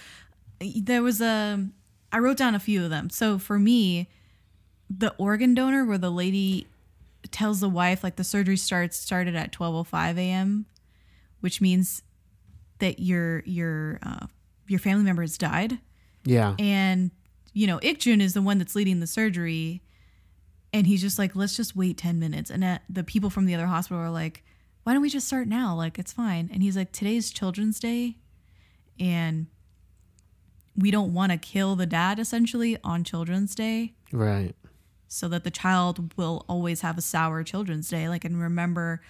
There 0.82 1.02
was 1.02 1.20
a 1.20 1.68
I 2.12 2.18
wrote 2.18 2.36
down 2.36 2.54
a 2.54 2.60
few 2.60 2.84
of 2.84 2.90
them. 2.90 3.10
So 3.10 3.38
for 3.38 3.58
me, 3.58 4.08
the 4.88 5.14
organ 5.18 5.54
donor 5.54 5.84
where 5.84 5.98
the 5.98 6.10
lady 6.10 6.66
tells 7.30 7.60
the 7.60 7.68
wife 7.68 8.04
like 8.04 8.16
the 8.16 8.24
surgery 8.24 8.56
starts 8.56 8.96
started 8.96 9.34
at 9.34 9.52
12:05 9.52 10.18
a.m., 10.18 10.66
which 11.40 11.60
means 11.60 12.02
that 12.78 13.00
your 13.00 13.42
your 13.46 13.98
uh, 14.02 14.26
your 14.68 14.78
family 14.78 15.04
member 15.04 15.22
has 15.22 15.38
died. 15.38 15.78
yeah, 16.24 16.54
and 16.58 17.10
you 17.52 17.66
know 17.66 17.78
Ikjun 17.78 18.20
is 18.20 18.34
the 18.34 18.42
one 18.42 18.58
that's 18.58 18.74
leading 18.74 19.00
the 19.00 19.06
surgery 19.06 19.82
and 20.74 20.88
he's 20.88 21.00
just 21.00 21.18
like 21.18 21.36
let's 21.36 21.56
just 21.56 21.76
wait 21.76 21.96
10 21.96 22.18
minutes 22.18 22.50
and 22.50 22.64
uh, 22.64 22.78
the 22.90 23.04
people 23.04 23.30
from 23.30 23.46
the 23.46 23.54
other 23.54 23.66
hospital 23.66 24.02
are 24.02 24.10
like 24.10 24.42
why 24.82 24.92
don't 24.92 25.00
we 25.00 25.08
just 25.08 25.26
start 25.26 25.46
now 25.46 25.74
like 25.74 25.98
it's 25.98 26.12
fine 26.12 26.50
and 26.52 26.62
he's 26.62 26.76
like 26.76 26.92
today's 26.92 27.30
children's 27.30 27.78
day 27.78 28.16
and 28.98 29.46
we 30.76 30.90
don't 30.90 31.14
want 31.14 31.32
to 31.32 31.38
kill 31.38 31.76
the 31.76 31.86
dad 31.86 32.18
essentially 32.18 32.76
on 32.82 33.04
children's 33.04 33.54
day. 33.54 33.94
Right, 34.12 34.54
so 35.08 35.28
that 35.28 35.44
the 35.44 35.50
child 35.50 36.12
will 36.16 36.44
always 36.48 36.80
have 36.80 36.98
a 36.98 37.02
sour 37.02 37.44
children's 37.44 37.88
day 37.88 38.08
like 38.08 38.24
and 38.24 38.40
remember 38.40 39.00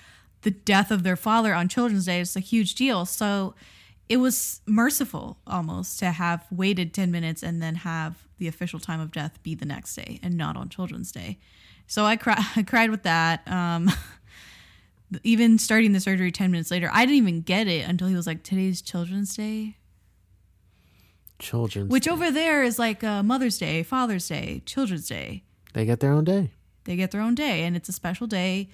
the 0.43 0.51
death 0.51 0.91
of 0.91 1.03
their 1.03 1.17
father 1.17 1.55
on 1.55 1.69
children's 1.69 2.05
day 2.05 2.21
is 2.21 2.37
a 2.37 2.41
huge 2.41 2.75
deal. 2.75 3.07
So 3.07 3.55
it 4.09 4.19
was 4.19 4.61
merciful 4.67 5.39
almost 5.47 5.99
to 6.01 6.11
have 6.11 6.47
waited 6.51 6.93
10 6.93 7.11
minutes 7.11 7.43
and 7.43 7.63
then 7.63 7.77
have 7.77 8.27
the 8.37 8.47
official 8.47 8.79
time 8.79 9.01
of 9.01 9.11
death 9.11 9.43
be 9.43 9.55
the 9.55 9.65
next 9.65 9.95
day 9.95 10.21
and 10.23 10.37
not 10.37 10.57
on 10.57 10.69
children's 10.69 11.11
day. 11.11 11.39
So 11.87 12.05
i, 12.05 12.17
cry- 12.17 12.45
I 12.57 12.63
cried 12.63 12.91
with 12.91 13.05
that. 13.05 13.47
Um, 13.49 13.91
even 15.23 15.59
starting 15.59 15.93
the 15.93 16.01
surgery 16.01 16.31
10 16.31 16.51
minutes 16.51 16.71
later, 16.71 16.91
I 16.93 17.07
didn't 17.07 17.19
even 17.19 17.41
get 17.41 17.67
it 17.67 17.89
until 17.89 18.09
he 18.09 18.15
was 18.15 18.27
like, 18.27 18.43
today's 18.43 18.83
Children's 18.83 19.35
Day. 19.37 19.77
Children's. 21.45 21.91
Which 21.91 22.09
over 22.09 22.31
there 22.31 22.63
is 22.63 22.79
like 22.79 23.05
uh, 23.05 23.23
Mother's 23.23 23.59
Day, 23.59 23.83
Father's 23.83 24.27
Day, 24.29 24.63
Children's 24.67 25.09
Day. 25.09 25.45
they 25.75 25.85
get 25.85 26.01
their 26.01 26.13
own 26.13 26.25
day. 26.25 26.51
They 26.85 26.97
get 26.97 27.11
their 27.13 27.21
own 27.21 27.35
day, 27.35 27.63
and 27.65 27.77
it's 27.77 27.89
a 27.89 27.93
special 27.93 28.27
day 28.27 28.69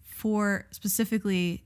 for 0.00 0.66
specifically 0.70 1.64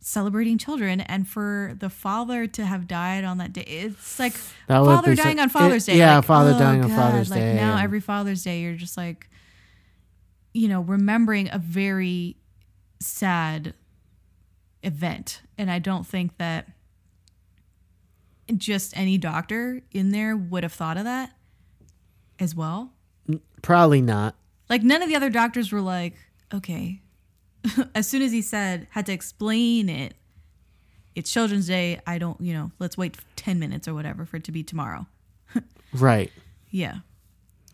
celebrating 0.00 0.58
children 0.58 1.00
and 1.00 1.28
for 1.28 1.74
the 1.78 1.88
father 1.88 2.46
to 2.48 2.64
have 2.66 2.88
died 2.88 3.22
on 3.24 3.38
that 3.38 3.52
day. 3.52 3.62
It's 3.62 4.18
like 4.18 4.32
That 4.66 4.84
father 4.84 5.10
be 5.10 5.16
so- 5.16 5.22
dying 5.22 5.38
on 5.40 5.48
Father's 5.48 5.86
it- 5.88 5.92
Day. 5.92 5.98
yeah, 5.98 6.16
like, 6.16 6.24
father 6.24 6.52
oh, 6.54 6.58
dying 6.58 6.82
on 6.82 6.88
God, 6.90 6.96
Father's 6.96 7.30
like 7.30 7.38
Day, 7.40 7.54
Now 7.54 7.76
every 7.78 8.00
Father's 8.00 8.42
Day, 8.42 8.60
you're 8.62 8.74
just 8.74 8.96
like, 8.96 9.28
you 10.54 10.68
know, 10.68 10.80
remembering 10.80 11.48
a 11.52 11.58
very 11.58 12.36
sad 13.00 13.74
event, 14.82 15.42
and 15.56 15.70
I 15.70 15.78
don't 15.78 16.06
think 16.06 16.36
that 16.38 16.68
just 18.56 18.96
any 18.96 19.18
doctor 19.18 19.80
in 19.92 20.10
there 20.10 20.36
would 20.36 20.62
have 20.62 20.72
thought 20.72 20.96
of 20.96 21.04
that 21.04 21.32
as 22.38 22.54
well. 22.54 22.92
Probably 23.62 24.02
not. 24.02 24.34
Like 24.68 24.82
none 24.82 25.02
of 25.02 25.08
the 25.08 25.16
other 25.16 25.30
doctors 25.30 25.70
were 25.72 25.80
like, 25.80 26.14
okay. 26.52 27.00
as 27.94 28.08
soon 28.08 28.22
as 28.22 28.32
he 28.32 28.42
said, 28.42 28.86
had 28.90 29.06
to 29.06 29.12
explain 29.12 29.88
it. 29.88 30.14
It's 31.14 31.30
Children's 31.30 31.66
Day. 31.66 32.00
I 32.06 32.18
don't, 32.18 32.40
you 32.40 32.54
know, 32.54 32.70
let's 32.78 32.96
wait 32.96 33.18
10 33.36 33.58
minutes 33.58 33.86
or 33.86 33.94
whatever 33.94 34.24
for 34.24 34.38
it 34.38 34.44
to 34.44 34.52
be 34.52 34.62
tomorrow. 34.62 35.06
Right. 35.92 36.32
Yeah. 36.70 37.00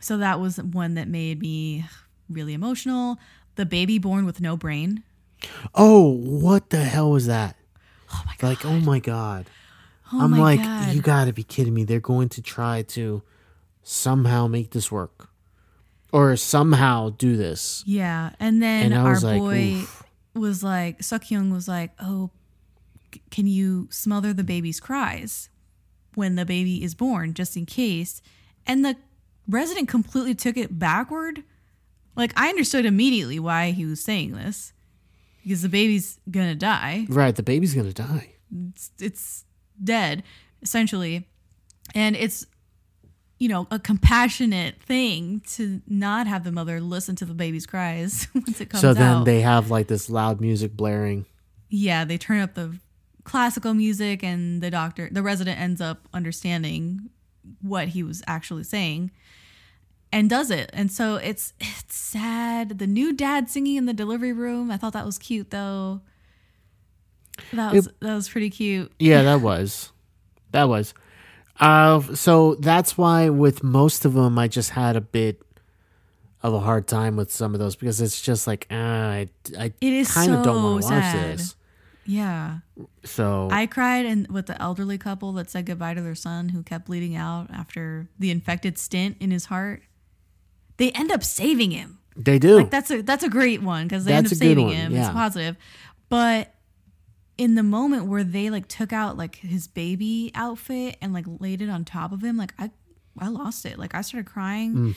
So 0.00 0.18
that 0.18 0.40
was 0.40 0.56
one 0.60 0.94
that 0.94 1.06
made 1.06 1.40
me 1.40 1.84
really 2.28 2.52
emotional. 2.52 3.16
The 3.54 3.64
baby 3.64 3.98
born 4.00 4.26
with 4.26 4.40
no 4.40 4.56
brain. 4.56 5.04
Oh, 5.72 6.08
what 6.08 6.70
the 6.70 6.82
hell 6.82 7.12
was 7.12 7.26
that? 7.26 7.56
Oh 8.12 8.22
my 8.26 8.34
God. 8.38 8.48
Like, 8.48 8.64
oh 8.64 8.80
my 8.80 8.98
god. 8.98 9.46
Oh 10.12 10.20
I'm 10.22 10.32
like, 10.38 10.60
God. 10.62 10.94
you 10.94 11.00
gotta 11.02 11.32
be 11.32 11.42
kidding 11.42 11.74
me. 11.74 11.84
They're 11.84 12.00
going 12.00 12.28
to 12.30 12.42
try 12.42 12.82
to 12.82 13.22
somehow 13.82 14.46
make 14.46 14.70
this 14.70 14.90
work. 14.92 15.28
Or 16.12 16.36
somehow 16.36 17.10
do 17.10 17.36
this. 17.36 17.82
Yeah. 17.86 18.30
And 18.40 18.62
then 18.62 18.92
And 18.92 18.94
our 18.94 19.18
like, 19.20 19.38
boy 19.38 19.62
oof. 19.82 20.02
was 20.34 20.62
like, 20.62 21.00
Sukyung 21.00 21.52
was 21.52 21.68
like, 21.68 21.90
oh, 22.00 22.30
can 23.30 23.46
you 23.46 23.88
smother 23.90 24.32
the 24.32 24.44
baby's 24.44 24.80
cries 24.80 25.50
when 26.14 26.36
the 26.36 26.46
baby 26.46 26.82
is 26.82 26.94
born, 26.94 27.34
just 27.34 27.56
in 27.58 27.66
case? 27.66 28.22
And 28.66 28.84
the 28.84 28.96
resident 29.46 29.88
completely 29.88 30.34
took 30.34 30.56
it 30.56 30.78
backward. 30.78 31.44
Like, 32.16 32.32
I 32.36 32.48
understood 32.48 32.86
immediately 32.86 33.38
why 33.38 33.70
he 33.72 33.84
was 33.84 34.02
saying 34.02 34.32
this 34.32 34.72
because 35.42 35.62
the 35.62 35.68
baby's 35.68 36.18
gonna 36.30 36.54
die. 36.54 37.06
Right, 37.08 37.34
the 37.34 37.42
baby's 37.42 37.74
gonna 37.74 37.92
die. 37.92 38.34
It's, 38.70 38.90
it's 38.98 39.44
dead, 39.82 40.22
essentially. 40.62 41.26
And 41.94 42.16
it's, 42.16 42.46
you 43.38 43.48
know, 43.48 43.66
a 43.70 43.78
compassionate 43.78 44.82
thing 44.82 45.40
to 45.52 45.80
not 45.86 46.26
have 46.26 46.44
the 46.44 46.52
mother 46.52 46.80
listen 46.80 47.16
to 47.16 47.24
the 47.24 47.34
baby's 47.34 47.66
cries 47.66 48.28
once 48.34 48.60
it 48.60 48.70
comes 48.70 48.80
so 48.82 48.90
out. 48.90 48.96
then 48.96 49.24
they 49.24 49.40
have 49.40 49.70
like 49.70 49.86
this 49.86 50.10
loud 50.10 50.40
music 50.40 50.76
blaring. 50.76 51.24
yeah, 51.70 52.04
they 52.04 52.18
turn 52.18 52.40
up 52.40 52.54
the 52.54 52.76
classical 53.24 53.74
music, 53.74 54.22
and 54.24 54.62
the 54.62 54.70
doctor, 54.70 55.08
the 55.12 55.22
resident, 55.22 55.60
ends 55.60 55.80
up 55.80 56.08
understanding 56.14 57.10
what 57.60 57.88
he 57.88 58.02
was 58.02 58.22
actually 58.26 58.64
saying, 58.64 59.10
and 60.10 60.30
does 60.30 60.50
it. 60.50 60.70
And 60.72 60.90
so 60.90 61.16
it's 61.16 61.52
it's 61.60 61.94
sad. 61.94 62.78
The 62.78 62.86
new 62.86 63.12
dad 63.12 63.50
singing 63.50 63.76
in 63.76 63.84
the 63.86 63.92
delivery 63.92 64.32
room. 64.32 64.70
I 64.70 64.76
thought 64.78 64.94
that 64.94 65.04
was 65.06 65.18
cute, 65.18 65.50
though. 65.50 66.00
That 67.52 67.72
was 67.72 67.88
that 68.00 68.14
was 68.14 68.28
pretty 68.28 68.50
cute. 68.50 68.92
Yeah, 68.98 69.22
that 69.22 69.40
was. 69.40 69.92
That 70.52 70.68
was. 70.68 70.94
Uh, 71.60 72.00
so 72.14 72.54
that's 72.56 72.96
why 72.96 73.30
with 73.30 73.62
most 73.64 74.04
of 74.04 74.14
them, 74.14 74.38
I 74.38 74.48
just 74.48 74.70
had 74.70 74.96
a 74.96 75.00
bit 75.00 75.42
of 76.42 76.54
a 76.54 76.60
hard 76.60 76.86
time 76.86 77.16
with 77.16 77.32
some 77.32 77.52
of 77.52 77.58
those 77.60 77.74
because 77.74 78.00
it's 78.00 78.20
just 78.22 78.46
like, 78.46 78.66
ah, 78.70 78.74
I, 78.76 79.28
I 79.58 79.72
It 79.80 79.92
is 79.92 80.12
kind 80.12 80.32
of 80.32 80.44
don't 80.44 80.62
want 80.62 80.82
to 80.82 80.88
watch 80.88 81.12
this. 81.14 81.56
Yeah, 82.06 82.60
So 83.04 83.48
I 83.52 83.66
cried 83.66 84.06
and 84.06 84.28
with 84.28 84.46
the 84.46 84.60
elderly 84.62 84.96
couple 84.96 85.32
that 85.32 85.50
said 85.50 85.66
goodbye 85.66 85.92
to 85.92 86.00
their 86.00 86.14
son 86.14 86.48
who 86.48 86.62
kept 86.62 86.86
bleeding 86.86 87.16
out 87.16 87.50
after 87.52 88.08
the 88.18 88.30
infected 88.30 88.78
stent 88.78 89.18
in 89.20 89.30
his 89.30 89.46
heart. 89.46 89.82
They 90.78 90.90
end 90.92 91.12
up 91.12 91.22
saving 91.22 91.72
him. 91.72 91.98
they 92.16 92.38
do. 92.38 92.56
Like 92.56 92.70
that's 92.70 92.90
a 92.90 93.02
that's 93.02 93.24
a 93.24 93.28
great 93.28 93.60
one 93.60 93.86
because 93.86 94.06
they 94.06 94.12
end 94.14 94.26
up 94.26 94.32
saving 94.32 94.70
him. 94.70 94.94
It's 94.94 95.10
positive, 95.10 95.56
but 96.08 96.54
in 97.38 97.54
the 97.54 97.62
moment 97.62 98.06
where 98.06 98.24
they 98.24 98.50
like 98.50 98.66
took 98.68 98.92
out 98.92 99.16
like 99.16 99.36
his 99.36 99.68
baby 99.68 100.32
outfit 100.34 100.96
and 101.00 101.12
like 101.14 101.24
laid 101.38 101.62
it 101.62 101.70
on 101.70 101.84
top 101.84 102.12
of 102.12 102.22
him, 102.22 102.36
like 102.36 102.52
I 102.58 102.70
I 103.18 103.28
lost 103.28 103.64
it. 103.64 103.78
Like 103.78 103.94
I 103.94 104.02
started 104.02 104.30
crying. 104.30 104.74
Mm. 104.74 104.96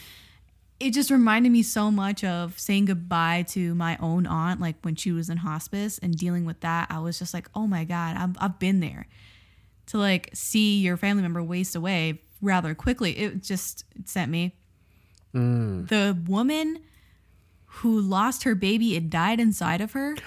It 0.79 0.91
just 0.91 1.11
reminded 1.11 1.51
me 1.51 1.61
so 1.61 1.91
much 1.91 2.23
of 2.23 2.59
saying 2.59 2.85
goodbye 2.85 3.45
to 3.49 3.75
my 3.75 3.97
own 3.99 4.25
aunt, 4.25 4.59
like 4.59 4.75
when 4.81 4.95
she 4.95 5.11
was 5.11 5.29
in 5.29 5.37
hospice 5.37 5.99
and 5.99 6.17
dealing 6.17 6.43
with 6.43 6.59
that. 6.61 6.87
I 6.89 6.99
was 6.99 7.19
just 7.19 7.35
like, 7.35 7.47
oh 7.53 7.67
my 7.67 7.83
god, 7.83 8.17
I've 8.17 8.35
I've 8.39 8.59
been 8.59 8.79
there. 8.79 9.07
To 9.87 9.99
like 9.99 10.31
see 10.33 10.79
your 10.79 10.97
family 10.97 11.21
member 11.21 11.43
waste 11.43 11.75
away 11.75 12.21
rather 12.41 12.73
quickly, 12.73 13.17
it 13.17 13.43
just 13.43 13.85
it 13.95 14.09
sent 14.09 14.31
me 14.31 14.55
the 15.87 16.17
woman 16.27 16.79
who 17.65 17.99
lost 18.01 18.43
her 18.43 18.55
baby 18.55 18.95
it 18.95 19.09
died 19.09 19.39
inside 19.39 19.81
of 19.81 19.91
her. 19.93 20.15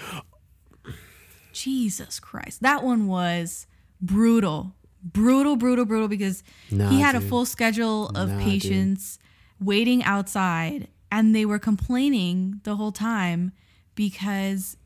Jesus 1.54 2.20
Christ. 2.20 2.60
That 2.62 2.82
one 2.84 3.06
was 3.06 3.66
brutal. 4.00 4.74
Brutal, 5.02 5.56
brutal, 5.56 5.84
brutal 5.84 6.08
because 6.08 6.42
Nah, 6.70 6.88
he 6.90 7.00
had 7.00 7.14
a 7.14 7.20
full 7.20 7.46
schedule 7.46 8.08
of 8.14 8.28
Nah, 8.30 8.36
dude. 8.38 8.44
patients 8.44 9.18
waiting 9.60 10.02
outside 10.04 10.88
and 11.12 11.34
they 11.34 11.46
were 11.46 11.58
complaining 11.58 12.60
the 12.64 12.76
whole 12.76 12.92
time 12.92 13.52
because 13.94 14.76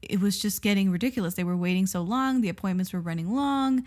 it 0.00 0.20
was 0.20 0.38
just 0.40 0.62
getting 0.62 0.90
ridiculous. 0.90 1.34
They 1.34 1.44
were 1.44 1.56
waiting 1.56 1.86
so 1.86 2.02
long, 2.02 2.40
the 2.40 2.48
appointments 2.48 2.92
were 2.92 3.00
running 3.00 3.34
long, 3.34 3.84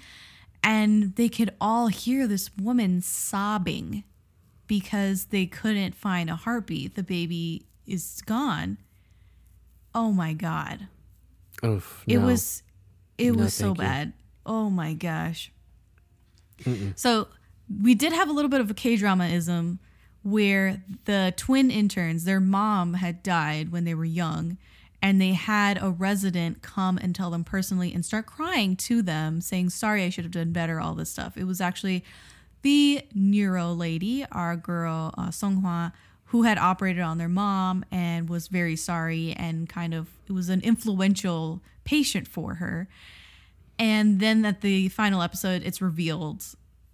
and 0.64 1.16
they 1.16 1.30
could 1.30 1.54
all 1.62 1.88
hear 1.88 2.28
this 2.28 2.50
woman 2.58 3.02
sobbing 3.02 4.04
because 4.68 5.26
they 5.26 5.46
couldn't 5.46 5.94
find 5.96 6.30
a 6.30 6.36
heartbeat. 6.36 6.96
The 6.96 7.04
baby 7.04 7.66
is 7.86 8.22
gone. 8.26 8.78
Oh 9.94 10.12
my 10.12 10.34
god. 10.34 10.88
Oof, 11.64 12.04
It 12.08 12.18
no. 12.20 12.26
was 12.26 12.64
it 13.18 13.32
No, 13.32 13.44
was 13.44 13.54
so 13.54 13.68
thank 13.68 13.78
you. 13.78 13.84
bad. 13.84 14.14
Oh 14.46 14.70
my 14.70 14.94
gosh. 14.94 15.52
So 16.96 17.28
we 17.82 17.96
did 17.96 18.14
have 18.14 18.30
a 18.30 18.32
little 18.34 18.50
bit 18.50 18.62
of 18.62 18.70
a 18.72 18.74
K 18.74 18.96
dramaism 18.96 19.80
where 20.24 20.82
the 21.06 21.34
twin 21.38 21.70
interns, 21.70 22.24
their 22.26 22.40
mom 22.40 22.96
had 22.96 23.22
died 23.22 23.72
when 23.72 23.84
they 23.84 23.94
were 23.94 24.06
young, 24.06 24.58
and 25.02 25.22
they 25.22 25.34
had 25.34 25.82
a 25.82 25.90
resident 25.92 26.62
come 26.64 26.98
and 26.98 27.14
tell 27.14 27.30
them 27.30 27.44
personally 27.44 27.94
and 27.94 28.04
start 28.04 28.26
crying 28.26 28.76
to 28.76 29.02
them, 29.02 29.40
saying, 29.42 29.70
Sorry, 29.70 30.04
I 30.04 30.10
should 30.10 30.24
have 30.26 30.32
done 30.32 30.52
better, 30.52 30.80
all 30.80 30.96
this 30.96 31.12
stuff. 31.12 31.38
It 31.38 31.44
was 31.46 31.62
actually 31.62 32.04
the 32.64 33.02
neuro 33.14 33.72
lady, 33.74 34.26
our 34.32 34.56
girl, 34.56 35.14
uh, 35.18 35.30
Song 35.30 35.62
Hwa, 35.62 35.92
who 36.30 36.44
had 36.44 36.58
operated 36.58 37.02
on 37.04 37.18
their 37.18 37.30
mom 37.30 37.86
and 37.92 38.28
was 38.30 38.48
very 38.48 38.76
sorry 38.76 39.34
and 39.38 39.70
kind 39.70 39.94
of, 39.94 40.08
it 40.28 40.32
was 40.32 40.50
an 40.50 40.62
influential 40.62 41.62
patient 41.84 42.28
for 42.28 42.56
her. 42.56 42.88
And 43.78 44.20
then 44.20 44.44
at 44.46 44.62
the 44.62 44.90
final 44.90 45.22
episode, 45.22 45.62
it's 45.64 45.82
revealed 45.82 46.44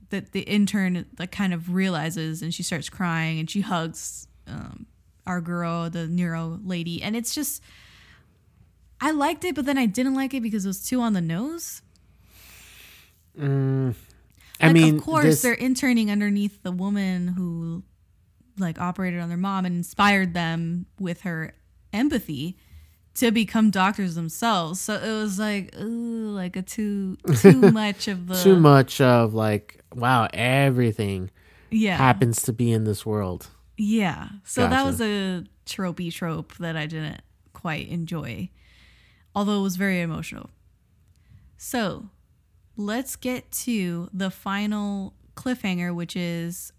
that 0.10 0.34
the 0.34 0.42
intern 0.42 1.06
like 1.18 1.32
kind 1.32 1.54
of 1.54 1.74
realizes 1.74 2.42
and 2.42 2.54
she 2.54 2.64
starts 2.64 2.90
crying 2.90 3.40
and 3.40 3.50
she 3.50 3.62
hugs 3.62 4.28
um, 4.48 4.86
our 5.26 5.40
girl, 5.40 5.90
the 5.90 6.08
neuro 6.08 6.60
lady, 6.66 7.02
and 7.02 7.16
it's 7.16 7.34
just 7.34 7.64
I 9.00 9.12
liked 9.12 9.44
it, 9.46 9.56
but 9.56 9.66
then 9.66 9.78
I 9.78 9.86
didn't 9.88 10.14
like 10.14 10.34
it 10.34 10.42
because 10.44 10.66
it 10.66 10.68
was 10.68 10.86
too 10.86 11.00
on 11.02 11.14
the 11.14 11.22
nose. 11.22 11.82
I 13.40 13.94
Like, 14.62 14.74
mean, 14.74 14.98
of 14.98 15.04
course, 15.04 15.24
this- 15.26 15.42
they're 15.42 15.54
interning 15.54 16.12
underneath 16.12 16.62
the 16.64 16.72
woman 16.72 17.30
who 17.30 17.84
like 18.62 18.80
operated 18.80 19.20
on 19.20 19.30
their 19.30 19.38
mom 19.38 19.66
and 19.66 19.76
inspired 19.76 20.34
them 20.34 20.86
with 21.00 21.22
her 21.22 21.54
empathy 21.92 22.58
to 23.16 23.32
become 23.32 23.70
doctors 23.72 24.16
themselves. 24.16 24.80
So 24.80 24.96
it 24.96 25.12
was 25.12 25.38
like, 25.38 25.76
ooh, 25.80 26.32
like 26.32 26.56
a 26.56 26.62
too 26.62 27.18
too 27.36 27.72
much 27.72 28.08
of 28.08 28.28
the 28.28 28.36
too 28.36 28.60
much 28.60 29.02
of 29.02 29.34
like, 29.34 29.82
wow, 29.94 30.28
everything 30.34 31.30
yeah 31.70 31.96
happens 31.96 32.42
to 32.44 32.54
be 32.54 32.72
in 32.72 32.84
this 32.84 33.06
world. 33.06 33.48
Yeah. 33.78 34.30
So 34.44 34.68
that 34.68 34.86
was 34.86 35.02
a 35.02 35.44
tropey 35.66 36.14
trope 36.14 36.56
that 36.58 36.78
I 36.78 36.86
didn't 36.86 37.22
quite 37.54 37.88
enjoy, 37.90 38.50
although 39.36 39.60
it 39.60 39.64
was 39.64 39.76
very 39.76 40.02
emotional. 40.02 40.50
So 41.58 42.10
let's 42.78 43.16
get 43.16 43.52
to 43.52 44.10
the 44.14 44.32
final 44.32 45.14
cliffhanger, 45.36 45.94
which 45.94 46.16
is 46.16 46.74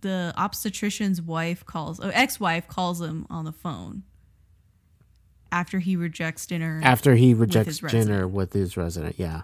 the 0.00 0.32
obstetrician's 0.36 1.20
wife 1.20 1.64
calls, 1.64 2.00
or 2.00 2.10
ex 2.14 2.40
wife 2.40 2.68
calls 2.68 3.00
him 3.00 3.26
on 3.30 3.44
the 3.44 3.52
phone 3.52 4.02
after 5.52 5.78
he 5.78 5.96
rejects 5.96 6.46
dinner. 6.46 6.80
After 6.82 7.14
he 7.14 7.34
rejects 7.34 7.78
his 7.78 7.92
dinner 7.92 8.26
with 8.26 8.52
his 8.52 8.76
resident, 8.76 9.16
yeah. 9.18 9.42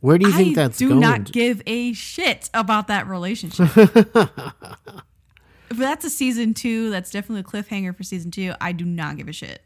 Where 0.00 0.16
do 0.16 0.26
you 0.26 0.32
think 0.32 0.56
I 0.56 0.62
that's 0.62 0.78
do 0.78 0.88
going? 0.88 1.00
not 1.00 1.30
give 1.30 1.62
a 1.66 1.92
shit 1.92 2.48
about 2.54 2.88
that 2.88 3.06
relationship. 3.06 3.68
if 3.76 5.76
that's 5.76 6.04
a 6.04 6.10
season 6.10 6.54
two, 6.54 6.90
that's 6.90 7.10
definitely 7.10 7.40
a 7.40 7.62
cliffhanger 7.62 7.94
for 7.94 8.02
season 8.02 8.30
two. 8.30 8.54
I 8.60 8.72
do 8.72 8.84
not 8.84 9.18
give 9.18 9.28
a 9.28 9.32
shit. 9.32 9.62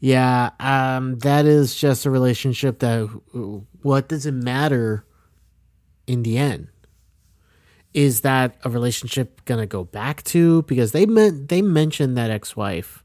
Yeah, 0.00 0.50
um, 0.60 1.18
that 1.20 1.46
is 1.46 1.74
just 1.74 2.04
a 2.04 2.10
relationship 2.10 2.80
that 2.80 3.06
what 3.80 4.08
does 4.08 4.26
it 4.26 4.34
matter 4.34 5.06
in 6.06 6.22
the 6.22 6.36
end? 6.36 6.68
Is 7.96 8.20
that 8.20 8.56
a 8.62 8.68
relationship 8.68 9.42
gonna 9.46 9.66
go 9.66 9.84
back 9.84 10.22
to 10.24 10.62
because 10.62 10.92
they 10.92 11.06
meant 11.06 11.48
they 11.48 11.62
mentioned 11.62 12.14
that 12.18 12.30
ex 12.30 12.54
wife. 12.54 13.02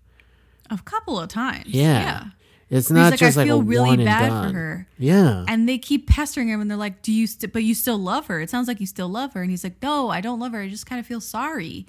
A 0.70 0.78
couple 0.80 1.18
of 1.18 1.30
times. 1.30 1.68
Yeah. 1.68 2.26
It's 2.70 2.90
He's 2.90 2.96
not 2.96 3.12
like, 3.12 3.20
just 3.20 3.38
I 3.38 3.42
like 3.42 3.46
I 3.46 3.50
feel 3.50 3.64
really 3.64 4.04
bad 4.04 4.30
for 4.30 4.54
her. 4.54 4.88
Yeah. 4.98 5.46
And 5.48 5.68
they 5.68 5.78
keep 5.78 6.08
pestering 6.08 6.50
him 6.50 6.60
and 6.60 6.70
they're 6.70 6.78
like, 6.78 7.02
Do 7.02 7.14
you 7.14 7.26
st- 7.26 7.54
but 7.54 7.64
you 7.64 7.74
still 7.74 7.98
love 7.98 8.28
her? 8.28 8.42
It 8.42 8.50
sounds 8.50 8.68
like 8.68 8.82
you 8.82 8.86
still 8.86 9.08
love 9.08 9.34
her. 9.34 9.42
And 9.42 9.50
he's 9.50 9.64
like, 9.64 9.82
No, 9.82 10.10
I 10.10 10.20
don't 10.20 10.40
love 10.40 10.52
her. 10.52 10.62
I 10.62 10.68
just 10.68 10.86
kind 10.86 11.00
of 11.00 11.06
feel 11.06 11.22
sorry 11.22 11.88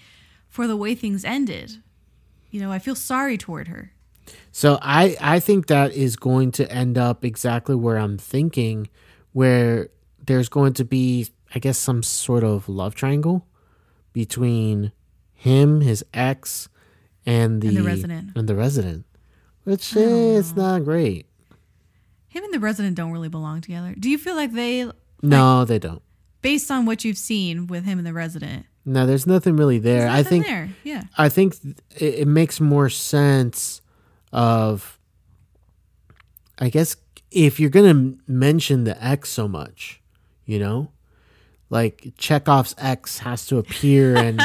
for 0.49 0.69
the 0.69 0.77
way 0.77 0.95
things 0.95 1.25
ended. 1.25 1.83
You 2.53 2.61
know, 2.61 2.71
I 2.71 2.79
feel 2.79 2.95
sorry 2.95 3.37
toward 3.37 3.67
her. 3.67 3.93
So 4.53 4.79
I 4.81 5.17
I 5.21 5.41
think 5.41 5.67
that 5.67 5.93
is 5.93 6.15
going 6.15 6.53
to 6.53 6.71
end 6.71 6.97
up 6.99 7.25
exactly 7.25 7.75
where 7.75 7.97
I'm 7.97 8.17
thinking, 8.17 8.89
where 9.33 9.89
there's 10.25 10.49
going 10.49 10.75
to 10.75 10.85
be 10.85 11.29
I 11.55 11.59
guess 11.59 11.79
some 11.79 12.03
sort 12.03 12.45
of 12.45 12.69
love 12.69 12.95
triangle 12.95 13.47
between 14.13 14.93
him, 15.35 15.81
his 15.81 16.05
ex, 16.15 16.69
and 17.27 17.61
the 17.63 17.69
And 17.69 17.77
the 17.77 17.83
resident. 17.83 18.31
and 18.37 18.49
the 18.49 18.55
resident, 18.55 19.05
which 19.65 19.95
is 19.97 20.55
not 20.57 20.85
great. 20.85 21.27
Him 22.29 22.45
and 22.45 22.55
the 22.55 22.61
resident 22.61 22.97
don't 22.97 23.13
really 23.13 23.29
belong 23.29 23.61
together. 23.61 23.95
Do 23.99 24.09
you 24.09 24.17
feel 24.19 24.35
like 24.35 24.53
they 24.53 24.91
No, 25.23 25.65
they 25.65 25.79
don't. 25.79 26.03
based 26.41 26.71
on 26.71 26.87
what 26.87 27.05
you've 27.05 27.19
seen 27.19 27.67
with 27.67 27.85
him 27.85 27.99
and 27.99 28.07
the 28.07 28.13
resident? 28.15 28.67
No, 28.85 29.07
there's 29.07 29.27
nothing 29.27 29.57
really 29.57 29.79
there. 29.79 30.01
There's 30.09 30.13
I 30.15 30.23
think 30.23 30.47
there. 30.47 30.71
Yeah. 30.83 31.05
I 31.17 31.29
think 31.29 31.55
it, 31.97 32.03
it 32.21 32.29
makes 32.29 32.61
more 32.61 32.89
sense 32.89 33.81
of 34.33 34.99
I 36.59 36.69
guess 36.71 36.97
if 37.31 37.61
you're 37.61 37.71
going 37.71 37.93
to 38.17 38.19
mention 38.27 38.85
the 38.85 39.03
ex 39.05 39.29
so 39.31 39.47
much, 39.49 40.01
you 40.45 40.59
know? 40.59 40.91
Like 41.73 42.13
Chekhov's 42.19 42.75
ex 42.77 43.21
has 43.21 43.47
to 43.47 43.57
appear 43.57 44.15
and 44.15 44.39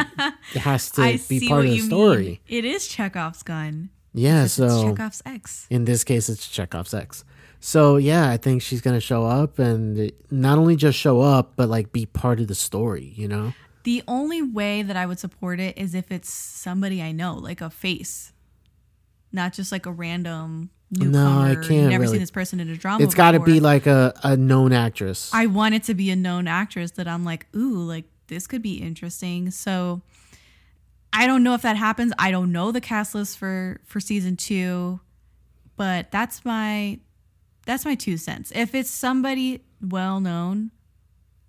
it 0.55 0.59
has 0.61 0.89
to 0.91 1.01
I 1.01 1.19
be 1.27 1.45
part 1.45 1.65
of 1.65 1.71
the 1.71 1.79
story. 1.79 2.25
mean. 2.25 2.39
It 2.47 2.63
is 2.63 2.87
Chekhov's 2.87 3.43
gun. 3.43 3.89
Yeah, 4.13 4.45
It's 4.45 4.57
it's 4.57 4.71
so 4.73 4.89
Chekhov's 4.95 5.21
ex. 5.25 5.67
in 5.69 5.83
this 5.83 6.05
case 6.05 6.29
it's 6.29 6.47
Chekhov's 6.47 6.93
ex. 6.93 7.25
So 7.59 7.97
yeah, 7.97 8.29
I 8.29 8.37
think 8.37 8.61
she's 8.61 8.79
going 8.79 8.95
to 8.95 9.01
show 9.01 9.25
up 9.25 9.59
and 9.59 10.09
not 10.31 10.57
only 10.57 10.77
just 10.77 10.97
show 10.97 11.19
up 11.19 11.57
but 11.57 11.67
like 11.67 11.91
be 11.91 12.05
part 12.05 12.39
of 12.39 12.47
the 12.47 12.55
story, 12.55 13.11
you 13.17 13.27
know? 13.27 13.53
The 13.83 14.03
only 14.07 14.41
way 14.41 14.81
that 14.81 14.95
I 14.95 15.05
would 15.05 15.19
support 15.19 15.59
it 15.59 15.77
is 15.77 15.93
if 15.93 16.09
it's 16.13 16.31
somebody 16.33 17.01
I 17.03 17.11
know, 17.11 17.35
like 17.35 17.59
a 17.59 17.69
face, 17.69 18.31
not 19.33 19.51
just 19.51 19.73
like 19.73 19.85
a 19.85 19.91
random 19.91 20.69
newcomer. 20.91 21.17
I 21.51 21.53
can't 21.55 21.69
You've 21.71 21.89
Never 21.89 22.01
really- 22.03 22.13
seen 22.13 22.19
this 22.21 22.31
person 22.31 22.59
in 22.59 22.69
a 22.69 22.75
drama. 22.75 23.03
It's 23.03 23.15
got 23.15 23.31
to 23.31 23.39
be 23.39 23.59
like 23.59 23.87
a, 23.87 24.13
a 24.23 24.37
known 24.37 24.71
actress. 24.73 25.31
I 25.33 25.45
want 25.47 25.75
it 25.75 25.83
to 25.83 25.93
be 25.93 26.09
a 26.11 26.15
known 26.15 26.47
actress 26.47 26.91
that 26.91 27.07
I'm 27.07 27.23
like, 27.23 27.47
ooh, 27.55 27.79
like 27.83 28.05
this 28.27 28.47
could 28.47 28.61
be 28.61 28.75
interesting. 28.75 29.51
So 29.51 30.01
I 31.13 31.25
don't 31.27 31.43
know 31.43 31.53
if 31.53 31.61
that 31.63 31.77
happens. 31.77 32.13
I 32.19 32.31
don't 32.31 32.51
know 32.51 32.71
the 32.71 32.81
cast 32.81 33.15
list 33.15 33.37
for 33.37 33.79
for 33.85 33.99
season 33.99 34.35
two, 34.37 34.99
but 35.75 36.11
that's 36.11 36.43
my 36.45 36.99
that's 37.65 37.83
my 37.85 37.95
two 37.95 38.17
cents. 38.17 38.51
If 38.55 38.73
it's 38.75 38.89
somebody 38.89 39.63
well 39.81 40.19
known, 40.19 40.71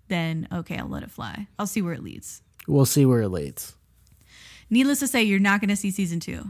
then 0.07 0.47
okay, 0.51 0.77
I'll 0.77 0.87
let 0.87 1.03
it 1.03 1.11
fly. 1.11 1.47
I'll 1.57 1.67
see 1.67 1.81
where 1.81 1.93
it 1.93 2.03
leads. 2.03 2.41
we'll 2.67 2.85
see 2.85 3.05
where 3.05 3.21
it 3.21 3.29
leads. 3.29 3.75
Needless 4.69 4.99
to 4.99 5.07
say, 5.07 5.23
you're 5.23 5.39
not 5.39 5.61
going 5.61 5.69
to 5.69 5.75
see 5.75 5.89
season 5.91 6.19
two. 6.19 6.45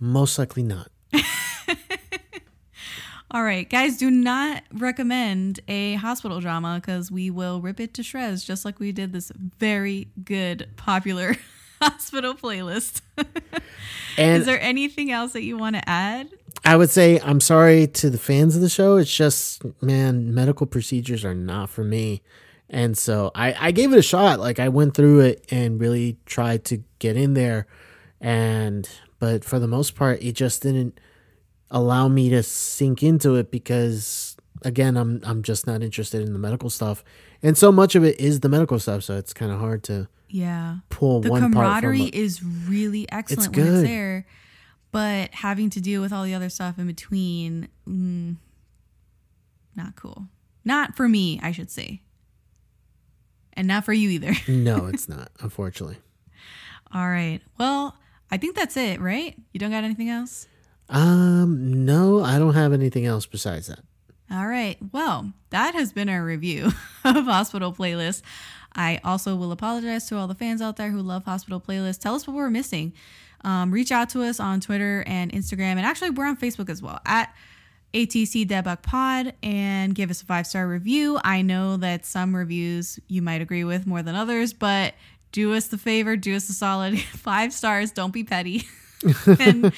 Most 0.00 0.38
likely 0.38 0.62
not. 0.64 0.88
All 3.30 3.42
right, 3.42 3.68
guys, 3.68 3.96
do 3.96 4.10
not 4.10 4.62
recommend 4.72 5.60
a 5.66 5.94
hospital 5.94 6.40
drama 6.40 6.80
because 6.80 7.10
we 7.10 7.30
will 7.30 7.60
rip 7.60 7.80
it 7.80 7.94
to 7.94 8.02
shreds, 8.02 8.44
just 8.44 8.64
like 8.64 8.78
we 8.78 8.92
did 8.92 9.12
this 9.12 9.32
very 9.34 10.08
good, 10.24 10.68
popular 10.76 11.34
hospital 11.82 12.34
playlist. 12.34 13.00
And 14.16 14.40
Is 14.40 14.46
there 14.46 14.60
anything 14.60 15.10
else 15.10 15.32
that 15.32 15.42
you 15.42 15.58
want 15.58 15.74
to 15.76 15.88
add? 15.88 16.28
I 16.64 16.76
would 16.76 16.90
say 16.90 17.18
I'm 17.20 17.40
sorry 17.40 17.86
to 17.88 18.10
the 18.10 18.18
fans 18.18 18.54
of 18.54 18.62
the 18.62 18.68
show. 18.68 18.96
It's 18.96 19.14
just, 19.14 19.62
man, 19.82 20.32
medical 20.32 20.66
procedures 20.66 21.24
are 21.24 21.34
not 21.34 21.68
for 21.68 21.82
me. 21.82 22.22
And 22.70 22.96
so 22.96 23.30
I, 23.34 23.54
I 23.58 23.70
gave 23.72 23.92
it 23.92 23.98
a 23.98 24.02
shot. 24.02 24.40
Like 24.40 24.58
I 24.58 24.68
went 24.68 24.94
through 24.94 25.20
it 25.20 25.44
and 25.50 25.80
really 25.80 26.18
tried 26.26 26.64
to 26.66 26.82
get 26.98 27.16
in 27.16 27.34
there. 27.34 27.66
And, 28.20 28.88
but 29.18 29.44
for 29.44 29.58
the 29.58 29.66
most 29.68 29.94
part, 29.94 30.22
it 30.22 30.32
just 30.32 30.62
didn't 30.62 30.98
allow 31.70 32.08
me 32.08 32.30
to 32.30 32.42
sink 32.42 33.02
into 33.02 33.34
it 33.36 33.50
because 33.50 34.36
again, 34.62 34.96
I'm, 34.96 35.20
I'm 35.24 35.42
just 35.42 35.66
not 35.66 35.82
interested 35.82 36.22
in 36.22 36.32
the 36.32 36.38
medical 36.38 36.70
stuff. 36.70 37.04
And 37.42 37.58
so 37.58 37.70
much 37.70 37.94
of 37.94 38.04
it 38.04 38.18
is 38.18 38.40
the 38.40 38.48
medical 38.48 38.78
stuff. 38.78 39.02
So 39.04 39.16
it's 39.16 39.34
kind 39.34 39.52
of 39.52 39.58
hard 39.60 39.82
to 39.84 40.08
Yeah. 40.28 40.76
pull 40.88 41.20
The 41.20 41.30
one 41.30 41.40
part 41.40 41.52
from 41.52 41.60
camaraderie 41.62 42.04
is 42.12 42.42
really 42.42 43.06
excellent 43.12 43.48
It's 43.48 43.56
when 43.56 43.66
it's 43.66 43.76
good. 43.80 43.86
there, 43.86 44.26
but 44.92 45.34
having 45.34 45.68
to 45.70 45.80
deal 45.80 46.00
with 46.00 46.12
all 46.12 46.24
the 46.24 46.32
other 46.34 46.48
stuff 46.48 46.78
in 46.78 46.86
between, 46.86 47.68
mm, 47.86 48.36
not 49.76 49.96
cool. 49.96 50.28
Not 50.64 50.96
for 50.96 51.08
me, 51.08 51.38
I 51.42 51.52
should 51.52 51.70
say. 51.70 52.00
And 53.54 53.68
not 53.68 53.84
for 53.84 53.92
you 53.92 54.08
either. 54.10 54.32
No, 54.48 54.86
it's 54.92 55.08
not, 55.08 55.30
unfortunately. 55.40 55.98
All 56.92 57.08
right. 57.08 57.40
Well, 57.58 57.96
I 58.34 58.36
think 58.36 58.56
that's 58.56 58.76
it, 58.76 59.00
right? 59.00 59.40
You 59.52 59.60
don't 59.60 59.70
got 59.70 59.84
anything 59.84 60.10
else? 60.10 60.48
Um, 60.88 61.84
no, 61.84 62.24
I 62.24 62.40
don't 62.40 62.54
have 62.54 62.72
anything 62.72 63.06
else 63.06 63.26
besides 63.26 63.68
that. 63.68 63.78
All 64.28 64.48
right. 64.48 64.76
Well, 64.90 65.32
that 65.50 65.74
has 65.74 65.92
been 65.92 66.08
our 66.08 66.24
review 66.24 66.72
of 67.04 67.26
Hospital 67.26 67.72
Playlist. 67.72 68.22
I 68.74 69.00
also 69.04 69.36
will 69.36 69.52
apologize 69.52 70.08
to 70.08 70.16
all 70.16 70.26
the 70.26 70.34
fans 70.34 70.60
out 70.60 70.76
there 70.76 70.90
who 70.90 71.00
love 71.00 71.26
Hospital 71.26 71.60
Playlist. 71.60 72.00
Tell 72.00 72.16
us 72.16 72.26
what 72.26 72.34
we're 72.34 72.50
missing. 72.50 72.92
Um, 73.44 73.70
reach 73.70 73.92
out 73.92 74.08
to 74.08 74.24
us 74.24 74.40
on 74.40 74.60
Twitter 74.60 75.04
and 75.06 75.30
Instagram. 75.30 75.76
And 75.76 75.86
actually, 75.86 76.10
we're 76.10 76.26
on 76.26 76.36
Facebook 76.36 76.68
as 76.68 76.82
well 76.82 76.98
at 77.06 77.32
ATC 77.94 78.48
Debak 78.48 78.82
Pod 78.82 79.34
and 79.44 79.94
give 79.94 80.10
us 80.10 80.22
a 80.22 80.24
five 80.24 80.48
star 80.48 80.66
review. 80.66 81.20
I 81.22 81.42
know 81.42 81.76
that 81.76 82.04
some 82.04 82.34
reviews 82.34 82.98
you 83.06 83.22
might 83.22 83.40
agree 83.40 83.62
with 83.62 83.86
more 83.86 84.02
than 84.02 84.16
others, 84.16 84.52
but 84.52 84.94
do 85.34 85.52
us 85.52 85.66
the 85.66 85.76
favor, 85.76 86.16
do 86.16 86.36
us 86.36 86.48
a 86.48 86.52
solid 86.52 86.98
five 87.12 87.52
stars. 87.52 87.90
Don't 87.90 88.12
be 88.12 88.24
petty. 88.24 88.64
and 89.26 89.70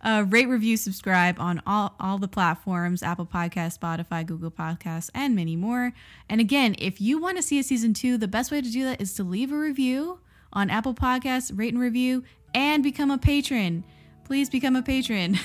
uh, 0.00 0.24
rate, 0.28 0.48
review, 0.48 0.74
subscribe 0.76 1.38
on 1.38 1.60
all, 1.66 1.94
all 2.00 2.16
the 2.16 2.28
platforms 2.28 3.02
Apple 3.02 3.26
Podcasts, 3.26 3.78
Spotify, 3.78 4.24
Google 4.24 4.50
Podcasts, 4.50 5.10
and 5.14 5.36
many 5.36 5.54
more. 5.54 5.92
And 6.30 6.40
again, 6.40 6.74
if 6.78 6.98
you 6.98 7.20
want 7.20 7.36
to 7.36 7.42
see 7.42 7.58
a 7.58 7.62
season 7.62 7.92
two, 7.92 8.16
the 8.16 8.28
best 8.28 8.50
way 8.50 8.62
to 8.62 8.70
do 8.70 8.84
that 8.84 8.98
is 8.98 9.12
to 9.14 9.24
leave 9.24 9.52
a 9.52 9.56
review 9.56 10.20
on 10.54 10.70
Apple 10.70 10.94
Podcasts, 10.94 11.50
rate 11.54 11.74
and 11.74 11.82
review, 11.82 12.24
and 12.54 12.82
become 12.82 13.10
a 13.10 13.18
patron. 13.18 13.84
Please 14.24 14.48
become 14.48 14.76
a 14.76 14.82
patron. 14.82 15.38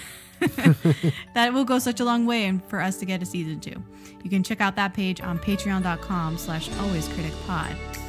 that 1.34 1.54
will 1.54 1.66
go 1.66 1.80
such 1.80 2.00
a 2.00 2.06
long 2.06 2.26
way 2.26 2.46
and 2.46 2.64
for 2.66 2.80
us 2.80 2.98
to 2.98 3.06
get 3.06 3.22
a 3.22 3.26
season 3.26 3.60
two. 3.60 3.84
You 4.24 4.30
can 4.30 4.44
check 4.44 4.62
out 4.62 4.78
that 4.78 4.94
page 4.94 5.20
on 5.20 5.40
patreon.com 5.40 6.38
slash 6.38 6.70
alwayscriticpod. 6.70 8.05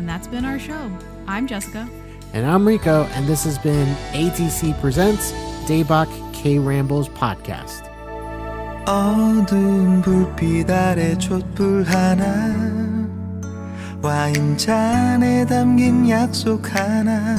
And 0.00 0.08
that's 0.08 0.26
been 0.26 0.46
our 0.46 0.58
show. 0.58 0.90
I'm 1.28 1.46
Jessica. 1.46 1.86
And 2.32 2.46
I'm 2.46 2.66
Rico, 2.66 3.04
and 3.12 3.26
this 3.26 3.44
has 3.44 3.58
been 3.58 3.86
ATC 4.12 4.72
Presents 4.80 5.32
Debak 5.68 6.08
K 6.32 6.58
Rambles 6.58 7.10
Podcast. 7.10 7.84
어두운 8.86 10.00
불빛 10.00 10.70
아래 10.70 11.18
촛불 11.18 11.84
하나 11.84 12.56
와인잔에 14.00 15.44
담긴 15.44 16.08
약속 16.08 16.74
하나 16.74 17.36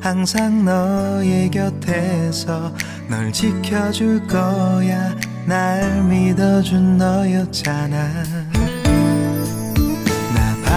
항상 0.00 0.64
너의 0.64 1.50
곁에서 1.50 2.72
널 3.08 3.32
지켜줄 3.32 4.28
거야 4.28 5.16
날 5.46 6.04
믿어준 6.04 6.96
너였잖아 6.96 8.67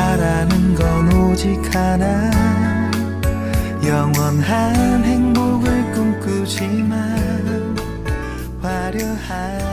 바라는 0.02 0.74
건 0.74 1.14
오직 1.14 1.60
하나. 1.76 2.32
영원한 3.86 5.04
행복을 5.04 5.92
꿈꾸지만 5.92 7.76
화려한 8.62 9.71